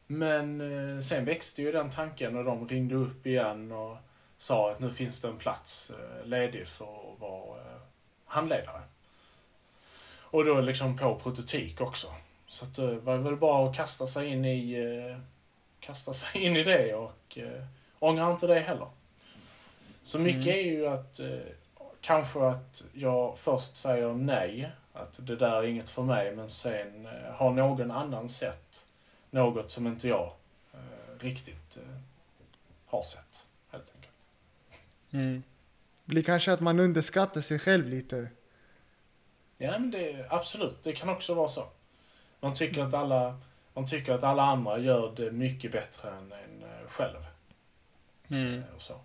Men 0.07 0.61
eh, 0.61 1.01
sen 1.01 1.25
växte 1.25 1.63
ju 1.63 1.73
den 1.73 1.91
tanken 1.91 2.37
och 2.37 2.45
de 2.45 2.69
ringde 2.69 2.95
upp 2.95 3.27
igen 3.27 3.73
och 3.73 3.97
sa 4.39 4.71
att 4.71 4.81
nu 4.81 4.91
finns 4.91 5.21
det 5.21 5.29
en 5.29 5.39
plats 5.39 5.91
eh, 5.91 6.27
ledig 6.27 6.67
för 6.67 6.85
att 6.85 7.21
vara 7.21 7.61
eh, 7.61 7.79
handledare. 8.25 8.83
Och 10.21 10.45
då 10.45 10.61
liksom 10.61 10.99
på 10.99 11.15
prototik 11.19 11.81
också. 11.81 12.07
Så 12.49 12.65
att 12.65 12.75
det 12.75 12.95
var 12.95 13.17
väl 13.17 13.37
bara 13.37 13.69
att 13.69 13.77
kasta 13.77 14.07
sig 14.07 14.29
in 14.29 14.45
i, 14.45 15.17
kasta 15.81 16.13
sig 16.13 16.43
in 16.43 16.57
i 16.57 16.63
det 16.65 16.95
och 16.95 17.39
ångrar 17.99 18.33
inte 18.33 18.47
det 18.47 18.61
heller. 18.61 18.89
Så 20.03 20.19
mycket 20.19 20.47
Mm. 20.47 20.59
är 20.59 20.63
ju 20.63 20.87
att 20.87 21.21
kanske 22.01 22.47
att 22.47 22.85
jag 22.93 23.39
först 23.39 23.77
säger 23.77 24.15
nej, 24.15 24.71
att 24.93 25.27
det 25.27 25.37
där 25.37 25.53
är 25.53 25.63
inget 25.63 25.91
för 25.91 26.03
mig, 26.03 26.37
men 26.37 26.49
sen 26.49 27.09
har 27.35 27.51
någon 27.51 27.91
annan 27.91 28.29
sett 28.29 28.86
något 29.37 29.70
som 29.70 29.87
inte 29.87 30.09
jag 30.09 30.32
eh, 30.72 31.18
riktigt 31.20 31.76
eh, 31.76 31.99
har 32.87 33.03
sett, 33.03 33.47
helt 33.68 33.93
enkelt. 33.95 34.12
Mm. 35.11 35.43
blir 36.05 36.22
kanske 36.22 36.53
att 36.53 36.61
man 36.61 36.80
underskattar 36.80 37.41
sig 37.41 37.59
själv 37.59 37.87
lite. 37.87 38.30
Ja, 39.59 39.78
men 39.78 39.91
det, 39.91 40.26
absolut, 40.30 40.82
det 40.82 40.93
kan 40.93 41.09
också 41.09 41.34
vara 41.34 41.49
så. 41.49 41.66
Man 42.41 42.55
tycker 42.55 42.82
att 42.82 42.95
alla, 42.95 43.41
man 43.74 43.87
tycker 43.87 44.12
att 44.12 44.22
alla 44.22 44.43
andra 44.43 44.78
gör 44.78 45.12
det 45.16 45.32
mycket 45.32 45.72
bättre 45.72 46.11
än 46.11 46.32
en 46.32 46.62
eh, 46.62 46.89
själv. 46.89 47.26
Mm. 48.28 48.59
eh, 48.59 48.74
Och 48.74 48.82
så. 48.82 49.01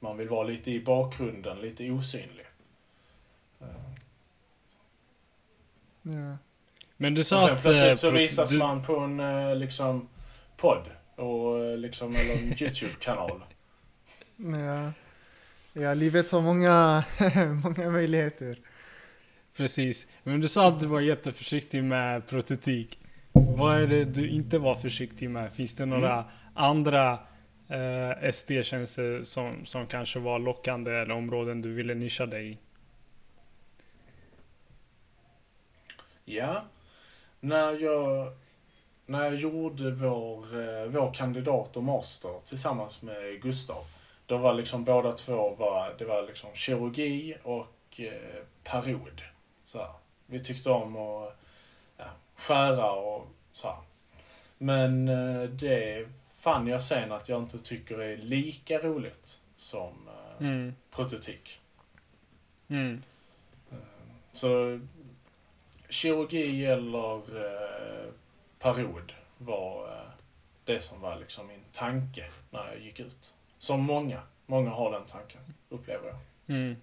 Man 0.00 0.16
vill 0.16 0.28
vara 0.28 0.42
lite 0.42 0.70
i 0.70 0.84
bakgrunden, 0.84 1.60
lite 1.60 1.90
osynlig. 1.90 2.46
Eh, 3.60 3.66
Ja. 6.02 6.36
Men 7.00 7.14
du 7.14 7.20
Och 7.20 7.26
sa 7.26 7.38
sen 7.38 7.52
att... 7.52 7.62
plötsligt 7.62 7.90
eh, 7.90 7.94
så 7.94 8.10
visas 8.10 8.50
du, 8.50 8.58
man 8.58 8.82
på 8.82 8.96
en 8.98 9.20
eh, 9.20 9.56
liksom 9.56 10.08
podd 10.56 10.90
och 11.16 11.64
eh, 11.64 11.76
liksom, 11.76 12.14
eller 12.16 12.32
en 12.34 12.48
YouTube-kanal. 12.62 13.42
Ja. 14.36 14.92
ja, 15.82 15.94
livet 15.94 16.30
har 16.30 16.40
många, 16.40 17.04
många 17.64 17.90
möjligheter. 17.90 18.58
Precis. 19.56 20.06
Men 20.22 20.40
du 20.40 20.48
sa 20.48 20.68
att 20.68 20.80
du 20.80 20.86
var 20.86 21.00
jätteförsiktig 21.00 21.84
med 21.84 22.26
protetik. 22.26 22.98
Vad 23.32 23.82
är 23.82 23.86
det 23.86 24.04
du 24.04 24.28
inte 24.28 24.58
var 24.58 24.74
försiktig 24.74 25.30
med? 25.30 25.52
Finns 25.52 25.74
det 25.74 25.86
några 25.86 26.12
Mm. 26.12 26.24
andra 26.54 27.12
eh, 27.68 28.30
SD-tjänster 28.32 29.24
som, 29.24 29.66
som 29.66 29.86
kanske 29.86 30.18
var 30.18 30.38
lockande 30.38 30.92
eller 30.92 31.14
områden 31.14 31.62
du 31.62 31.72
ville 31.74 31.94
nischa 31.94 32.26
dig 32.26 32.50
i? 32.50 32.58
Ja. 36.24 36.64
När 37.40 37.72
jag, 37.78 38.32
när 39.06 39.24
jag 39.24 39.34
gjorde 39.34 39.90
vår, 39.90 40.60
eh, 40.60 40.84
vår 40.86 41.14
kandidat 41.14 41.76
och 41.76 41.82
master 41.84 42.40
tillsammans 42.44 43.02
med 43.02 43.42
Gustav. 43.42 43.84
Då 44.26 44.36
var 44.36 44.54
liksom 44.54 44.84
båda 44.84 45.12
två, 45.12 45.54
var, 45.54 45.94
det 45.98 46.04
var 46.04 46.22
liksom 46.22 46.50
kirurgi 46.54 47.36
och 47.42 48.00
eh, 48.00 48.42
period. 48.64 49.22
Så 49.64 49.78
här. 49.78 49.90
Vi 50.26 50.40
tyckte 50.40 50.70
om 50.70 50.96
att 50.96 51.40
ja, 51.96 52.04
skära 52.36 52.92
och 52.92 53.28
så 53.52 53.68
här. 53.68 53.76
Men 54.58 55.08
eh, 55.08 55.42
det 55.42 56.08
fann 56.36 56.66
jag 56.66 56.82
sen 56.82 57.12
att 57.12 57.28
jag 57.28 57.42
inte 57.42 57.58
tycker 57.58 57.98
är 57.98 58.16
lika 58.16 58.78
roligt 58.78 59.40
som 59.56 60.08
eh, 60.08 60.46
Mm. 60.46 60.74
prototik. 60.90 61.60
Mm. 62.68 63.02
Så 64.32 64.80
kirurgi 65.88 66.66
eller 66.66 67.16
eh, 67.16 68.10
period 68.58 69.12
var 69.38 69.88
eh, 69.88 70.10
det 70.64 70.80
som 70.80 71.00
var 71.00 71.16
liksom 71.16 71.46
min 71.46 71.64
tanke 71.72 72.24
när 72.50 72.66
jag 72.66 72.80
gick 72.80 73.00
ut. 73.00 73.34
Som 73.58 73.80
många, 73.80 74.22
många 74.46 74.70
har 74.70 74.92
den 74.92 75.06
tanken, 75.06 75.40
upplever 75.68 76.08
jag. 76.08 76.18
Mm. 76.56 76.76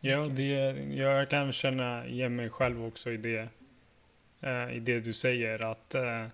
Ja, 0.00 0.26
det, 0.30 0.52
jag 0.94 1.30
kan 1.30 1.52
känna 1.52 2.06
igen 2.06 2.36
mig 2.36 2.50
själv 2.50 2.84
också 2.84 3.12
i 3.12 3.16
det, 3.16 3.48
eh, 4.40 4.76
i 4.76 4.80
det 4.80 5.00
du 5.00 5.12
säger. 5.12 5.64
Att 5.64 5.94
eh, 5.94 6.26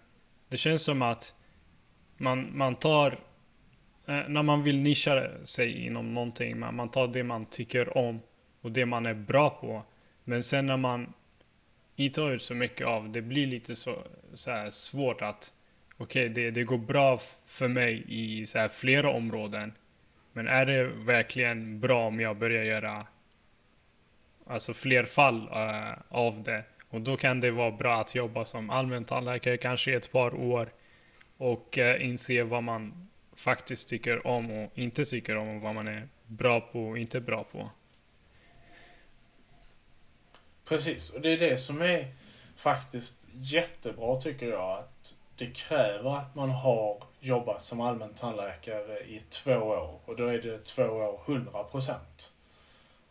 det 0.48 0.56
känns 0.56 0.82
som 0.82 1.02
att 1.02 1.34
man, 2.16 2.58
man 2.58 2.74
tar, 2.74 3.18
eh, 4.06 4.28
när 4.28 4.42
man 4.42 4.62
vill 4.62 4.78
nischa 4.78 5.30
sig 5.44 5.86
inom 5.86 6.14
någonting, 6.14 6.58
man, 6.58 6.76
man 6.76 6.88
tar 6.88 7.08
det 7.08 7.24
man 7.24 7.46
tycker 7.46 7.98
om 7.98 8.20
och 8.60 8.72
det 8.72 8.86
man 8.86 9.06
är 9.06 9.14
bra 9.14 9.50
på. 9.50 9.82
Men 10.24 10.42
sen 10.42 10.66
när 10.66 10.76
man 10.76 11.12
inte 11.96 12.20
har 12.20 12.30
ut 12.30 12.42
så 12.42 12.54
mycket 12.54 12.86
av, 12.86 13.12
det 13.12 13.22
blir 13.22 13.46
lite 13.46 13.76
så, 13.76 14.04
så 14.32 14.50
här 14.50 14.70
svårt 14.70 15.22
att 15.22 15.52
okej, 15.96 16.28
det, 16.28 16.50
det 16.50 16.64
går 16.64 16.78
bra 16.78 17.20
för 17.46 17.68
mig 17.68 18.04
i 18.08 18.46
så 18.46 18.58
här 18.58 18.68
flera 18.68 19.10
områden. 19.10 19.72
Men 20.32 20.48
är 20.48 20.66
det 20.66 20.84
verkligen 20.84 21.80
bra 21.80 22.06
om 22.06 22.20
jag 22.20 22.36
börjar 22.36 22.64
göra 22.64 23.06
alltså 24.46 24.74
fler 24.74 25.04
fall 25.04 25.48
uh, 25.48 25.98
av 26.08 26.42
det? 26.42 26.64
Och 26.90 27.00
då 27.00 27.16
kan 27.16 27.40
det 27.40 27.50
vara 27.50 27.70
bra 27.70 28.00
att 28.00 28.14
jobba 28.14 28.44
som 28.44 28.70
allmän 28.70 29.04
tandläkare 29.04 29.56
kanske 29.56 29.90
i 29.90 29.94
ett 29.94 30.12
par 30.12 30.34
år 30.34 30.72
och 31.36 31.78
uh, 31.78 32.04
inse 32.04 32.42
vad 32.42 32.62
man 32.62 33.08
faktiskt 33.36 33.88
tycker 33.88 34.26
om 34.26 34.50
och 34.50 34.78
inte 34.78 35.04
tycker 35.04 35.36
om 35.36 35.48
och 35.48 35.60
vad 35.60 35.74
man 35.74 35.88
är 35.88 36.08
bra 36.26 36.60
på 36.60 36.88
och 36.88 36.98
inte 36.98 37.20
bra 37.20 37.44
på. 37.44 37.70
Precis, 40.70 41.14
och 41.14 41.20
det 41.20 41.32
är 41.32 41.38
det 41.38 41.58
som 41.58 41.82
är 41.82 42.14
faktiskt 42.56 43.28
jättebra 43.32 44.20
tycker 44.20 44.46
jag. 44.46 44.78
Att 44.78 45.14
det 45.36 45.46
kräver 45.46 46.16
att 46.16 46.34
man 46.34 46.50
har 46.50 47.02
jobbat 47.20 47.64
som 47.64 47.80
allmän 47.80 48.14
tandläkare 48.14 49.00
i 49.00 49.20
två 49.20 49.52
år. 49.52 50.00
Och 50.04 50.16
då 50.16 50.26
är 50.26 50.38
det 50.42 50.64
två 50.64 50.82
år 50.82 51.20
100 51.26 51.64
procent. 51.64 52.32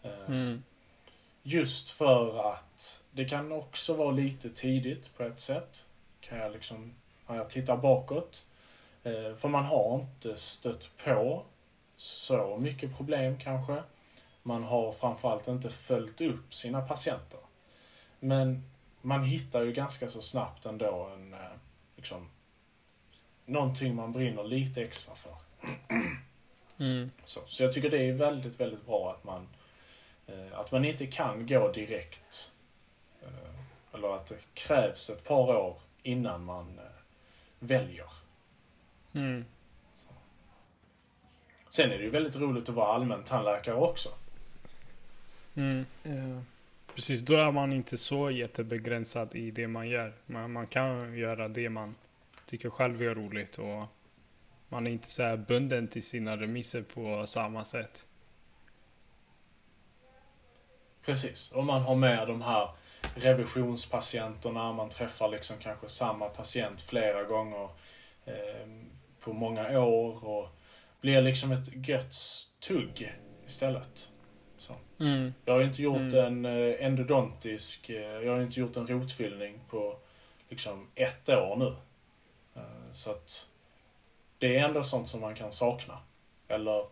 Eh, 0.01 0.11
Mm. 0.27 0.63
Just 1.43 1.89
för 1.89 2.51
att 2.53 3.03
det 3.11 3.25
kan 3.25 3.51
också 3.51 3.93
vara 3.93 4.11
lite 4.11 4.49
tidigt 4.49 5.17
på 5.17 5.23
ett 5.23 5.39
sätt. 5.39 5.85
Kan 6.21 6.37
jag 6.37 6.51
liksom, 6.51 6.93
när 7.27 7.35
jag 7.35 7.49
tittar 7.49 7.77
bakåt. 7.77 8.45
Eh, 9.03 9.33
För 9.35 9.47
man 9.47 9.65
har 9.65 9.95
inte 9.95 10.35
stött 10.37 10.89
på 11.03 11.45
så 11.97 12.57
mycket 12.57 12.97
problem 12.97 13.39
kanske. 13.39 13.83
Man 14.43 14.63
har 14.63 14.91
framförallt 14.91 15.47
inte 15.47 15.69
följt 15.69 16.21
upp 16.21 16.53
sina 16.53 16.81
patienter. 16.81 17.39
Men 18.19 18.63
man 19.01 19.23
hittar 19.23 19.61
ju 19.61 19.71
ganska 19.71 20.07
så 20.07 20.21
snabbt 20.21 20.65
ändå 20.65 21.09
en, 21.13 21.33
eh, 21.33 21.39
liksom, 21.95 22.29
någonting 23.45 23.95
man 23.95 24.11
brinner 24.11 24.43
lite 24.43 24.81
extra 24.81 25.15
för. 25.15 25.35
Mm. 26.79 27.11
Så, 27.23 27.39
så 27.47 27.63
jag 27.63 27.73
tycker 27.73 27.89
det 27.89 28.09
är 28.09 28.13
väldigt, 28.13 28.59
väldigt 28.59 28.85
bra 28.85 29.15
att 29.17 29.23
man, 29.23 29.47
eh, 30.27 30.59
att 30.59 30.71
man 30.71 30.85
inte 30.85 31.07
kan 31.07 31.47
gå 31.47 31.71
direkt. 31.71 32.51
Eh, 33.21 33.59
eller 33.93 34.15
att 34.15 34.25
det 34.25 34.37
krävs 34.53 35.09
ett 35.09 35.23
par 35.23 35.55
år 35.55 35.77
innan 36.03 36.45
man 36.45 36.79
eh, 36.79 36.83
väljer. 37.59 38.09
Mm. 39.13 39.45
Sen 41.69 41.91
är 41.91 41.97
det 41.97 42.03
ju 42.03 42.09
väldigt 42.09 42.35
roligt 42.35 42.69
att 42.69 42.75
vara 42.75 42.93
allmän 42.93 43.23
tandläkare 43.23 43.75
också. 43.75 44.09
Mm. 45.55 45.85
Ja. 46.03 46.43
Precis, 46.99 47.19
då 47.19 47.35
är 47.35 47.51
man 47.51 47.73
inte 47.73 47.97
så 47.97 48.31
jättebegränsad 48.31 49.35
i 49.35 49.51
det 49.51 49.67
man 49.67 49.89
gör. 49.89 50.13
Man, 50.25 50.51
man 50.51 50.67
kan 50.67 51.17
göra 51.17 51.47
det 51.47 51.69
man 51.69 51.95
tycker 52.45 52.69
själv 52.69 53.01
är 53.01 53.15
roligt 53.15 53.57
och 53.57 53.85
man 54.69 54.87
är 54.87 54.91
inte 54.91 55.09
så 55.09 55.23
här 55.23 55.37
bunden 55.37 55.87
till 55.87 56.03
sina 56.03 56.37
remisser 56.37 56.81
på 56.81 57.27
samma 57.27 57.65
sätt. 57.65 58.07
Precis. 61.05 61.51
Och 61.51 61.65
man 61.65 61.81
har 61.81 61.95
med 61.95 62.27
de 62.27 62.41
här 62.41 62.69
revisionspatienterna. 63.15 64.73
Man 64.73 64.89
träffar 64.89 65.29
liksom 65.29 65.57
kanske 65.59 65.89
samma 65.89 66.29
patient 66.29 66.81
flera 66.81 67.23
gånger 67.23 67.69
eh, 68.25 68.67
på 69.19 69.33
många 69.33 69.79
år 69.79 70.25
och 70.27 70.49
blir 71.01 71.21
liksom 71.21 71.51
ett 71.51 71.87
gött 71.87 72.15
tugg 72.59 73.13
istället. 73.45 74.09
Mm. 74.99 75.33
Jag 75.45 75.53
har 75.53 75.61
inte 75.61 75.81
gjort 75.81 75.97
Mm. 76.13 76.45
en 76.45 76.45
eh, 76.45 76.85
endodontisk, 76.85 77.89
eh, 77.89 78.01
jag 78.01 78.33
har 78.33 78.41
inte 78.41 78.59
gjort 78.59 78.77
en 78.77 78.87
rotfyllning 78.87 79.59
på 79.69 79.97
liksom 80.49 80.87
ett 80.95 81.29
år 81.29 81.55
nu. 81.55 81.75
Eh, 82.55 82.91
Så 82.91 83.11
att 83.11 83.47
det 84.37 84.57
är 84.57 84.65
ändå 84.65 84.83
sånt 84.83 85.09
som 85.09 85.21
man 85.21 85.35
kan 85.35 85.51
sakna. 85.51 85.97
Eller 86.47 86.85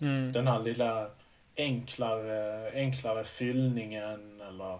Mm. 0.00 0.32
den 0.32 0.46
här 0.46 0.58
lilla 0.58 1.10
enklare, 1.56 2.70
enklare 2.74 3.24
fyllningen 3.24 4.40
eller 4.40 4.78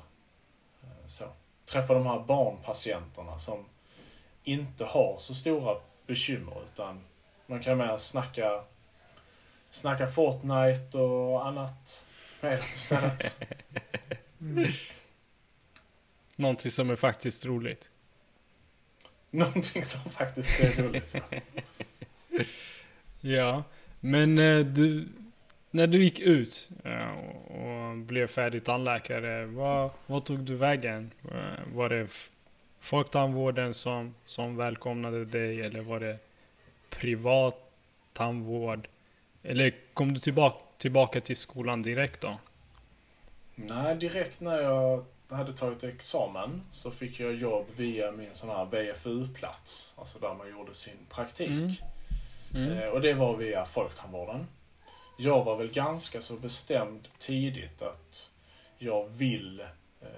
så. 1.06 1.24
Träffa 1.64 1.94
de 1.94 2.06
här 2.06 2.18
barnpatienterna 2.18 3.38
som 3.38 3.64
inte 4.44 4.84
har 4.84 5.16
så 5.18 5.34
stora 5.34 5.76
bekymmer 6.06 6.56
utan 6.64 7.00
man 7.46 7.60
kan 7.60 7.78
mer 7.78 7.96
snacka, 7.96 8.64
snacka 9.70 10.06
Fortnite 10.06 10.98
och 10.98 11.46
annat 11.46 12.04
istället. 12.74 13.36
Mm. 14.40 14.68
Någonting 16.36 16.70
som 16.70 16.90
är 16.90 16.96
faktiskt 16.96 17.46
roligt. 17.46 17.90
Någonting 19.30 19.82
som 19.82 20.10
faktiskt 20.10 20.60
är 20.60 20.82
roligt. 20.82 21.16
Ja. 23.20 23.64
Men 24.00 24.38
eh, 24.38 24.58
du, 24.58 25.08
när 25.70 25.86
du 25.86 26.02
gick 26.02 26.20
ut 26.20 26.68
eh, 26.84 27.10
och, 27.56 27.96
blev 27.96 28.26
färdig 28.26 28.64
tandläkare, 28.64 29.46
vad, 29.46 29.90
vad 30.06 30.24
tog 30.24 30.38
du 30.38 30.54
vägen? 30.56 31.10
Eh, 31.30 31.74
Var 31.74 31.88
det 31.88 32.08
folktandvården 32.80 33.74
som, 33.74 34.14
som 34.26 34.56
välkomnade 34.56 35.24
dig 35.24 35.60
eller 35.60 35.80
var 35.80 36.00
det 36.00 36.18
privat 36.90 37.72
tandvård? 38.12 38.88
Eller 39.42 39.74
kom 39.94 40.12
du 40.14 40.20
tillbaka, 40.20 40.58
tillbaka 40.82 41.20
till 41.20 41.36
skolan 41.36 41.82
direkt 41.82 42.20
då? 42.20 42.38
Nej, 43.54 43.96
direkt 43.96 44.40
när 44.40 44.60
jag 44.60 45.04
hade 45.30 45.52
tagit 45.52 45.84
examen 45.84 46.62
så 46.70 46.90
fick 46.90 47.20
jag 47.20 47.34
jobb 47.34 47.66
via 47.76 48.12
min 48.12 48.30
sån 48.34 48.48
här 48.48 48.64
VFU-plats. 48.64 49.94
Alltså 49.98 50.18
där 50.18 50.34
man 50.34 50.50
gjorde 50.50 50.74
sin 50.74 50.96
praktik. 51.10 51.48
Mm. 51.48 51.72
Mm. 52.54 52.78
Eh, 52.78 52.88
Och 52.88 53.00
det 53.00 53.14
var 53.14 53.36
via 53.36 53.64
Folktandvården. 53.66 54.46
Jag 55.18 55.44
var 55.44 55.56
väl 55.56 55.72
ganska 55.72 56.20
så 56.20 56.34
bestämd 56.36 57.08
tidigt 57.18 57.82
att 57.82 58.30
jag 58.78 59.08
vill 59.08 59.60
eh, 60.00 60.08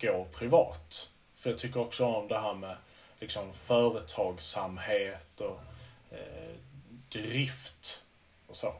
gå 0.00 0.26
privat. 0.32 1.10
För 1.34 1.50
jag 1.50 1.58
tycker 1.58 1.80
också 1.80 2.04
om 2.06 2.28
det 2.28 2.38
här 2.38 2.54
med 2.54 2.76
liksom 3.20 3.52
företagsamhet 3.52 5.40
och 5.40 5.60
eh, 6.10 6.54
drift 7.08 8.02
och 8.46 8.56
så. 8.56 8.74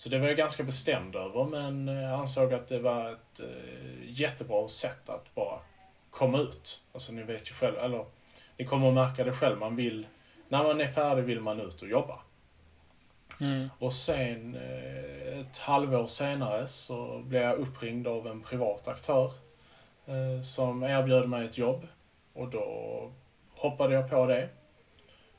Så 0.00 0.08
det 0.08 0.18
var 0.18 0.26
jag 0.26 0.36
ganska 0.36 0.62
bestämd 0.62 1.16
över 1.16 1.44
men 1.44 1.88
eh, 1.88 2.20
ansåg 2.20 2.54
att 2.54 2.68
det 2.68 2.78
var 2.78 3.12
ett 3.12 3.40
eh, 3.40 4.10
jättebra 4.10 4.68
sätt 4.68 5.08
att 5.08 5.34
bara 5.34 5.58
komma 6.10 6.38
ut. 6.38 6.82
Alltså 6.92 7.12
ni 7.12 7.22
vet 7.22 7.50
ju 7.50 7.54
själv, 7.54 7.78
eller 7.78 8.04
ni 8.56 8.64
kommer 8.64 8.88
att 8.88 8.94
märka 8.94 9.24
det 9.24 9.32
själv, 9.32 9.58
man 9.58 9.76
vill 9.76 10.06
när 10.48 10.62
man 10.62 10.80
är 10.80 10.86
färdig 10.86 11.22
vill 11.22 11.40
man 11.40 11.60
ut 11.60 11.82
och 11.82 11.88
jobba. 11.88 12.18
Mm. 13.40 13.68
Och 13.78 13.92
sen 13.92 14.54
eh, 14.54 15.40
ett 15.40 15.58
halvår 15.58 16.06
senare 16.06 16.66
så 16.66 17.18
blev 17.18 17.42
jag 17.42 17.58
uppringd 17.58 18.06
av 18.06 18.26
en 18.26 18.42
privat 18.42 18.88
aktör 18.88 19.32
som 20.44 20.82
erbjöd 20.82 21.28
mig 21.28 21.44
ett 21.44 21.58
jobb. 21.58 21.86
Och 22.32 22.50
då 22.50 23.10
hoppade 23.56 23.94
jag 23.94 24.10
på 24.10 24.26
det. 24.26 24.48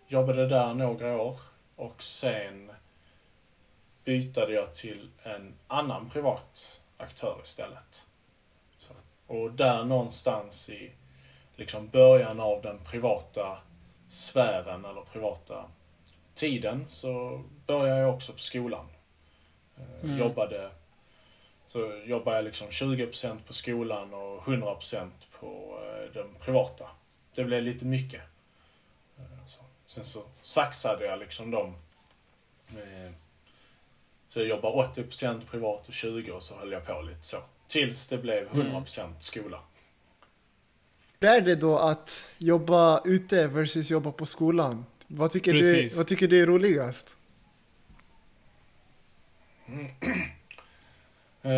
Jobbade 0.08 0.48
där 0.48 0.74
några 0.74 1.22
år 1.22 1.38
och 1.76 2.04
sen 2.04 2.71
bytade 4.12 4.54
jag 4.54 4.76
till 4.76 5.10
en 5.24 5.54
annan 5.68 6.10
privat 6.10 6.82
aktör 6.98 7.40
istället. 7.44 8.08
Så. 8.78 8.94
Och 9.28 9.52
där 9.52 9.84
någonstans 9.84 10.70
i 10.70 10.92
liksom 11.56 11.88
början 11.88 12.40
av 12.40 12.62
den 12.62 12.80
privata 12.80 13.58
sfären 14.08 14.86
eller 14.86 15.02
privata 15.02 15.66
tiden 16.34 16.88
så 16.88 17.44
började 17.66 18.02
jag 18.02 18.14
också 18.16 18.34
på 18.34 18.40
skolan. 18.40 18.86
Eh, 19.78 20.04
Mm. 20.04 20.18
Jobbade, 20.18 20.72
så 21.68 22.02
jobbade 22.06 22.36
jag 22.38 22.46
liksom 22.46 22.68
20% 22.70 23.38
på 23.48 23.54
skolan 23.54 24.14
och 24.14 24.44
100% 24.44 25.10
på 25.40 25.80
eh, 25.84 26.14
den 26.14 26.36
privata. 26.40 26.88
Det 27.36 27.44
blev 27.44 27.64
lite 27.64 27.86
mycket. 27.86 28.22
Eh, 29.18 29.46
Så. 29.46 29.62
Sen 29.88 30.06
så 30.06 30.24
saxade 30.42 31.06
jag 31.06 31.20
liksom 31.20 31.52
dem. 31.52 31.76
Så 34.32 34.40
jag 34.40 34.48
jobbade 34.48 35.02
80% 35.02 35.42
privat 35.46 35.88
och 35.88 35.94
20% 35.94 36.30
och 36.30 36.44
så 36.44 36.56
höll 36.56 36.72
jag 36.72 36.86
på 36.86 37.02
lite 37.02 37.22
så. 37.22 37.38
Tills 37.68 38.08
det 38.08 38.18
blev 38.18 38.50
100% 38.50 39.14
skola. 39.18 39.60
Hur 41.20 41.30
är 41.30 41.42
det 41.42 41.56
då 41.56 41.78
att 41.78 42.28
jobba 42.38 43.02
ute 43.06 43.48
versus 43.48 43.92
jobba 43.92 44.12
på 44.12 44.26
skolan? 44.26 44.86
Vad 45.08 45.32
tycker, 45.32 45.54
du, 45.54 45.88
vad 45.88 46.08
tycker 46.08 46.28
du 46.28 46.42
är 46.42 46.46
roligast? 46.46 47.18
Eh, 51.44 51.54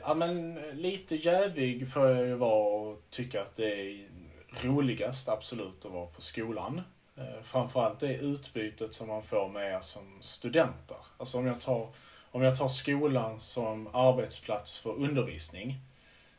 ja 0.00 0.14
men 0.14 0.54
lite 0.72 1.16
jävig 1.16 1.92
får 1.92 2.06
jag 2.06 2.26
ju 2.26 2.34
vara 2.34 2.80
och 2.80 3.02
tycka 3.10 3.42
att 3.42 3.56
det 3.56 3.80
är 3.80 4.08
roligast 4.62 5.28
absolut 5.28 5.84
att 5.84 5.92
vara 5.92 6.06
på 6.06 6.22
skolan. 6.22 6.82
Eh, 7.16 7.42
framförallt 7.42 8.00
det 8.00 8.14
utbytet 8.16 8.94
som 8.94 9.08
man 9.08 9.22
får 9.22 9.48
med 9.48 9.72
er 9.72 9.80
som 9.80 10.18
studenter. 10.20 10.96
Alltså 11.16 11.38
om 11.38 11.46
jag 11.46 11.60
tar, 11.60 11.88
om 12.36 12.42
jag 12.42 12.56
tar 12.56 12.68
skolan 12.68 13.40
som 13.40 13.88
arbetsplats 13.92 14.78
för 14.78 14.90
undervisning 14.90 15.80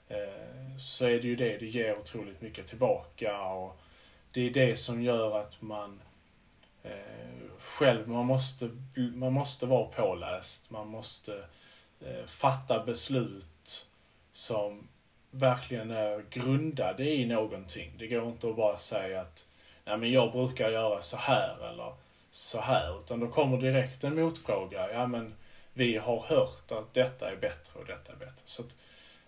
eh, 0.08 0.78
så 0.78 1.06
är 1.06 1.20
det 1.22 1.28
ju 1.28 1.36
det, 1.36 1.58
det 1.58 1.66
ger 1.66 2.00
otroligt 2.00 2.42
mycket 2.42 2.68
tillbaka 2.68 3.42
och 3.42 3.80
det 4.32 4.42
är 4.42 4.50
det 4.50 4.76
som 4.76 5.02
gör 5.02 5.40
att 5.40 5.62
man 5.62 6.00
eh, 6.84 6.92
själv, 7.60 8.10
man 8.10 8.26
måste, 8.26 8.70
man 9.16 9.34
måste 9.34 9.66
vara 9.66 9.86
påläst, 9.86 10.72
man 10.72 10.88
måste 10.88 11.46
eh, 12.02 12.26
fatta 12.26 12.84
beslut 12.86 13.86
som 14.32 14.88
verkligen 15.32 15.92
är 15.92 16.26
grundade 16.30 17.10
i 17.10 17.26
någonting. 17.26 17.92
Det 17.98 18.08
går 18.08 18.28
inte 18.28 18.50
att 18.50 18.56
bara 18.56 18.78
säga 18.78 19.22
att 19.22 19.48
Nej, 19.86 19.98
men 19.98 20.12
jag 20.12 20.32
brukar 20.32 20.70
göra 20.70 21.02
så 21.02 21.18
här 21.18 21.70
eller 21.72 21.94
så 22.30 22.62
här. 22.62 23.00
Utan 23.00 23.20
då 23.20 23.28
kommer 23.28 23.58
direkt 23.58 24.04
en 24.04 24.16
motfråga. 24.16 24.92
Ja, 24.92 25.08
men 25.08 25.34
vi 25.78 25.98
har 25.98 26.20
hört 26.20 26.72
att 26.72 26.94
detta 26.94 27.32
är 27.32 27.36
bättre 27.36 27.80
och 27.80 27.86
detta 27.86 28.12
är 28.12 28.16
bättre. 28.16 28.42
Så 28.44 28.62
att 28.62 28.76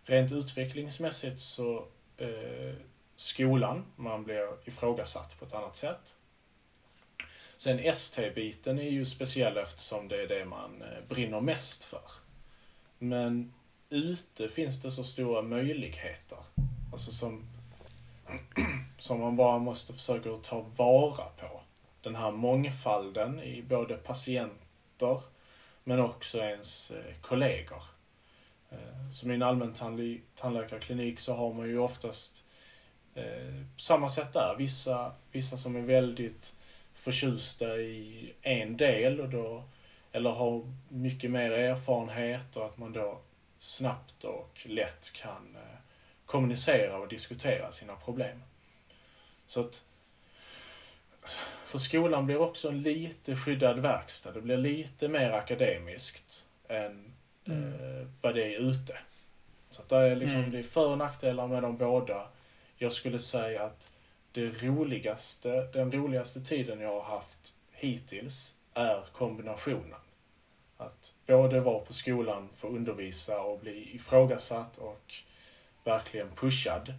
rent 0.04 0.32
utvecklingsmässigt 0.32 1.39
så 1.39 1.88
eh, 2.18 2.74
skolan, 3.16 3.86
man 3.95 4.24
blir 4.24 4.68
ifrågasatt 4.68 5.39
på 5.39 5.45
ett 5.45 5.54
annat 5.54 5.78
sätt. 5.78 6.16
Sen 7.58 7.80
ST-biten 7.80 8.80
är 8.80 8.89
ju 8.89 9.06
speciell 9.06 9.58
eftersom 9.58 10.08
det 10.08 10.24
är 10.24 10.28
det 10.28 10.45
man 10.45 10.82
eh, 10.82 11.08
brinner 11.10 11.41
mest 11.41 11.84
för. 11.84 12.02
Men 12.97 13.54
ute 13.89 14.50
finns 14.50 14.82
det 14.82 14.91
så 14.91 15.04
stora 15.04 15.41
möjligheter. 15.41 16.38
Alltså 16.91 17.12
som, 17.12 17.45
som 19.00 19.20
man 19.20 19.36
bara 19.36 19.60
måste 19.60 19.93
försöka 19.93 20.30
ta 20.43 20.66
vara 20.76 21.26
på. 21.26 21.62
Den 22.02 22.16
här 22.16 22.32
mångfalden 22.32 23.39
i 23.39 23.62
både 23.62 23.97
patienter 23.97 25.20
men 25.90 26.00
också 26.00 26.38
ens 26.38 26.92
eh, 26.92 27.16
kollegor. 27.22 27.84
Eh, 28.70 29.12
som 29.12 29.32
i 29.32 29.34
en 29.34 29.42
allmän 29.42 29.74
tandläkarklinik 30.36 31.20
så 31.20 31.34
har 31.34 31.54
man 31.54 31.68
ju 31.68 31.80
oftast 31.80 32.46
eh, 33.16 33.64
samma 33.78 34.10
sätt 34.10 34.34
där. 34.34 34.56
Vissa, 34.58 35.12
vissa 35.32 35.58
som 35.58 35.76
är 35.76 35.82
väldigt 35.82 36.56
förtjusta 36.94 37.78
i 37.78 38.34
en 38.42 38.78
del 38.78 39.20
och 39.20 39.30
då, 39.30 39.64
eller 40.12 40.30
har 40.30 40.74
mycket 40.90 41.32
mer 41.32 41.52
erfarenhet 41.52 42.56
och 42.56 42.66
att 42.66 42.78
man 42.78 42.94
då 42.94 43.22
snabbt 43.58 44.24
och 44.24 44.62
lätt 44.66 45.14
kan 45.14 45.56
eh, 45.56 45.80
kommunicera 46.26 46.98
och 46.98 47.08
diskutera 47.08 47.72
sina 47.72 47.96
problem. 47.96 48.44
Så 49.48 49.60
att 49.60 49.86
för 51.65 51.78
skolan 51.78 52.26
blir 52.26 52.38
också 52.38 52.70
en 52.70 52.82
lite 52.82 53.36
skyddad 53.36 53.80
verkstad. 53.80 54.32
Det 54.32 54.41
blir 54.41 54.57
lite 54.57 55.07
mer 55.07 55.32
akademiskt 55.32 56.45
än 56.67 57.13
eh, 57.45 58.07
vad 58.22 58.36
det 58.36 58.55
är 58.55 58.59
ute. 58.59 58.97
Så 59.70 59.82
att 59.82 59.89
det 59.89 59.95
är, 59.97 60.15
liksom, 60.15 60.39
Mm. 60.39 60.51
det 60.51 60.59
är 60.59 60.63
för 60.63 60.88
och 60.88 60.97
nackdelar 60.97 61.47
med 61.47 61.63
dem 61.63 61.78
båda. 61.78 62.28
Jag 62.78 62.91
skulle 62.91 63.20
säga 63.20 63.63
att 63.63 63.91
det 64.32 64.63
roligaste, 64.63 65.70
den 65.74 65.91
roligaste 65.91 66.41
tiden 66.41 66.80
jag 66.80 67.01
har 67.01 67.15
haft 67.15 67.55
hittills 67.72 68.55
är 68.74 69.03
kombinationen. 69.13 69.99
Att 70.78 71.13
både 71.28 71.59
vara 71.59 71.80
på 71.80 71.93
skolan 71.93 72.49
för 72.55 72.67
att 72.67 72.74
undervisa 72.74 73.41
och 73.41 73.59
bli 73.59 73.95
ifrågasatt 73.95 74.78
och 74.78 75.13
verkligen 75.84 76.30
pushad. 76.36 76.93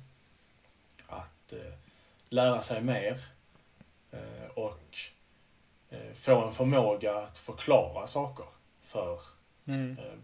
Att 1.06 1.52
eh, 1.52 1.72
lära 2.28 2.62
sig 2.62 2.82
mer 2.82 3.18
och 4.54 4.96
eh, 5.90 6.14
få 6.14 6.44
en 6.44 6.52
förmåga 6.52 7.14
att 7.18 7.38
förklara 7.38 8.06
saker 8.06 8.46
för 8.80 9.20
Mm. 9.66 9.98
eh, 9.98 10.18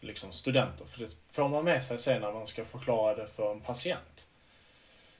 liksom 0.00 0.32
studenter. 0.32 0.84
För 0.84 0.98
det 0.98 1.16
får 1.30 1.48
man 1.48 1.64
med 1.64 1.82
sig 1.82 1.98
sen 1.98 2.20
när 2.20 2.32
man 2.32 2.46
ska 2.46 2.64
förklara 2.64 3.14
det 3.14 3.26
för 3.26 3.52
en 3.52 3.60
patient. 3.60 4.28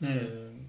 Mm. 0.00 0.18
Eh, 0.18 0.66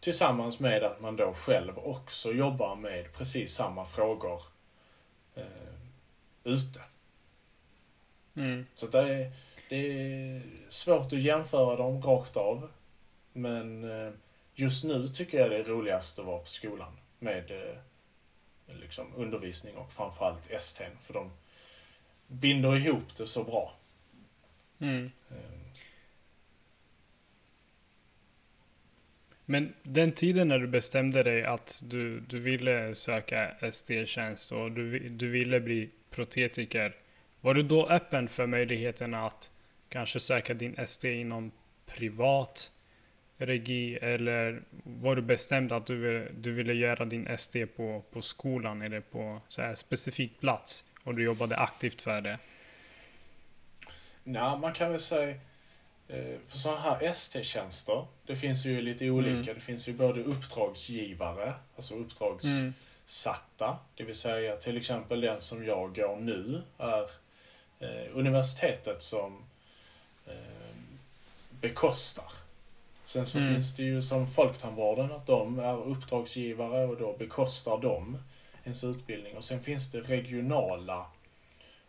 Tillsammans 0.00 0.60
med 0.60 0.82
att 0.82 1.00
man 1.00 1.16
då 1.16 1.32
själv 1.34 1.78
också 1.78 2.32
jobbar 2.32 2.76
med 2.76 3.12
precis 3.12 3.54
samma 3.54 3.84
frågor 3.84 4.42
eh, 5.34 5.44
ute. 6.44 6.80
Mm. 8.34 8.66
Så 8.74 8.86
det 8.86 8.98
är, 9.14 9.32
det 9.68 9.76
är 9.76 10.42
svårt 10.68 11.06
att 11.12 11.22
jämföra 11.22 11.76
dem 11.76 12.02
rakt 12.02 12.36
av. 12.36 12.70
Men 13.32 13.84
eh, 14.06 14.12
just 14.56 14.84
nu 14.84 15.08
tycker 15.08 15.38
jag 15.38 15.50
det 15.50 15.56
är 15.56 15.64
roligast 15.64 16.18
att 16.18 16.24
vara 16.24 16.38
på 16.38 16.46
skolan 16.46 16.92
med 17.18 17.50
eh, 17.50 17.76
liksom 18.80 19.06
undervisning 19.16 19.76
och 19.76 19.92
framförallt 19.92 20.50
ST. 20.50 20.84
För 21.00 21.14
de 21.14 21.30
binder 22.26 22.76
ihop 22.76 23.16
det 23.16 23.26
så 23.26 23.44
bra. 23.44 23.74
Mm. 24.78 25.10
Eh, 25.30 25.56
Men 29.48 29.74
den 29.82 30.12
tiden 30.12 30.48
när 30.48 30.58
du 30.58 30.66
bestämde 30.66 31.22
dig 31.22 31.44
att 31.44 31.82
du, 31.84 32.20
du 32.20 32.38
ville 32.38 32.94
söka 32.94 33.50
ST-tjänst 33.60 34.52
och 34.52 34.72
du, 34.72 35.08
du 35.08 35.28
ville 35.28 35.60
bli 35.60 35.90
protetiker. 36.10 36.96
Var 37.40 37.54
du 37.54 37.62
då 37.62 37.86
öppen 37.86 38.28
för 38.28 38.46
möjligheten 38.46 39.14
att 39.14 39.50
kanske 39.88 40.20
söka 40.20 40.54
din 40.54 40.74
ST 40.78 41.20
inom 41.20 41.52
privat 41.86 42.70
regi 43.38 43.96
eller 43.96 44.62
var 44.84 45.16
du 45.16 45.22
bestämd 45.22 45.72
att 45.72 45.86
du, 45.86 45.96
vill, 45.96 46.28
du 46.42 46.52
ville 46.52 46.74
göra 46.74 47.04
din 47.04 47.26
ST 47.26 47.66
på, 47.66 48.02
på 48.10 48.22
skolan 48.22 48.82
eller 48.82 49.00
på 49.00 49.40
så 49.48 49.62
här 49.62 49.74
specifik 49.74 50.40
plats 50.40 50.84
och 51.04 51.14
du 51.14 51.24
jobbade 51.24 51.56
aktivt 51.56 52.02
för 52.02 52.20
det? 52.20 52.38
Nej, 54.24 54.58
man 54.58 54.72
kan 54.72 54.90
väl 54.90 55.00
säga 55.00 55.36
eh, 56.08 56.38
för 56.46 56.58
sådana 56.58 56.80
här 56.80 57.02
ST-tjänster, 57.02 58.06
det 58.26 58.36
finns 58.36 58.66
ju 58.66 58.82
lite 58.82 59.10
olika. 59.10 59.30
Mm. 59.30 59.54
Det 59.54 59.60
finns 59.60 59.88
ju 59.88 59.92
både 59.92 60.22
uppdragsgivare, 60.22 61.54
alltså 61.76 61.94
uppdragssatta, 61.94 63.78
det 63.94 64.04
vill 64.04 64.14
säga 64.14 64.56
till 64.56 64.76
exempel 64.76 65.20
den 65.20 65.40
som 65.40 65.64
jag 65.64 65.94
går 65.94 66.16
nu 66.16 66.62
är 66.78 67.10
eh, 67.78 68.18
universitetet 68.18 69.02
som 69.02 69.44
eh, 70.26 70.34
bekostar. 71.50 72.45
Sen 73.06 73.26
så 73.26 73.38
Mm. 73.38 73.54
finns 73.54 73.76
det 73.76 73.82
ju 73.82 74.02
som 74.02 74.26
Folktandvården, 74.26 75.12
att 75.12 75.26
de 75.26 75.58
är 75.58 75.76
uppdragsgivare 75.86 76.86
och 76.86 76.96
då 76.96 77.16
bekostar 77.16 77.78
de 77.78 78.18
ens 78.64 78.84
utbildning. 78.84 79.36
Och 79.36 79.44
sen 79.44 79.62
finns 79.62 79.90
det 79.90 80.00
regionala, 80.00 81.06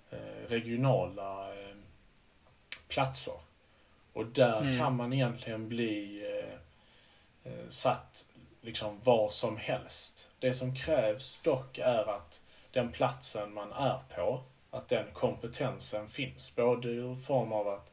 eh, 0.10 0.48
regionala 0.50 1.54
eh, 1.54 1.76
platser. 2.88 3.34
Och 4.14 4.26
där 4.26 4.62
Mm. 4.62 4.78
kan 4.78 4.96
man 4.96 5.14
egentligen 5.14 5.68
bli 5.70 6.22
eh, 7.44 7.52
eh, 7.52 7.70
satt 7.70 8.26
liksom 8.62 9.00
var 9.04 9.30
som 9.30 9.58
helst. 9.58 10.30
Det 10.40 10.54
som 10.54 10.76
krävs 10.76 11.42
dock 11.42 11.78
är 11.78 12.10
att 12.16 12.44
den 12.72 12.92
platsen 12.92 13.54
man 13.54 13.72
är 13.72 14.00
på, 14.16 14.42
att 14.72 14.88
den 14.88 15.06
kompetensen 15.14 16.08
finns. 16.08 16.56
Både 16.56 16.92
i 16.92 17.16
form 17.28 17.54
av 17.54 17.68
att 17.68 17.92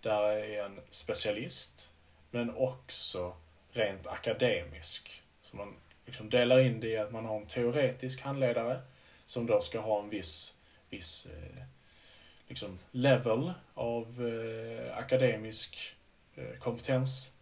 där 0.00 0.22
är 0.22 0.64
en 0.64 0.80
specialist, 0.90 1.90
men 2.30 2.56
också 2.56 3.36
rent 3.72 4.06
akademisk. 4.06 5.22
Så 5.42 5.56
man 5.56 5.74
liksom 6.06 6.30
delar 6.30 6.58
in 6.58 6.80
det 6.80 6.88
i 6.88 6.98
att 6.98 7.12
man 7.12 7.24
har 7.24 7.36
en 7.36 7.46
teoretisk 7.46 8.20
handledare 8.20 8.80
som 9.26 9.46
då 9.46 9.60
ska 9.60 9.80
ha 9.80 10.02
en 10.02 10.08
viss, 10.10 10.56
viss 10.90 11.26
eh, 11.26 11.62
liksom 12.48 12.78
level 12.90 13.52
av 13.74 14.28
eh, 14.28 14.98
akademisk 14.98 15.94
eh, 16.36 16.58
kompetens. 16.58 17.32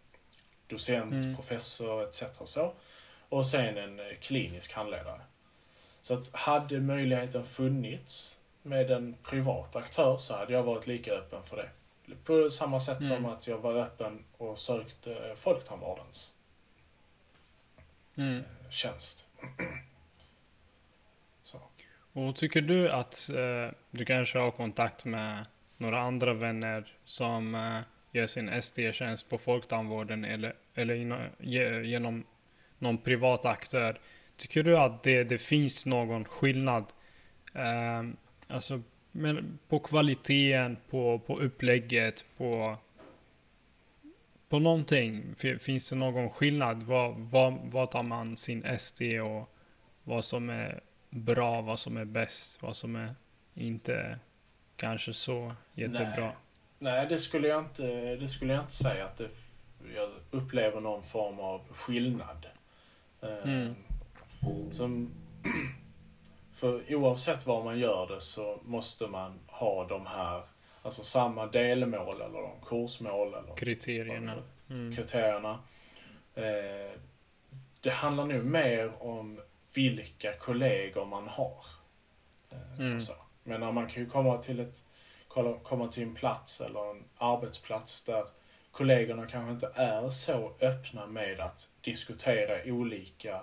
Docent, 0.67 1.13
Mm. 1.13 1.35
professor 1.35 2.03
etc. 2.03 2.23
Och, 2.37 2.49
så. 2.49 2.73
och 3.29 3.45
sen 3.47 3.77
en 3.77 3.99
eh, 3.99 4.05
klinisk 4.21 4.73
handledare. 4.73 5.21
Så 6.01 6.13
att 6.13 6.29
hade 6.33 6.79
möjligheten 6.79 7.45
funnits 7.45 8.39
med 8.61 8.91
en 8.91 9.15
privat 9.23 9.75
aktör 9.75 10.17
så 10.17 10.35
hade 10.35 10.53
jag 10.53 10.63
varit 10.63 10.87
lika 10.87 11.11
öppen 11.13 11.43
för 11.43 11.57
det. 11.57 11.69
På 12.23 12.49
samma 12.49 12.79
sätt 12.79 13.03
som 13.03 13.17
Mm. 13.17 13.31
att 13.31 13.47
jag 13.47 13.57
var 13.57 13.75
öppen 13.75 14.23
och 14.37 14.59
sökte 14.59 15.15
eh, 15.15 15.35
Folktandvårdens 15.35 16.33
Mm. 18.15 18.37
eh, 18.37 18.69
tjänst. 18.69 19.27
Så. 21.43 21.59
Och 22.13 22.35
tycker 22.35 22.61
du 22.61 22.89
att 22.89 23.29
eh, 23.29 23.75
du 23.91 24.05
kanske 24.05 24.39
har 24.39 24.51
kontakt 24.51 25.05
med 25.05 25.45
några 25.77 25.99
andra 25.99 26.33
vänner 26.33 26.93
som 27.05 27.55
eh, 27.55 27.79
gör 28.11 28.27
sin 28.27 28.49
ST-tjänst 28.49 29.29
på 29.29 29.37
Folktandvården 29.37 30.25
eller, 30.25 30.55
eller 30.75 30.95
inom, 30.95 31.19
ge, 31.39 31.81
genom 31.81 32.25
någon 32.79 32.97
privat 32.97 33.45
aktör? 33.45 33.99
Tycker 34.37 34.63
du 34.63 34.77
att 34.77 35.03
det, 35.03 35.23
det 35.23 35.37
finns 35.37 35.85
någon 35.85 36.25
skillnad 36.25 36.85
eh, 37.53 38.03
alltså, 38.47 38.81
men, 39.17 39.59
på 39.69 39.79
kvaliteten, 39.79 40.77
på, 40.89 41.19
på 41.19 41.39
upplägget, 41.39 42.25
på, 42.37 42.77
på 44.49 44.59
någonting? 44.59 45.23
Fi- 45.37 45.59
Finns 45.59 45.89
det 45.89 45.95
någon 45.95 46.29
skillnad? 46.29 46.83
Vad, 46.83 47.15
vad, 47.17 47.57
vad 47.63 47.91
tar 47.91 48.03
man 48.03 48.37
sin 48.37 48.65
ST 48.65 49.19
och 49.21 49.49
vad 50.03 50.25
som 50.25 50.49
är 50.49 50.79
bra, 51.09 51.61
vad 51.61 51.79
som 51.79 51.97
är 51.97 52.05
bäst, 52.05 52.61
vad 52.61 52.75
som 52.75 52.95
är 52.95 53.15
inte 53.53 54.19
kanske 54.75 55.13
så 55.13 55.53
jättebra. 55.73 56.25
Nej. 56.25 56.33
Nej, 56.79 57.05
det 57.09 57.17
skulle 57.17 57.47
jag 57.47 57.59
inte, 57.63 58.15
det 58.15 58.27
skulle 58.27 58.53
jag 58.53 58.63
inte 58.63 58.73
säga 58.73 59.05
att 59.05 59.17
det, 59.17 59.29
jag 59.95 60.09
upplever 60.31 60.81
någon 60.81 61.03
form 61.03 61.39
av 61.39 61.61
skillnad. 61.71 62.47
Eh, 63.21 63.29
Mm. 63.43 63.75
Som, 64.71 65.11
för 66.57 66.95
oavsett 66.95 67.45
vad 67.45 67.65
man 67.65 67.79
gör 67.79 68.07
det 68.07 68.21
så 68.21 68.59
måste 68.63 69.07
man 69.07 69.39
ha 69.47 69.85
de 69.87 70.05
här, 70.05 70.43
alltså 70.81 71.03
samma 71.03 71.45
delmål 71.47 72.21
eller 72.21 72.41
de 72.41 72.51
kursmål 72.65 73.27
eller 73.33 73.55
Kriterierna. 73.55 74.43
Mm. 74.69 74.95
kriterierna. 74.95 75.59
Eh, 76.35 76.99
det 77.81 77.89
handlar 77.89 78.25
nu 78.25 78.43
mer 78.43 79.03
om 79.03 79.41
vilka 79.75 80.33
kollegor 80.33 81.05
man 81.05 81.27
har. 81.27 81.65
Eh, 82.51 82.79
Mm. 82.79 83.01
så. 83.01 83.13
Men 83.43 83.59
när 83.59 83.71
man 83.71 83.87
kan 83.87 84.03
ju 84.03 84.09
komma 84.09 84.37
till, 84.37 84.59
ett, 84.59 84.83
komma 85.63 85.87
till 85.87 86.03
en 86.03 86.15
plats 86.15 86.61
eller 86.61 86.91
en 86.91 87.03
arbetsplats 87.17 88.03
där 88.03 88.25
kollegorna 88.71 89.27
kanske 89.27 89.51
inte 89.51 89.71
är 89.81 90.09
så 90.09 90.51
öppna 90.61 91.07
med 91.07 91.39
att 91.39 91.69
diskutera 91.81 92.63
olika 92.73 93.41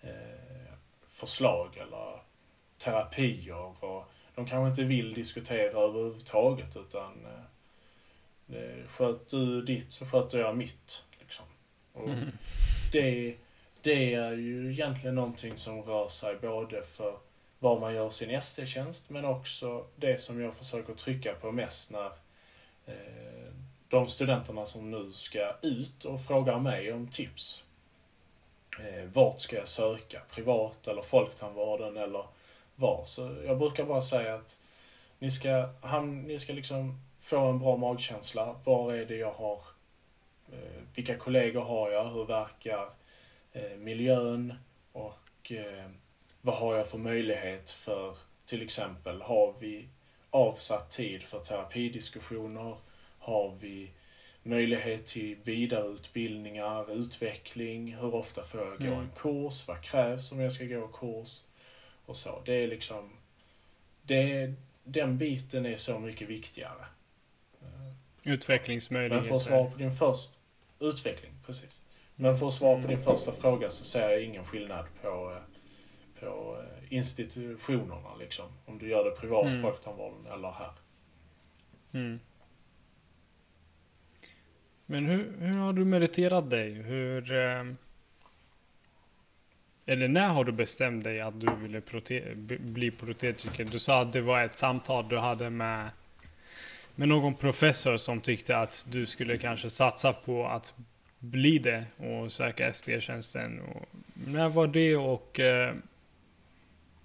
eh, 0.00 0.72
förslag 1.06 1.76
eller 1.76 2.23
terapier. 2.84 3.84
Och 3.84 4.04
de 4.34 4.46
kanske 4.46 4.68
inte 4.70 4.82
vill 4.82 5.14
diskutera 5.14 5.80
överhuvudtaget 5.80 6.76
utan 6.76 7.26
eh, 8.48 8.86
sköt 8.88 9.28
du 9.28 9.62
ditt 9.62 9.92
så 9.92 10.06
sköter 10.06 10.38
jag 10.38 10.56
mitt. 10.56 11.04
Liksom. 11.20 11.44
Och 11.92 12.08
Mm. 12.08 12.30
det, 12.92 13.36
det 13.80 14.14
är 14.14 14.32
ju 14.32 14.70
egentligen 14.70 15.14
någonting 15.14 15.56
som 15.56 15.82
rör 15.82 16.08
sig 16.08 16.36
både 16.36 16.82
för 16.82 17.16
var 17.58 17.80
man 17.80 17.94
gör 17.94 18.10
sin 18.10 18.30
ST-tjänst 18.30 19.10
men 19.10 19.24
också 19.24 19.86
det 19.96 20.20
som 20.20 20.40
jag 20.40 20.54
försöker 20.54 20.94
trycka 20.94 21.34
på 21.34 21.52
mest 21.52 21.90
när 21.90 22.06
eh, 22.86 23.52
de 23.88 24.08
studenterna 24.08 24.66
som 24.66 24.90
nu 24.90 25.12
ska 25.12 25.54
ut 25.62 26.04
och 26.04 26.20
frågar 26.24 26.58
mig 26.58 26.92
om 26.92 27.08
tips. 27.08 27.66
Eh, 28.80 29.04
vart 29.12 29.40
ska 29.40 29.56
jag 29.56 29.68
söka? 29.68 30.20
Privat 30.30 30.88
eller 30.88 31.02
Folktandvården 31.02 31.96
eller 31.96 32.24
var? 32.76 33.04
Så 33.04 33.36
jag 33.46 33.58
brukar 33.58 33.84
bara 33.84 34.02
säga 34.02 34.34
att 34.34 34.58
ni 35.18 35.30
ska, 35.30 35.48
ham- 35.82 36.26
ni 36.26 36.38
ska 36.38 36.52
liksom 36.52 37.00
få 37.18 37.38
en 37.38 37.58
bra 37.58 37.76
magkänsla. 37.76 38.56
Var 38.64 38.92
är 38.94 39.04
det 39.06 39.16
jag 39.16 39.32
har? 39.32 39.60
Eh, 40.52 40.82
vilka 40.94 41.16
kollegor 41.16 41.60
har 41.60 41.90
jag? 41.90 42.10
Hur 42.10 42.24
verkar 42.24 42.88
eh, 43.52 43.76
miljön? 43.78 44.54
Och 44.92 45.52
eh, 45.52 45.90
vad 46.40 46.56
har 46.56 46.74
jag 46.76 46.88
för 46.88 46.98
möjlighet 46.98 47.70
för, 47.70 48.16
till 48.44 48.62
exempel, 48.62 49.22
har 49.22 49.54
vi 49.58 49.88
avsatt 50.30 50.90
tid 50.90 51.22
för 51.22 51.38
terapidiskussioner? 51.40 52.76
Har 53.18 53.54
vi 53.60 53.90
möjlighet 54.42 55.06
till 55.06 55.36
vidareutbildningar, 55.44 56.92
utveckling? 56.92 57.94
Hur 57.96 58.14
ofta 58.14 58.42
får 58.42 58.60
jag 58.60 58.78
gå 58.78 58.84
Mm. 58.86 58.98
en 59.00 59.10
kurs? 59.16 59.68
Vad 59.68 59.82
krävs 59.82 60.32
om 60.32 60.40
jag 60.40 60.52
ska 60.52 60.64
gå 60.64 60.84
en 60.86 60.92
kurs? 60.92 61.42
Och 62.06 62.16
så. 62.16 62.42
Det 62.44 62.52
är 62.54 62.66
liksom 62.68 63.10
det, 64.02 64.52
den 64.84 65.18
biten 65.18 65.66
är 65.66 65.76
så 65.76 65.98
mycket 65.98 66.28
viktigare. 66.28 66.84
Men 67.60 67.94
Utvecklingsmöjligheter. 68.34 69.28
för 69.28 69.36
att 69.36 69.42
svara 69.42 69.70
på 69.70 69.76
din 69.76 69.90
första... 69.90 70.38
Utveckling, 70.80 71.32
precis. 71.46 71.82
Men 72.16 72.36
för 72.36 72.48
att 72.48 72.54
svara 72.54 72.82
på 72.82 72.88
din 72.88 72.98
första 72.98 73.32
fråga 73.32 73.70
så 73.70 73.84
ser 73.84 74.10
jag 74.10 74.22
ingen 74.22 74.44
skillnad 74.44 74.86
på, 75.02 75.32
eh, 75.32 76.20
på 76.20 76.56
eh, 76.60 76.92
institutionerna 76.96 78.14
liksom. 78.20 78.46
Om 78.66 78.78
du 78.78 78.88
gör 78.88 79.04
det 79.04 79.10
privat, 79.10 79.46
Mm. 79.46 79.62
folktandvården 79.62 80.26
eller 80.32 80.50
här. 80.50 80.72
Mm. 81.92 82.20
Men 84.86 85.06
hur, 85.06 85.36
hur 85.40 85.58
har 85.58 85.72
du 85.72 85.84
meriterat 85.84 86.50
dig? 86.50 86.70
Hur... 86.72 87.32
Eh, 87.32 87.64
eller 89.86 90.08
när 90.08 90.28
har 90.28 90.44
du 90.44 90.52
bestämt 90.52 91.04
dig 91.04 91.20
att 91.20 91.40
du 91.40 91.46
ville 91.62 91.80
prote- 91.80 92.34
bli 92.58 92.90
protetiker? 92.90 93.64
Du 93.64 93.78
sa 93.78 94.00
att 94.02 94.12
det 94.12 94.20
var 94.20 94.42
ett 94.42 94.56
samtal 94.56 95.08
du 95.08 95.18
hade 95.18 95.50
med, 95.50 95.90
med 96.94 97.08
någon 97.08 97.34
professor 97.34 97.96
som 97.96 98.20
tyckte 98.20 98.56
att 98.56 98.86
du 98.90 99.06
skulle 99.06 99.38
kanske 99.38 99.70
satsa 99.70 100.12
på 100.12 100.46
att 100.46 100.74
bli 101.18 101.58
det 101.58 101.84
och 101.96 102.32
söka 102.32 102.68
ST-tjänsten. 102.68 103.60
När 104.26 104.48
var 104.48 104.66
det 104.66 104.96
och 104.96 105.40
eh, 105.40 105.74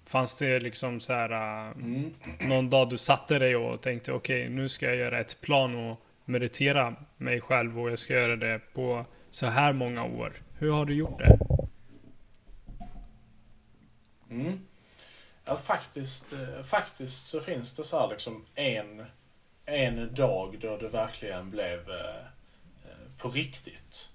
fanns 0.06 0.38
det 0.38 0.60
liksom 0.60 1.00
så 1.00 1.12
här 1.12 1.30
eh, 1.30 1.70
Mm. 1.70 2.10
någon 2.48 2.70
dag 2.70 2.90
du 2.90 2.98
satte 2.98 3.38
dig 3.38 3.56
och 3.56 3.80
tänkte 3.80 4.12
okej, 4.12 4.48
nu 4.48 4.68
ska 4.68 4.86
jag 4.86 4.96
göra 4.96 5.20
ett 5.20 5.40
plan 5.40 5.74
och 5.74 6.00
meritera 6.24 6.94
mig 7.16 7.40
själv 7.40 7.80
och 7.80 7.90
jag 7.90 7.98
ska 7.98 8.12
göra 8.14 8.36
det 8.36 8.60
på 8.74 9.04
så 9.30 9.46
här 9.46 9.72
många 9.72 10.04
år. 10.04 10.32
Hur 10.58 10.70
har 10.72 10.84
du 10.84 10.94
gjort 10.94 11.18
det? 11.18 11.38
Mm. 14.30 14.66
Ja, 15.44 15.56
faktiskt, 15.56 16.32
eh, 16.32 16.62
faktiskt 16.62 17.26
så 17.26 17.40
finns 17.40 17.76
det 17.76 17.84
så 17.84 18.00
här 18.00 18.08
liksom 18.08 18.44
en, 18.54 19.06
en 19.66 20.14
dag 20.14 20.58
då 20.60 20.76
det 20.76 20.88
verkligen 20.88 21.50
blev 21.50 21.90
eh, 21.90 22.16
eh, 22.84 23.16
på 23.18 23.28
riktigt. 23.28 24.08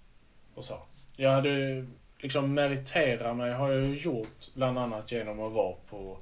Och 0.53 0.63
så. 0.63 0.79
Jag 1.15 1.31
hade 1.31 1.85
liksom 2.17 2.53
meritera 2.53 3.33
mig 3.33 3.53
har 3.53 3.71
jag 3.71 3.95
gjort 3.95 4.53
bland 4.53 4.79
annat 4.79 5.11
genom 5.11 5.41
att 5.41 5.53
vara 5.53 5.75
på, 5.89 6.17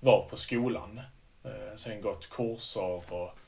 vara 0.00 0.28
på 0.28 0.36
skolan. 0.36 1.00
Sen 1.74 2.00
gått 2.00 2.30
kurser 2.30 3.12
och 3.12 3.38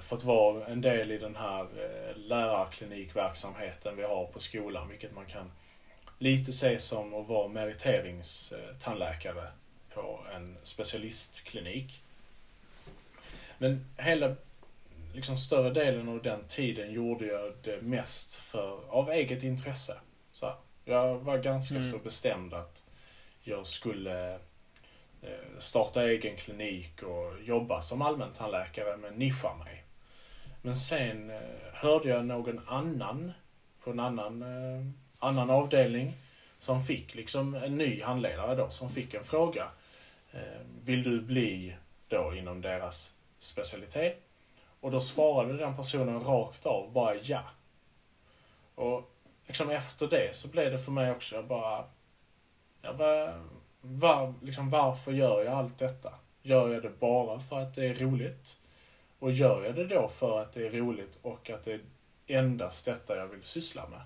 fått 0.00 0.24
vara 0.24 0.66
en 0.66 0.80
del 0.80 1.10
i 1.10 1.18
den 1.18 1.36
här 1.36 1.66
lärarklinikverksamheten 2.14 3.96
vi 3.96 4.02
har 4.02 4.24
på 4.24 4.40
skolan, 4.40 4.88
vilket 4.88 5.14
man 5.14 5.26
kan 5.26 5.50
lite 6.22 6.52
se 6.52 6.78
som 6.78 7.14
att 7.14 7.28
vara 7.28 7.48
meriteringstandläkare 7.48 9.48
på 9.94 10.20
en 10.34 10.56
specialistklinik. 10.62 12.02
Men 13.58 13.86
hela, 13.96 14.36
liksom 15.14 15.38
större 15.38 15.70
delen 15.70 16.08
av 16.08 16.22
den 16.22 16.44
tiden 16.48 16.92
gjorde 16.92 17.26
jag 17.26 17.52
det 17.62 17.82
mest 17.82 18.34
för, 18.34 18.80
av 18.88 19.10
eget 19.10 19.42
intresse. 19.42 19.98
Så 20.32 20.46
här. 20.46 20.54
Jag 20.84 21.18
var 21.18 21.38
ganska 21.38 21.74
Mm. 21.74 21.86
så 21.86 21.98
bestämd 21.98 22.54
att 22.54 22.84
jag 23.40 23.66
skulle 23.66 24.34
eh, 25.22 25.58
starta 25.58 26.02
egen 26.02 26.36
klinik 26.36 27.02
och 27.02 27.42
jobba 27.42 27.82
som 27.82 28.02
allmäntandläkare 28.02 28.96
men 28.96 29.14
nischa 29.14 29.54
mig. 29.54 29.84
Men 30.62 30.76
sen 30.76 31.30
eh, 31.30 31.40
hörde 31.72 32.08
jag 32.08 32.24
någon 32.24 32.68
annan 32.68 33.32
på 33.84 33.90
en 33.90 34.00
annan, 34.00 34.42
eh, 34.42 34.86
annan 35.22 35.50
avdelning 35.50 36.12
som 36.58 36.80
fick 36.80 37.14
liksom 37.14 37.54
en 37.54 37.78
ny 37.78 38.02
handledare 38.02 38.54
då 38.54 38.70
som 38.70 38.90
fick 38.90 39.14
en 39.14 39.24
fråga. 39.24 39.68
Eh, 40.32 40.60
vill 40.84 41.02
du 41.02 41.20
bli 41.20 41.76
då 42.08 42.34
inom 42.34 42.60
deras 42.60 43.14
specialitet? 43.38 44.22
Och 44.80 44.90
då 44.90 45.00
svarade 45.00 45.56
den 45.56 45.76
personen 45.76 46.20
rakt 46.20 46.66
av 46.66 46.92
bara 46.92 47.14
ja. 47.14 47.42
Och 48.74 49.10
liksom 49.46 49.70
efter 49.70 50.06
det 50.06 50.34
så 50.34 50.48
blev 50.48 50.72
det 50.72 50.78
för 50.78 50.92
mig 50.92 51.10
också 51.10 51.34
jag 51.34 51.44
bara, 51.44 51.84
ja, 52.82 52.92
var, 52.92 53.40
var, 53.80 54.34
liksom, 54.42 54.70
varför 54.70 55.12
gör 55.12 55.44
jag 55.44 55.54
allt 55.54 55.78
detta? 55.78 56.14
Gör 56.42 56.68
jag 56.68 56.82
det 56.82 57.00
bara 57.00 57.40
för 57.40 57.60
att 57.60 57.74
det 57.74 57.86
är 57.86 57.94
roligt? 57.94 58.56
Och 59.18 59.32
gör 59.32 59.64
jag 59.64 59.74
det 59.74 59.84
då 59.84 60.08
för 60.08 60.40
att 60.40 60.52
det 60.52 60.66
är 60.66 60.70
roligt 60.70 61.18
och 61.22 61.50
att 61.50 61.64
det 61.64 61.72
är 61.72 61.80
endast 62.26 62.84
detta 62.84 63.16
jag 63.16 63.26
vill 63.26 63.42
syssla 63.42 63.88
med? 63.88 64.00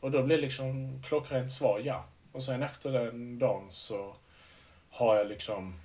Och 0.00 0.10
då 0.10 0.22
blir 0.22 0.38
liksom 0.38 1.02
klockrent 1.02 1.52
svar 1.52 1.80
ja. 1.84 2.04
Och 2.32 2.42
sen 2.42 2.62
efter 2.62 2.92
den 2.92 3.38
dagen 3.38 3.70
så 3.70 4.16
har 4.90 5.16
jag 5.16 5.28
liksom 5.28 5.80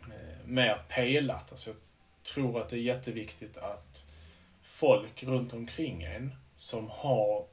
eh, 0.00 0.46
mer 0.46 0.82
pelat. 0.88 1.52
Alltså 1.52 1.70
jag 1.70 1.78
tror 2.22 2.60
att 2.60 2.68
det 2.68 2.76
är 2.76 2.80
jätteviktigt 2.80 3.56
att 3.56 4.12
folk 4.60 5.22
runt 5.22 5.52
omkring 5.52 6.02
en 6.02 6.34
som 6.56 6.90
har 6.90 7.46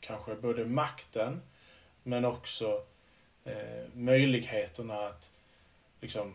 kanske 0.00 0.34
både 0.34 0.64
makten 0.64 1.42
men 2.02 2.24
också 2.24 2.84
eh, 3.44 3.88
möjligheterna 3.94 5.06
att 5.06 5.32
liksom 6.00 6.34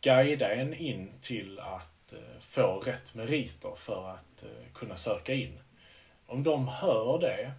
guida 0.00 0.54
en 0.54 0.74
in 0.74 1.12
till 1.20 1.60
att 1.60 2.12
eh, 2.12 2.40
få 2.40 2.78
rätt 2.80 3.14
meriter 3.14 3.74
för 3.76 4.08
att 4.08 4.42
eh, 4.42 4.72
kunna 4.74 4.96
söka 4.96 5.34
in. 5.34 5.58
Om 6.26 6.42
de 6.42 6.68
hör 6.68 7.18
det 7.18 7.52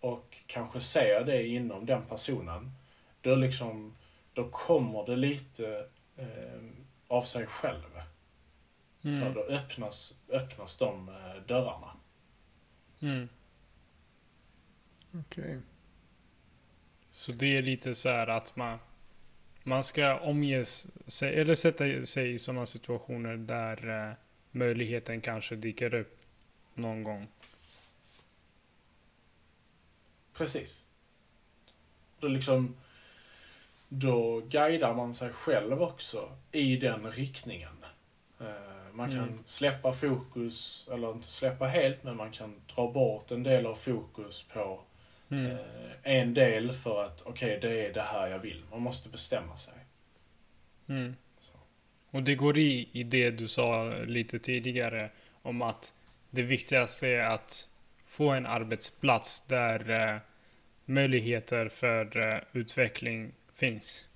och 0.00 0.36
kanske 0.46 0.80
ser 0.80 1.24
det 1.24 1.46
inom 1.46 1.86
den 1.86 2.02
personen, 2.02 2.72
då 3.20 3.34
liksom, 3.34 3.96
då 4.32 4.48
kommer 4.48 5.06
det 5.06 5.16
lite 5.16 5.86
eh, 6.16 6.60
av 7.08 7.20
sig 7.20 7.46
själv. 7.46 7.82
Så 9.02 9.08
Mm. 9.08 9.34
då 9.34 9.40
öppnas, 9.40 10.20
öppnas 10.28 10.76
de 10.78 11.08
eh, 11.08 11.42
dörrarna. 11.46 11.90
Mm. 13.00 13.28
Okej. 15.12 15.60
Så 17.10 17.32
det 17.32 17.56
är 17.56 17.62
lite 17.62 17.94
så 17.94 18.08
här 18.08 18.26
att 18.26 18.56
man, 18.56 18.78
man 19.64 19.84
ska 19.84 20.18
omge 20.18 20.64
sig, 20.64 21.40
eller 21.40 21.54
sätta 21.54 22.06
sig 22.06 22.32
i 22.32 22.38
sådana 22.38 22.66
situationer 22.66 23.36
där 23.36 24.08
eh, 24.08 24.14
möjligheten 24.50 25.20
kanske 25.20 25.56
dyker 25.56 25.94
upp 25.94 26.18
någon 26.74 27.04
gång. 27.04 27.28
Precis. 30.36 30.84
Då 32.20 32.28
liksom, 32.28 32.76
då 33.88 34.40
guidar 34.40 34.94
man 34.94 35.14
sig 35.14 35.32
själv 35.32 35.82
också 35.82 36.32
i 36.52 36.76
den 36.76 37.10
riktningen. 37.10 37.84
Eh, 38.40 38.46
Man 38.92 39.10
kan 39.10 39.18
Mm. 39.18 39.38
släppa 39.44 39.92
fokus, 39.92 40.88
eller 40.92 41.12
inte 41.12 41.26
släppa 41.28 41.66
helt, 41.66 42.02
men 42.04 42.16
man 42.16 42.32
kan 42.32 42.60
dra 42.74 42.92
bort 42.92 43.30
en 43.30 43.42
del 43.42 43.66
av 43.66 43.74
fokus 43.74 44.42
på 44.42 44.80
Mm. 45.28 45.46
eh, 45.46 45.58
en 46.02 46.34
del 46.34 46.72
för 46.72 47.04
att 47.04 47.22
okej, 47.26 47.58
det 47.62 47.86
är 47.86 47.92
det 47.92 48.02
här 48.02 48.28
jag 48.28 48.38
vill. 48.38 48.64
Man 48.70 48.82
måste 48.82 49.08
bestämma 49.08 49.56
sig. 49.56 49.74
Mm. 50.88 51.16
Och 52.10 52.22
det 52.22 52.34
går 52.34 52.58
i, 52.58 52.88
i 52.92 53.02
det 53.02 53.30
du 53.30 53.48
sa 53.48 53.82
lite 54.06 54.38
tidigare 54.38 55.10
om 55.42 55.62
att 55.62 55.94
det 56.30 56.42
viktigaste 56.42 57.08
är 57.08 57.26
att 57.26 57.68
få 58.16 58.30
en 58.30 58.46
arbetsplats 58.46 59.40
där 59.40 59.90
eh, 59.90 60.20
möjligheter 60.84 61.68
för 61.68 62.16
eh, 62.16 62.40
utveckling 62.52 63.32
finns. 63.54 64.06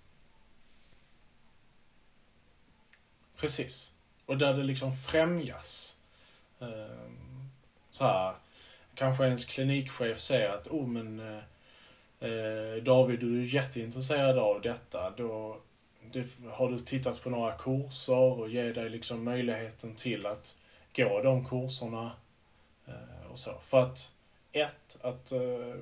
Precis. 3.37 3.93
Och 4.27 4.39
där 4.39 4.55
det 4.55 4.63
liksom 4.63 4.93
främjas. 4.93 5.97
Ehm, 6.61 7.51
så 7.91 8.05
här, 8.05 8.35
kanske 8.95 9.25
ens 9.25 9.45
klinikchef 9.45 10.19
säger 10.19 10.51
att 10.51 10.69
oh 10.69 10.87
men 10.87 11.21
eh, 11.21 11.43
eh, 12.29 12.83
David, 12.83 13.21
du 13.21 13.41
är 13.41 13.45
jätteintresserad 13.45 14.39
av 14.39 14.61
detta. 14.61 15.11
Då 15.11 15.61
det, 16.13 16.27
har 16.51 16.71
du 16.71 16.79
tittat 16.79 17.23
på 17.23 17.31
några 17.31 17.53
kurser 17.53 18.15
och 18.15 18.49
ger 18.49 18.75
dig 18.75 18.91
liksom 18.91 19.25
möjligheten 19.25 19.95
till 19.95 20.27
att 20.27 20.57
gå 20.97 21.23
de 21.23 21.45
kurserna 21.45 22.13
eh, 22.87 23.20
och 23.31 23.39
så. 23.39 23.59
För 23.63 23.83
att 23.83 24.13
ett, 24.53 24.99
att 25.01 25.33
eh, 25.33 25.75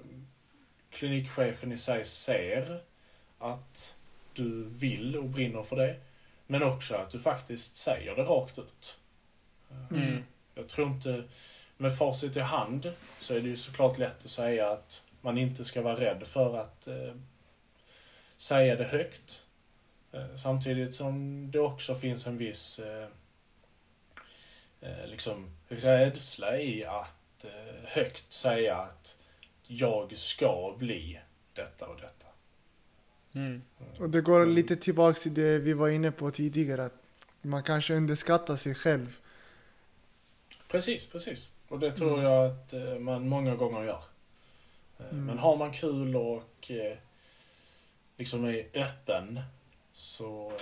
klinikchefen 0.91 1.73
i 1.73 1.77
sig 1.77 2.05
ser 2.05 2.83
att 3.39 3.97
du 4.33 4.65
vill 4.65 5.17
och 5.17 5.29
brinner 5.29 5.63
för 5.63 5.77
det. 5.77 6.01
Men 6.47 6.63
också 6.63 6.97
att 6.97 7.11
du 7.11 7.19
faktiskt 7.19 7.77
säger 7.77 8.17
det 8.17 8.23
rakt 8.23 8.59
ut. 8.59 8.99
Eh, 9.71 9.97
Mm. 9.97 10.25
Jag 10.55 10.69
tror 10.69 10.89
inte, 10.89 11.25
med 11.77 11.97
facit 11.97 12.37
i 12.37 12.41
hand 12.41 12.93
så 13.21 13.35
är 13.35 13.41
det 13.41 13.49
ju 13.49 13.57
såklart 13.57 13.99
lätt 13.99 14.25
att 14.25 14.31
säga 14.31 14.71
att 14.71 15.05
man 15.21 15.39
inte 15.39 15.65
ska 15.65 15.83
vara 15.83 16.01
rädd 16.01 16.27
för 16.27 16.57
att 16.57 16.87
eh, 16.89 17.15
säga 18.37 18.77
det 18.77 18.85
högt. 18.85 19.45
Eh, 20.13 20.35
samtidigt 20.37 20.95
som 20.95 21.45
det 21.51 21.59
också 21.61 21.95
finns 21.95 22.27
en 22.27 22.37
viss 22.37 22.79
eh, 22.79 23.09
eh, 24.81 25.07
liksom 25.07 25.51
rädsla 25.69 26.59
i 26.59 26.85
att 26.85 27.18
eh, 27.45 27.85
högt 27.85 28.33
säga 28.33 28.77
att 28.77 29.19
jag 29.67 30.17
ska 30.17 30.75
bli 30.79 31.21
detta 31.53 31.87
och 31.87 31.97
detta. 32.01 32.27
Mm. 33.35 33.63
Och 33.99 34.11
det 34.11 34.21
går 34.21 34.47
lite 34.47 34.77
tillbaks 34.77 35.23
till 35.23 35.35
det 35.35 35.59
vi 35.59 35.73
var 35.73 35.89
inne 35.89 36.11
på 36.11 36.31
tidigare. 36.31 36.85
Att 36.85 37.03
man 37.43 37.63
kanske 37.63 37.95
underskattar 37.95 38.57
sig 38.57 38.75
själv. 38.75 39.17
Precis, 40.69 41.07
precis. 41.07 41.53
Och 41.69 41.79
det 41.79 41.91
tror 41.91 42.13
Mm. 42.13 42.25
jag 42.25 42.51
att 42.51 42.73
eh, 42.73 42.99
man 42.99 43.29
många 43.29 43.55
gånger 43.55 43.83
gör. 43.85 44.03
Eh, 44.99 45.07
Mm. 45.11 45.27
Men 45.27 45.39
har 45.39 45.57
man 45.57 45.73
kul 45.73 46.17
och 46.17 46.71
liksom 48.17 48.45
är 48.45 48.67
öppen 48.75 49.41
så 49.93 50.53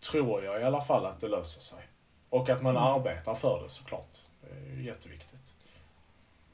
tror 0.00 0.44
jag 0.44 0.60
i 0.60 0.64
alla 0.64 0.80
fall 0.80 1.06
att 1.06 1.20
det 1.20 1.28
löser 1.28 1.60
sig. 1.60 1.88
Och 2.28 2.48
att 2.48 2.62
man 2.62 2.76
Mm. 2.76 2.82
arbetar 2.88 3.34
för 3.34 3.62
det 3.62 3.68
såklart. 3.68 4.18
Det 4.40 4.72
är 4.72 4.82
jätteviktigt. 4.82 5.40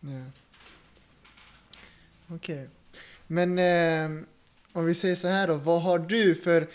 Ja. 0.00 0.22
Okej. 2.28 2.68
Men 3.26 3.58
eh, 3.58 4.24
om 4.72 4.84
vi 4.84 4.94
säger 4.94 5.14
så 5.14 5.28
här 5.28 5.48
då, 5.48 5.54
vad 5.54 5.82
har 5.82 5.98
du 5.98 6.34
för... 6.34 6.66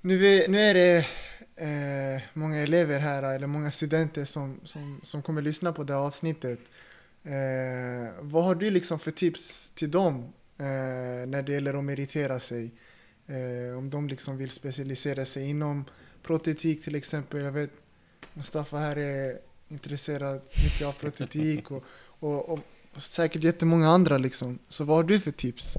Nu 0.00 0.26
är, 0.26 0.48
nu 0.48 0.60
är 0.60 0.74
det 0.74 1.06
eh, 1.56 2.22
många 2.32 2.56
elever 2.56 3.00
här, 3.00 3.22
eller 3.22 3.46
många 3.46 3.70
studenter 3.70 4.24
som, 4.24 4.60
som, 4.64 5.00
som 5.04 5.22
kommer 5.22 5.42
lyssna 5.42 5.72
på 5.72 5.84
det 5.84 5.92
här 5.92 6.00
avsnittet. 6.00 6.60
Eh, 7.24 8.12
vad 8.20 8.44
har 8.44 8.54
du 8.54 8.70
liksom 8.70 8.98
för 8.98 9.10
tips 9.10 9.70
till 9.74 9.90
dem 9.90 10.32
eh, 10.58 11.26
när 11.26 11.42
det 11.42 11.52
gäller 11.52 11.74
att 11.74 11.84
meritera 11.84 12.40
sig? 12.40 12.72
Eh, 13.26 13.78
om 13.78 13.90
de 13.90 14.08
liksom 14.08 14.36
vill 14.36 14.50
specialisera 14.50 15.24
sig 15.24 15.50
inom 15.50 15.84
protetik 16.22 16.84
till 16.84 16.94
exempel. 16.94 17.44
Jag 17.44 17.52
vet 17.52 17.70
Mustafa 18.34 18.78
här 18.78 18.96
är 18.96 19.38
intresserad 19.68 20.40
mycket 20.64 20.86
av 20.86 20.92
protetik 20.92 21.70
och, 21.70 21.84
och, 22.22 22.48
och, 22.48 22.58
säkert 22.96 23.44
jättemånga 23.44 23.88
andra 23.88 24.18
liksom. 24.18 24.58
Så 24.68 24.84
vad 24.84 24.96
har 24.96 25.04
du 25.04 25.20
för 25.20 25.30
tips? 25.30 25.76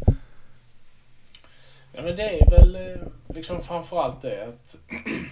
Ja, 1.91 2.01
men 2.01 2.15
det 2.15 2.39
är 2.39 2.49
väl 2.49 2.75
eh, 2.75 3.07
liksom 3.35 3.61
framförallt 3.61 4.21
det 4.21 4.47
att 4.47 4.77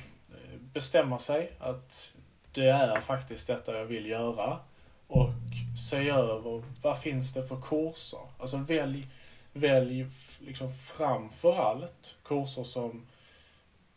bestämma 0.74 1.20
sig 1.20 1.52
att 1.60 2.12
det 2.52 2.70
är 2.70 3.02
faktiskt 3.02 3.48
detta 3.48 3.78
jag 3.78 3.86
vill 3.86 4.06
göra. 4.06 4.60
Och 5.08 5.30
se 5.90 6.10
över 6.10 6.64
vad 6.82 7.00
finns 7.00 7.34
det 7.34 7.48
för 7.48 7.62
kurser. 7.62 8.20
Alltså 8.38 8.58
välj, 8.58 9.08
välj 9.54 10.06
liksom 10.40 10.74
framför 10.74 11.58
allt 11.58 12.16
kurser 12.24 12.64
som 12.64 13.08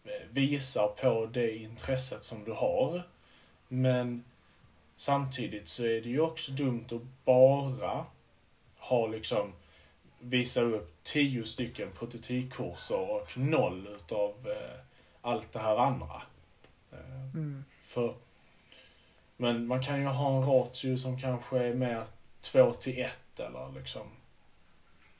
eh, 0.05 0.29
visar 0.31 0.89
på 0.89 1.27
det 1.27 1.57
intresset 1.57 2.25
som 2.25 2.45
du 2.45 2.53
har. 2.53 3.03
Men 3.69 4.25
samtidigt 4.97 5.69
så 5.69 5.83
är 5.85 6.01
det 6.01 6.09
ju 6.09 6.21
också 6.21 6.53
dumt 6.53 6.85
att 6.91 7.25
bara 7.25 8.07
ha 8.79 9.07
liksom 9.07 9.53
visa 10.21 10.61
upp 10.63 10.97
tio 11.03 11.45
stycken 11.45 11.91
prototypkurser 11.93 13.11
och 13.11 13.39
noll 13.39 13.87
utav 13.87 14.35
eh, 14.49 14.81
allt 15.21 15.53
det 15.53 15.59
här 15.59 15.77
andra. 15.77 16.23
Eh, 16.93 16.99
Mm. 17.35 17.65
för, 17.81 18.15
men 19.37 19.67
man 19.67 19.83
kan 19.83 20.01
ju 20.01 20.07
ha 20.07 20.37
en 20.37 20.43
ratio 20.49 20.97
som 20.97 21.21
kanske 21.21 21.59
är 21.59 21.75
mer 21.75 22.05
två 22.41 22.71
till 22.73 22.99
ett 23.05 23.41
eller 23.41 23.73
liksom 23.73 24.07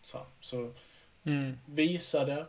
så. 0.03 0.27
Så 0.41 0.73
Mm. 1.27 1.59
visa 1.67 2.25
det. 2.25 2.47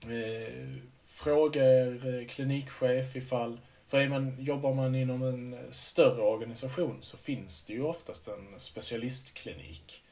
Eh, 0.00 0.76
fråga 1.04 1.64
er 1.64 2.14
eh, 2.20 2.26
klinikchef 2.28 3.16
ifall, 3.16 3.60
för 3.86 4.00
är 4.00 4.08
man, 4.08 4.36
jobbar 4.38 4.74
man 4.74 4.94
inom 4.94 5.22
en 5.22 5.56
större 5.70 6.22
organisation 6.22 6.98
så 7.02 7.16
finns 7.16 7.64
det 7.64 7.72
ju 7.72 7.82
oftast 7.82 8.28
en 8.28 8.60
specialistklinik. 8.60 10.02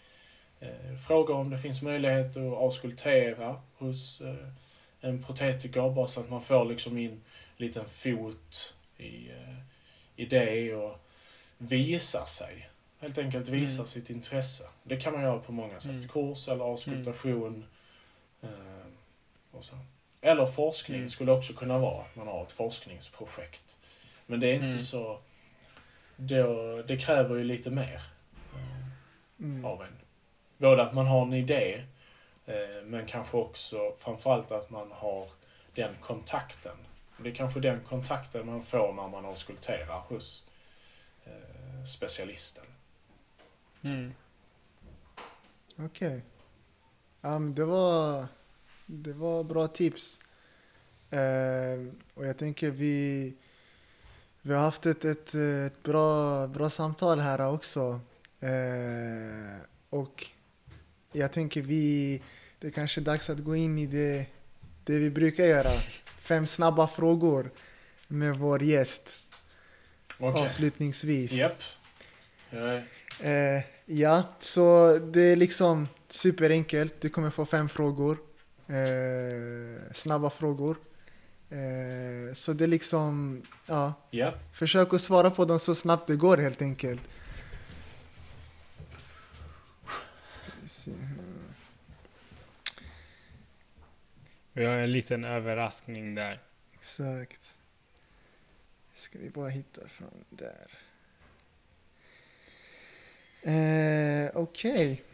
Eh, 0.60 0.96
fråga 1.06 1.34
om 1.34 1.50
det 1.50 1.58
finns 1.58 1.82
möjlighet 1.82 2.36
att 2.36 2.36
auskultera 2.36 3.60
hos 3.78 4.20
eh, 4.20 4.48
en 5.00 5.22
protetiker 5.22 5.90
bara 5.90 6.06
så 6.08 6.20
att 6.20 6.30
man 6.30 6.42
får 6.42 6.64
liksom 6.64 6.98
in 6.98 7.10
en 7.10 7.20
liten 7.56 7.88
fot 7.88 8.74
i, 8.98 9.30
eh, 9.30 9.58
i 10.16 10.26
det 10.26 10.74
och 10.74 10.98
visa 11.58 12.26
sig. 12.26 12.70
Helt 13.00 13.18
enkelt 13.18 13.48
visa 13.48 13.74
Mm. 13.78 13.86
sitt 13.86 14.10
intresse. 14.10 14.64
Det 14.82 14.96
kan 14.96 15.12
man 15.12 15.22
göra 15.22 15.38
på 15.38 15.52
många 15.52 15.80
sätt. 15.80 15.90
Mm. 15.90 16.08
Kurs 16.08 16.48
eller 16.48 16.64
auskultation. 16.64 17.64
Eh, 18.42 18.48
och 19.50 19.64
så. 19.64 19.76
Eller 20.24 20.46
forskning 20.46 20.96
Mm. 20.98 21.08
skulle 21.08 21.32
också 21.32 21.52
kunna 21.52 21.78
vara 21.78 22.02
att 22.04 22.16
man 22.16 22.26
har 22.28 22.42
ett 22.42 22.52
forskningsprojekt. 22.52 23.76
Men 24.26 24.40
det 24.40 24.46
är 24.46 24.54
inte 24.54 24.66
Mm. 24.66 24.78
så... 24.78 25.18
Då, 26.16 26.82
det 26.82 26.96
kräver 26.96 27.36
ju 27.36 27.44
lite 27.44 27.70
mer 27.70 28.00
eh, 28.54 28.86
Mm. 29.40 29.64
av 29.64 29.82
en. 29.82 29.96
Både 30.58 30.82
att 30.82 30.94
man 30.94 31.06
har 31.06 31.22
en 31.22 31.32
idé, 31.32 31.84
eh, 32.46 32.82
men 32.84 33.06
kanske 33.06 33.36
också 33.36 33.94
framförallt 33.98 34.52
att 34.52 34.70
man 34.70 34.92
har 34.92 35.28
den 35.74 35.94
kontakten. 36.00 36.76
Det 37.18 37.30
är 37.30 37.34
kanske 37.34 37.60
den 37.60 37.80
kontakten 37.80 38.46
man 38.46 38.62
får 38.62 38.92
när 38.92 39.08
man 39.08 39.24
auskulterar 39.26 40.00
hos 40.00 40.46
eh, 41.24 41.84
specialisten. 41.84 42.64
Mm. 43.82 44.14
Okej. 45.78 46.22
Ja, 47.20 47.38
men 47.38 47.54
det 47.54 47.64
var, 47.64 48.26
det 48.86 49.12
var 49.12 49.44
bra 49.44 49.68
tips. 49.68 50.20
Eh, 51.10 51.86
och 52.14 52.26
jag 52.26 52.38
tänker 52.38 52.70
vi, 52.70 53.34
vi 54.42 54.52
har 54.54 54.60
haft 54.60 54.86
ett, 54.86 55.04
ett, 55.04 55.34
ett 55.34 55.82
bra, 55.82 56.46
bra 56.46 56.70
samtal 56.70 57.20
här 57.20 57.52
också. 57.52 58.00
Eh, 58.40 59.60
och 59.90 60.26
jag 61.12 61.32
tänker 61.32 61.62
vi, 61.62 62.22
det 62.58 62.66
är 62.66 62.70
kanske 62.70 63.00
är 63.00 63.02
dags 63.02 63.30
att 63.30 63.38
gå 63.38 63.56
in 63.56 63.78
i 63.78 63.86
det, 63.86 64.26
det 64.84 64.98
vi 64.98 65.10
brukar 65.10 65.44
göra. 65.44 65.70
Fem 66.20 66.46
snabba 66.46 66.88
frågor 66.88 67.50
med 68.08 68.38
vår 68.38 68.62
gäst 68.62 69.10
Okej. 70.18 70.44
avslutningsvis. 70.44 71.32
Jag 71.32 71.50
är- 72.50 72.84
Eh, 73.20 73.62
ja, 73.86 74.22
så 74.40 74.98
det 74.98 75.20
är 75.20 75.36
liksom 75.36 75.88
superenkelt. 76.08 77.00
Du 77.00 77.08
kommer 77.08 77.30
få 77.30 77.46
fem 77.46 77.68
frågor. 77.68 78.18
Eh, 78.68 79.92
snabba 79.92 80.30
frågor. 80.30 80.76
Eh, 81.50 82.34
så 82.34 82.52
det 82.52 82.64
är 82.64 82.68
liksom, 82.68 83.42
ja, 83.66 83.92
Japp. 84.10 84.34
försök 84.56 84.94
att 84.94 85.00
svara 85.00 85.30
på 85.30 85.44
dem 85.44 85.58
så 85.58 85.74
snabbt 85.74 86.06
det 86.06 86.16
går 86.16 86.36
helt 86.36 86.62
enkelt. 86.62 87.00
Ska 90.24 90.52
vi 90.62 90.68
se. 90.68 90.90
Vi 94.52 94.64
har 94.64 94.76
en 94.76 94.92
liten 94.92 95.24
överraskning 95.24 96.14
där. 96.14 96.40
Exakt. 96.74 97.58
Ska 98.94 99.18
vi 99.18 99.30
bara 99.30 99.48
hitta 99.48 99.88
från 99.88 100.24
där. 100.30 100.66
Eh, 103.42 104.30
Okej. 104.34 104.96
Kör 104.96 105.13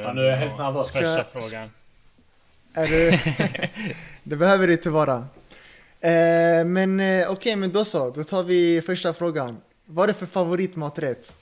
Ja, 0.00 0.12
nu 0.12 0.26
är 0.26 0.30
jag 0.30 0.36
helt 0.36 0.58
nervös. 0.58 0.90
Första 0.92 1.24
Ska- 1.24 1.40
frågan. 1.40 1.70
Är 2.74 2.86
det, 2.88 3.20
det 4.22 4.36
behöver 4.36 4.66
det 4.66 4.72
inte 4.72 4.90
vara. 4.90 5.16
Eh, 6.00 6.64
men 6.66 7.00
eh, 7.00 7.30
okej, 7.30 7.56
men 7.56 7.72
då 7.72 7.84
så. 7.84 8.10
Då 8.10 8.24
tar 8.24 8.42
vi 8.42 8.82
första 8.82 9.12
frågan. 9.14 9.60
Vad 9.84 10.04
är 10.04 10.06
det 10.12 10.18
för 10.18 10.26
favoritmaträtt? 10.26 11.36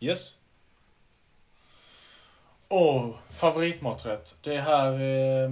Yes. 0.00 0.38
Och 2.68 3.14
favoritmaträtt. 3.30 4.36
Det 4.42 4.54
är 4.54 4.60
här... 4.60 4.92
Eh, 4.92 5.50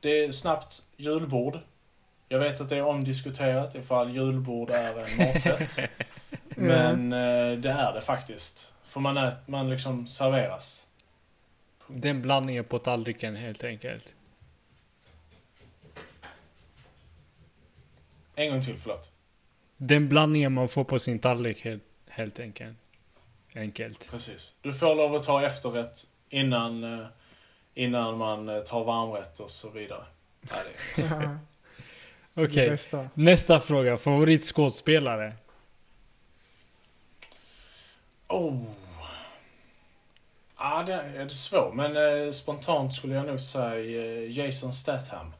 det 0.00 0.24
är 0.24 0.30
snabbt 0.30 0.82
julbord. 0.96 1.58
Jag 2.28 2.38
vet 2.38 2.60
att 2.60 2.68
det 2.68 2.76
är 2.76 2.82
omdiskuterat 2.84 3.74
ifall 3.74 4.10
julbord 4.10 4.70
är 4.70 4.98
en 5.04 5.16
maträtt. 5.34 5.78
Men 6.56 7.12
eh, 7.12 7.58
det 7.58 7.70
är 7.70 7.92
det 7.92 8.00
faktiskt. 8.00 8.74
För 8.82 9.00
man, 9.00 9.16
ät, 9.16 9.48
man 9.48 9.70
liksom 9.70 10.06
serveras. 10.06 10.88
Den 11.86 12.22
blandningen 12.22 12.64
på 12.64 12.78
tallriken 12.78 13.36
helt 13.36 13.64
enkelt. 13.64 14.14
En 18.34 18.50
gång 18.50 18.62
till, 18.62 18.78
förlåt. 18.78 19.10
Den 19.76 20.08
blandningen 20.08 20.52
man 20.52 20.68
får 20.68 20.84
på 20.84 20.98
sin 20.98 21.18
tallrik 21.18 21.64
helt, 21.64 21.82
helt 22.08 22.40
enkelt. 22.40 22.76
Enkelt. 23.54 24.08
Precis. 24.10 24.54
Du 24.62 24.72
får 24.72 24.94
lov 24.94 25.14
att 25.14 25.22
ta 25.22 25.46
efterrätt 25.46 26.06
innan, 26.28 26.84
eh, 26.84 27.06
innan 27.74 28.18
man 28.18 28.48
eh, 28.48 28.60
tar 28.60 28.84
varmrätt 28.84 29.40
och 29.40 29.50
så 29.50 29.70
vidare. 29.70 30.04
Okej, 32.34 32.70
bästa. 32.70 33.08
nästa 33.14 33.60
fråga. 33.60 33.96
Favoritskådespelare? 33.96 35.32
Oh. 38.28 38.64
Ja, 40.58 40.82
det 40.86 40.92
är 40.92 41.24
det 41.24 41.28
svårt. 41.30 41.74
Men 41.74 42.24
eh, 42.26 42.30
spontant 42.30 42.92
skulle 42.92 43.14
jag 43.14 43.26
nog 43.26 43.40
säga 43.40 44.02
eh, 44.02 44.38
Jason 44.38 44.72
Statham. 44.72 45.32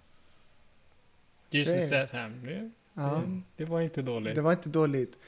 Jason 1.51 1.74
Okej. 1.74 1.86
Statham. 1.86 2.47
Det, 2.47 2.70
Ja, 2.95 3.22
det, 3.26 3.64
det 3.64 3.70
var 3.70 3.80
inte 3.80 4.03
dåligt. 4.03 4.34
det 4.34 4.41
var 4.43 4.53
inte 4.53 4.68
dåligt. 4.68 5.18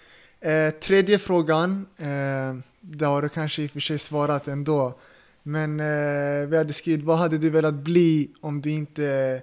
Eh, 0.41 0.71
tredje 0.71 1.19
frågan. 1.19 1.87
Eh, 1.97 2.57
det 2.81 3.05
har 3.05 3.23
du 3.23 3.29
kanske 3.29 3.63
i 3.63 3.67
och 3.67 3.71
för 3.71 3.81
sig 3.81 3.99
svarat 3.99 4.49
ändå. 4.49 4.99
Men 5.43 5.81
eh, 5.81 6.49
vi 6.49 6.57
hade 6.57 6.73
skrivit, 6.73 7.05
vad 7.05 7.19
hade 7.19 7.39
du 7.39 7.51
velat 7.51 7.75
bli 7.75 8.31
om 8.41 8.61
du 8.61 8.71
inte 8.71 9.43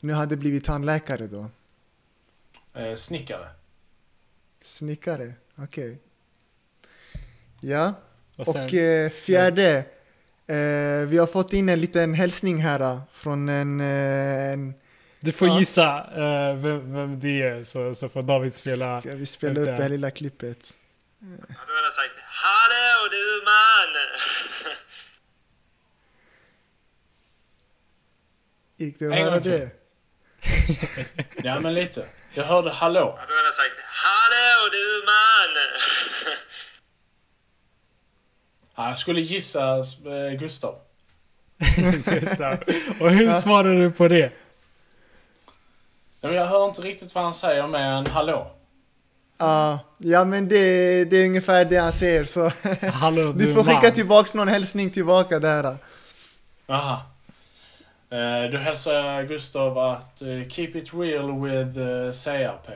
nu 0.00 0.12
hade 0.12 0.36
blivit 0.36 0.64
tandläkare 0.64 1.26
då? 1.26 1.50
Eh, 2.74 2.94
snickare. 2.94 3.48
Snickare, 4.60 5.32
okej. 5.56 5.98
Ja, 7.66 7.94
Och 8.36 8.48
och, 8.48 8.54
sen, 8.54 8.78
eh, 8.78 9.10
fjärde. 9.10 9.84
Eh, 10.46 11.06
vi 11.08 11.18
har 11.18 11.26
fått 11.26 11.52
in 11.52 11.68
en 11.68 11.80
liten 11.80 12.14
hälsning 12.14 12.58
här 12.58 13.00
från 13.12 13.48
en, 13.48 13.80
eh, 13.80 14.52
en 14.52 14.74
du 15.20 15.32
får 15.32 15.48
ja. 15.48 15.58
gissa 15.58 16.06
eh, 16.16 16.56
vem, 16.56 16.94
vem 16.94 17.20
det 17.20 17.42
är, 17.42 17.64
så, 17.64 17.94
så 17.94 18.08
får 18.08 18.22
David 18.22 18.54
spela. 18.54 19.00
Ska 19.00 19.14
vi 19.14 19.26
spela 19.26 19.60
upp 19.60 19.66
det 19.66 19.72
här? 19.82 19.88
lilla 19.88 20.10
klippet? 20.10 20.76
Ja, 21.20 21.26
då 21.26 21.54
hade 21.54 21.72
jag 21.84 21.92
sagt 21.92 22.14
Hallå 22.22 23.08
du 23.10 23.42
man! 23.44 23.94
Gick 28.86 28.98
det 28.98 29.06
att 29.06 29.14
höra 29.14 29.40
det? 29.40 29.70
Ja, 31.44 31.60
men 31.60 31.74
lite. 31.74 32.06
Jag 32.34 32.44
hörde 32.44 32.70
hallå. 32.70 33.00
Ja, 33.00 33.24
då 33.28 33.34
hade 33.34 33.46
jag 33.46 33.54
sagt 33.54 33.74
Hallå 33.86 34.68
du 34.72 35.02
man! 35.06 35.50
Ja, 38.74 38.88
jag 38.88 38.98
skulle 38.98 39.20
gissa 39.20 39.78
eh, 39.78 40.38
Gustav. 40.38 40.74
Så, 42.36 42.56
och 43.00 43.10
hur 43.10 43.30
svarar 43.30 43.74
du 43.74 43.90
på 43.90 44.08
det? 44.08 44.32
Jag 46.20 46.46
hör 46.46 46.68
inte 46.68 46.80
riktigt 46.80 47.14
vad 47.14 47.24
han 47.24 47.34
säger 47.34 47.66
mer 47.66 47.78
än 47.78 48.06
hallå. 48.06 48.50
Ja, 49.38 49.78
ja 49.98 50.24
men 50.24 50.48
det, 50.48 51.04
det 51.04 51.16
är 51.16 51.26
ungefär 51.26 51.64
det 51.64 51.76
han 51.76 51.92
säger 51.92 52.24
så 52.24 52.50
Hallå 52.92 53.32
du, 53.32 53.46
du 53.46 53.54
får 53.54 53.64
man. 53.64 53.74
skicka 53.74 53.94
tillbaks 53.94 54.34
någon 54.34 54.48
hälsning 54.48 54.90
tillbaka 54.90 55.38
där. 55.38 55.76
Aha. 56.66 57.02
Eh, 58.10 58.50
då 58.52 58.58
hälsar 58.58 58.94
jag 58.94 59.28
Gustav 59.28 59.78
att 59.78 60.22
eh, 60.22 60.48
keep 60.48 60.70
it 60.74 60.94
real 60.94 61.40
with 61.42 61.78
eh, 61.78 62.10
CRP. 62.10 62.70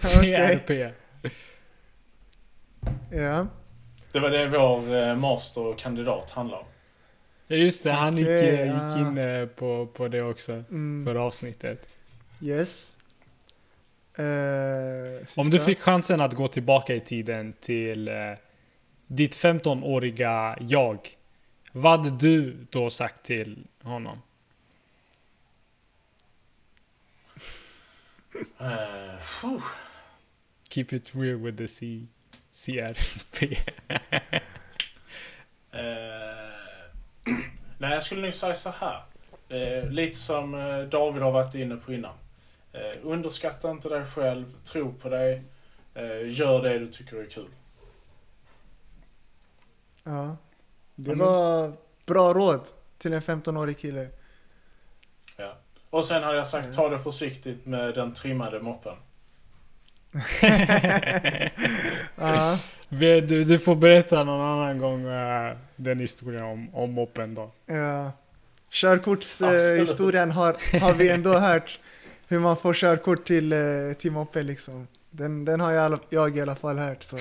CRP. 0.20 0.92
Ja. 3.10 3.46
Det 4.12 4.20
var 4.20 4.30
det 4.30 4.48
vår 4.48 4.94
eh, 4.94 5.16
master 5.16 5.60
och 5.66 5.78
kandidat 5.78 6.30
handlar 6.30 6.58
om. 6.58 6.64
Ja 7.46 7.56
just 7.56 7.84
det, 7.84 7.92
han 7.92 8.16
gick, 8.16 8.26
Okej, 8.26 8.60
eh, 8.60 8.64
gick 8.64 8.74
ja. 8.74 8.98
in 9.08 9.18
eh, 9.18 9.46
på, 9.46 9.86
på 9.86 10.08
det 10.08 10.22
också. 10.24 10.52
Mm, 10.52 11.04
För 11.06 11.14
avsnittet. 11.14 11.88
yes. 12.40 12.98
Eh, 14.14 14.24
Om 15.36 15.50
du 15.50 15.58
fick 15.60 15.80
chansen 15.80 16.20
att 16.20 16.32
gå 16.34 16.48
tillbaka 16.48 16.94
i 16.94 17.00
tiden 17.00 17.52
till 17.52 18.08
eh, 18.08 18.14
ditt 19.06 19.36
15-åriga 19.36 20.56
jag. 20.60 21.08
Vad 21.72 21.98
hade 22.04 22.10
du 22.18 22.66
då 22.70 22.90
sagt 22.90 23.22
till 23.22 23.66
honom? 23.82 24.18
Phew. 29.40 29.60
Keep 30.70 30.86
it 30.92 31.14
real 31.14 31.36
with 31.36 31.58
the 31.58 31.68
C 31.68 32.06
CRP. 32.52 33.58
Eh, 35.74 36.52
nej, 37.78 37.92
jag 37.92 38.02
skulle 38.02 38.22
nog 38.22 38.34
säga 38.34 38.54
så 38.54 38.70
här. 38.70 39.02
Eh, 39.48 39.90
lite 39.90 40.18
som 40.18 40.54
eh, 40.54 40.78
David 40.82 41.22
har 41.22 41.30
varit 41.32 41.54
inne 41.54 41.76
på 41.76 41.92
innan. 41.92 42.14
Eh, 42.72 42.98
underskatta 43.02 43.70
inte 43.70 43.88
dig 43.88 44.04
själv, 44.04 44.62
tro 44.64 44.94
på 44.94 45.08
dig, 45.08 45.42
eh, 45.94 46.30
gör 46.30 46.62
det 46.62 46.78
du 46.78 46.86
tycker 46.86 47.16
är 47.16 47.26
kul. 47.26 47.48
Ja. 50.04 50.36
Det 50.94 51.08
men- 51.16 51.18
var 51.18 51.72
bra 52.06 52.34
råd 52.34 52.60
till 52.98 53.12
en 53.12 53.22
15-årig 53.22 53.78
kille. 53.78 54.08
Ja. 55.36 55.56
Och 55.90 56.04
sen 56.04 56.22
hade 56.22 56.36
jag 56.36 56.46
sagt, 56.46 56.66
Ja. 56.66 56.72
ta 56.72 56.88
det 56.88 56.98
försiktigt 56.98 57.66
med 57.66 57.94
den 57.94 58.12
trimmade 58.14 58.60
moppen. 58.60 58.96
Ja. 62.16 62.58
Vi- 62.88 63.20
du, 63.20 63.44
du 63.44 63.58
får 63.58 63.74
berätta 63.74 64.24
någon 64.24 64.40
annan 64.54 64.78
gång 64.78 65.06
eh, 65.06 65.56
den 65.76 65.98
historien 66.00 66.42
om, 66.44 66.74
om 66.74 66.92
moppen 66.92 67.34
då. 67.34 67.52
Ja. 67.66 68.12
Körkortshistorien 68.70 70.30
har, 70.30 70.78
har 70.80 70.92
vi 70.92 71.08
ändå 71.08 71.38
hört. 71.38 71.80
Hur 72.28 72.38
man 72.40 72.56
får 72.56 72.74
körkort 72.74 73.24
till, 73.26 73.52
eh, 73.52 73.58
till 73.98 74.12
moppe 74.12 74.42
liksom. 74.42 74.86
Den, 75.10 75.44
den 75.44 75.60
har 75.60 75.72
jag, 75.72 75.82
i 75.82 75.84
alla- 75.84 75.98
jag 76.10 76.36
i 76.36 76.40
alla 76.40 76.54
fall 76.56 76.78
hört. 76.78 77.02
Så. 77.02 77.18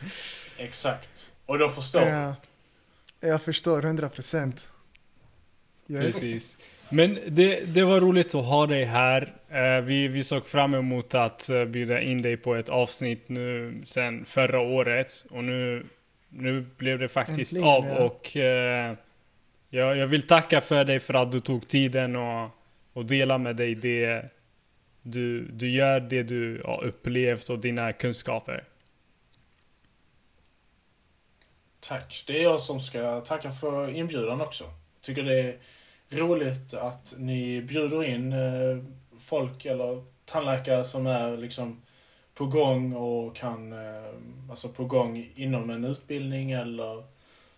Exakt. 0.58 1.32
Och 1.46 1.58
då 1.58 1.68
förstår. 1.68 2.02
Ja. 2.02 2.34
Jag 3.20 3.42
förstår, 3.42 3.82
100 3.84 4.08
procent. 4.08 4.68
Yes. 5.88 6.04
Precis. 6.04 6.56
Men 6.88 7.18
det, 7.28 7.74
det 7.74 7.84
var 7.84 8.00
roligt 8.00 8.34
att 8.34 8.44
ha 8.44 8.66
dig 8.66 8.84
här. 8.84 9.32
Eh, 9.48 9.80
vi, 9.80 10.08
vi 10.08 10.24
såg 10.24 10.46
fram 10.46 10.74
emot 10.74 11.14
att 11.14 11.48
eh, 11.48 11.64
bjuda 11.64 12.00
in 12.00 12.22
dig 12.22 12.36
på 12.36 12.54
ett 12.54 12.68
avsnitt 12.68 13.28
nu 13.28 13.82
sen 13.84 14.24
förra 14.24 14.60
året. 14.60 15.24
Och 15.30 15.44
nu, 15.44 15.86
nu 16.28 16.66
blev 16.76 16.98
det 16.98 17.08
faktiskt 17.08 17.56
Äntligen, 17.56 17.76
av. 17.76 17.86
ja. 17.86 18.04
Och 18.04 18.36
eh, 18.36 18.94
jag, 19.70 19.96
jag 19.96 20.06
vill 20.06 20.26
tacka 20.26 20.60
för 20.60 20.84
dig 20.84 21.00
för 21.00 21.14
att 21.14 21.32
du 21.32 21.40
tog 21.40 21.68
tiden 21.68 22.16
och, 22.16 22.50
och 22.92 23.04
dela 23.04 23.38
med 23.38 23.56
dig 23.56 23.74
det 23.74 24.24
du, 25.02 25.42
du 25.42 25.70
gör, 25.70 26.00
det 26.00 26.22
du 26.22 26.62
har 26.64 26.84
upplevt 26.84 27.50
och 27.50 27.58
dina 27.58 27.92
kunskaper. 27.92 28.64
Tack. 31.80 32.24
Det 32.26 32.38
är 32.38 32.42
jag 32.42 32.60
som 32.60 32.80
ska 32.80 33.20
tacka 33.20 33.50
för 33.50 33.90
inbjudan 33.90 34.40
också. 34.40 34.64
Tycker 35.00 35.22
det 35.22 35.40
är 35.40 35.56
roligt 36.10 36.74
att 36.74 37.14
ni 37.18 37.62
bjuder 37.62 38.04
in 38.04 38.32
eh, 38.32 38.78
folk 39.18 39.64
eller 39.64 40.04
tandläkare 40.24 40.84
som 40.84 41.06
är 41.06 41.36
liksom 41.36 41.82
på 42.34 42.46
gång 42.46 42.92
och 42.92 43.36
kan, 43.36 43.72
eh, 43.72 44.12
alltså 44.50 44.68
på 44.68 44.84
gång 44.84 45.32
inom 45.34 45.70
en 45.70 45.84
utbildning 45.84 46.50
eller 46.50 47.04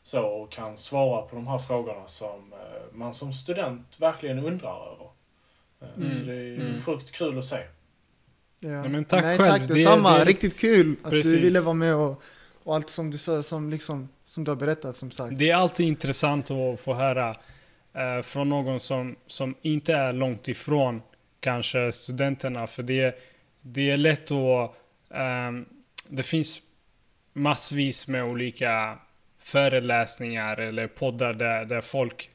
så 0.02 0.22
och 0.22 0.52
kan 0.52 0.76
svara 0.76 1.22
på 1.22 1.36
de 1.36 1.46
här 1.46 1.58
frågorna 1.58 2.06
som 2.06 2.52
eh, 2.52 2.96
man 2.96 3.14
som 3.14 3.32
student 3.32 3.96
verkligen 4.00 4.38
undrar 4.38 4.92
över. 4.92 5.08
Mm. 5.96 6.12
Så 6.12 6.24
det 6.24 6.32
är 6.34 6.60
Mm. 6.60 6.80
sjukt 6.80 7.10
kul 7.12 7.38
att 7.38 7.44
se. 7.44 7.56
Ja. 8.60 8.68
Ja, 8.70 8.88
men 8.88 9.04
tack 9.04 9.24
Nej, 9.24 9.38
själv. 9.38 9.50
tack 9.50 9.60
Det- 9.68 9.74
detsamma. 9.74 10.18
det- 10.18 10.24
Riktigt 10.24 10.58
kul 10.58 10.96
att 11.02 11.10
Precis. 11.10 11.32
du 11.32 11.40
ville 11.40 11.60
vara 11.60 11.74
med 11.74 11.94
och, 11.94 12.22
och 12.64 12.74
allt 12.74 12.90
som 12.90 13.10
du 13.10 13.18
sa, 13.18 13.42
som, 13.42 13.70
liksom, 13.70 14.08
som 14.24 14.44
du 14.44 14.50
har 14.50 14.56
berättat 14.56 14.96
som 14.96 15.10
sagt. 15.10 15.38
Det 15.38 15.50
är 15.50 15.56
alltid 15.56 15.86
intressant 15.86 16.50
att 16.50 16.80
få 16.80 16.94
höra 16.94 17.36
eh, 17.94 18.22
från 18.22 18.48
någon 18.48 18.80
som, 18.80 19.16
som 19.26 19.54
inte 19.62 19.94
är 19.94 20.12
långt 20.12 20.48
ifrån 20.48 21.02
kanske 21.40 21.92
studenterna. 21.92 22.66
För 22.66 22.82
det, 22.82 23.18
det 23.60 23.90
är 23.90 23.96
lätt 23.96 24.30
att... 24.30 24.74
Eh, 25.10 25.52
det 26.08 26.22
finns 26.22 26.62
massvis 27.32 28.08
med 28.08 28.24
olika 28.24 28.98
föreläsningar 29.38 30.56
eller 30.56 30.86
poddar 30.86 31.32
där, 31.34 31.64
där 31.64 31.80
folk 31.80 32.30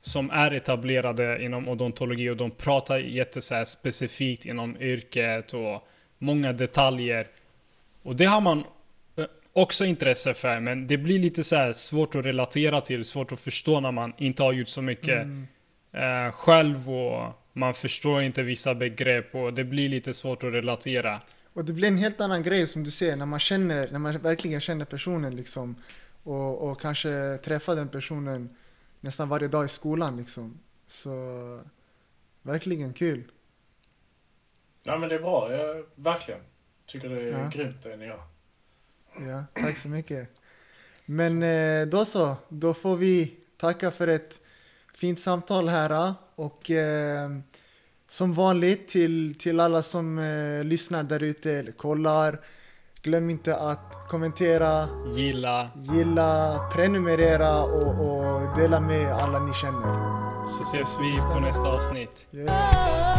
som 0.00 0.30
är 0.30 0.50
etablerade 0.50 1.44
inom 1.44 1.68
odontologi 1.68 2.30
och 2.30 2.36
de 2.36 2.50
pratar 2.50 2.98
jätte 2.98 3.40
så 3.40 3.64
specifikt 3.64 4.46
inom 4.46 4.76
yrket 4.80 5.54
och 5.54 5.88
många 6.18 6.52
detaljer. 6.52 7.26
Och 8.02 8.16
det 8.16 8.24
har 8.24 8.40
man 8.40 8.64
också 9.52 9.84
intresse 9.84 10.34
för, 10.34 10.60
men 10.60 10.86
det 10.86 10.98
blir 10.98 11.18
lite 11.18 11.44
så 11.44 11.56
här 11.56 11.72
svårt 11.72 12.14
att 12.14 12.24
relatera 12.24 12.80
till, 12.80 13.04
svårt 13.04 13.32
att 13.32 13.40
förstå 13.40 13.80
när 13.80 13.92
man 13.92 14.12
inte 14.18 14.42
har 14.42 14.52
gjort 14.52 14.68
så 14.68 14.82
mycket 14.82 15.22
Mm. 15.22 15.46
eh, 16.26 16.32
själv 16.32 16.90
och 16.90 17.32
man 17.52 17.74
förstår 17.74 18.22
inte 18.22 18.42
vissa 18.42 18.74
begrepp 18.74 19.34
och 19.34 19.54
det 19.54 19.64
blir 19.64 19.88
lite 19.88 20.12
svårt 20.12 20.44
att 20.44 20.52
relatera. 20.52 21.20
Och 21.52 21.64
det 21.64 21.72
blir 21.72 21.88
en 21.88 21.98
helt 21.98 22.20
annan 22.20 22.42
grej 22.42 22.66
som 22.66 22.84
du 22.84 22.90
ser 22.90 23.16
när 23.16 23.26
man 23.26 23.38
känner, 23.40 23.90
när 23.90 23.98
man 23.98 24.18
verkligen 24.18 24.60
känner 24.60 24.84
personen 24.84 25.36
liksom. 25.36 25.76
Och, 26.22 26.70
och 26.70 26.80
kanske 26.80 27.38
träffar 27.44 27.76
den 27.76 27.88
personen 27.88 28.56
nästan 29.00 29.28
varje 29.28 29.48
dag 29.48 29.64
i 29.64 29.68
skolan 29.68 30.16
liksom. 30.16 30.58
Så 30.86 31.10
verkligen 32.42 32.92
kul. 32.92 33.22
Ja 34.82 34.96
men 34.98 35.08
det 35.08 35.14
är 35.14 35.18
bra, 35.20 35.52
jag 35.52 35.84
verkligen. 35.94 36.40
Tycker 36.86 37.08
det 37.08 37.20
är 37.20 37.26
Ja. 37.30 37.50
grymt 37.52 37.82
det 37.82 37.96
ni 37.96 38.04
gör. 38.04 38.22
Ja, 39.28 39.44
tack 39.62 39.78
så 39.78 39.88
mycket. 39.88 40.28
Men 41.04 41.42
eh, 41.42 41.86
då 41.86 42.04
så, 42.04 42.36
då 42.48 42.74
får 42.74 42.96
vi 42.96 43.34
tacka 43.56 43.90
för 43.90 44.08
ett 44.08 44.40
fint 44.94 45.20
samtal 45.20 45.68
här. 45.68 46.14
Och 46.34 46.70
eh, 46.70 47.30
som 48.08 48.34
vanligt 48.34 48.88
till, 48.88 49.34
till 49.38 49.60
alla 49.60 49.82
som 49.82 50.18
eh, 50.18 50.64
lyssnar 50.64 51.02
där 51.02 51.22
ute 51.22 51.52
eller 51.52 51.72
kollar. 51.72 52.40
Glöm 53.02 53.30
inte 53.30 53.56
att 53.56 54.08
kommentera, 54.08 54.88
Gilla, 55.14 55.70
gilla, 55.76 56.58
prenumerera 56.74 57.62
och, 57.62 57.88
och 57.88 58.58
dela 58.58 58.80
med 58.80 59.12
alla 59.12 59.38
ni 59.38 59.54
känner. 59.54 60.44
så 60.44 60.62
ses 60.62 60.96
vi 61.00 61.32
på 61.34 61.40
nästa 61.40 61.68
avsnitt. 61.68 62.26
Yes. 62.32 62.50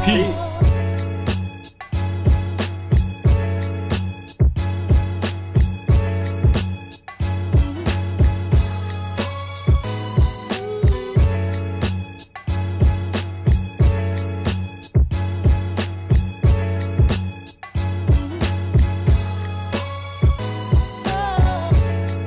Peace! 0.05 0.80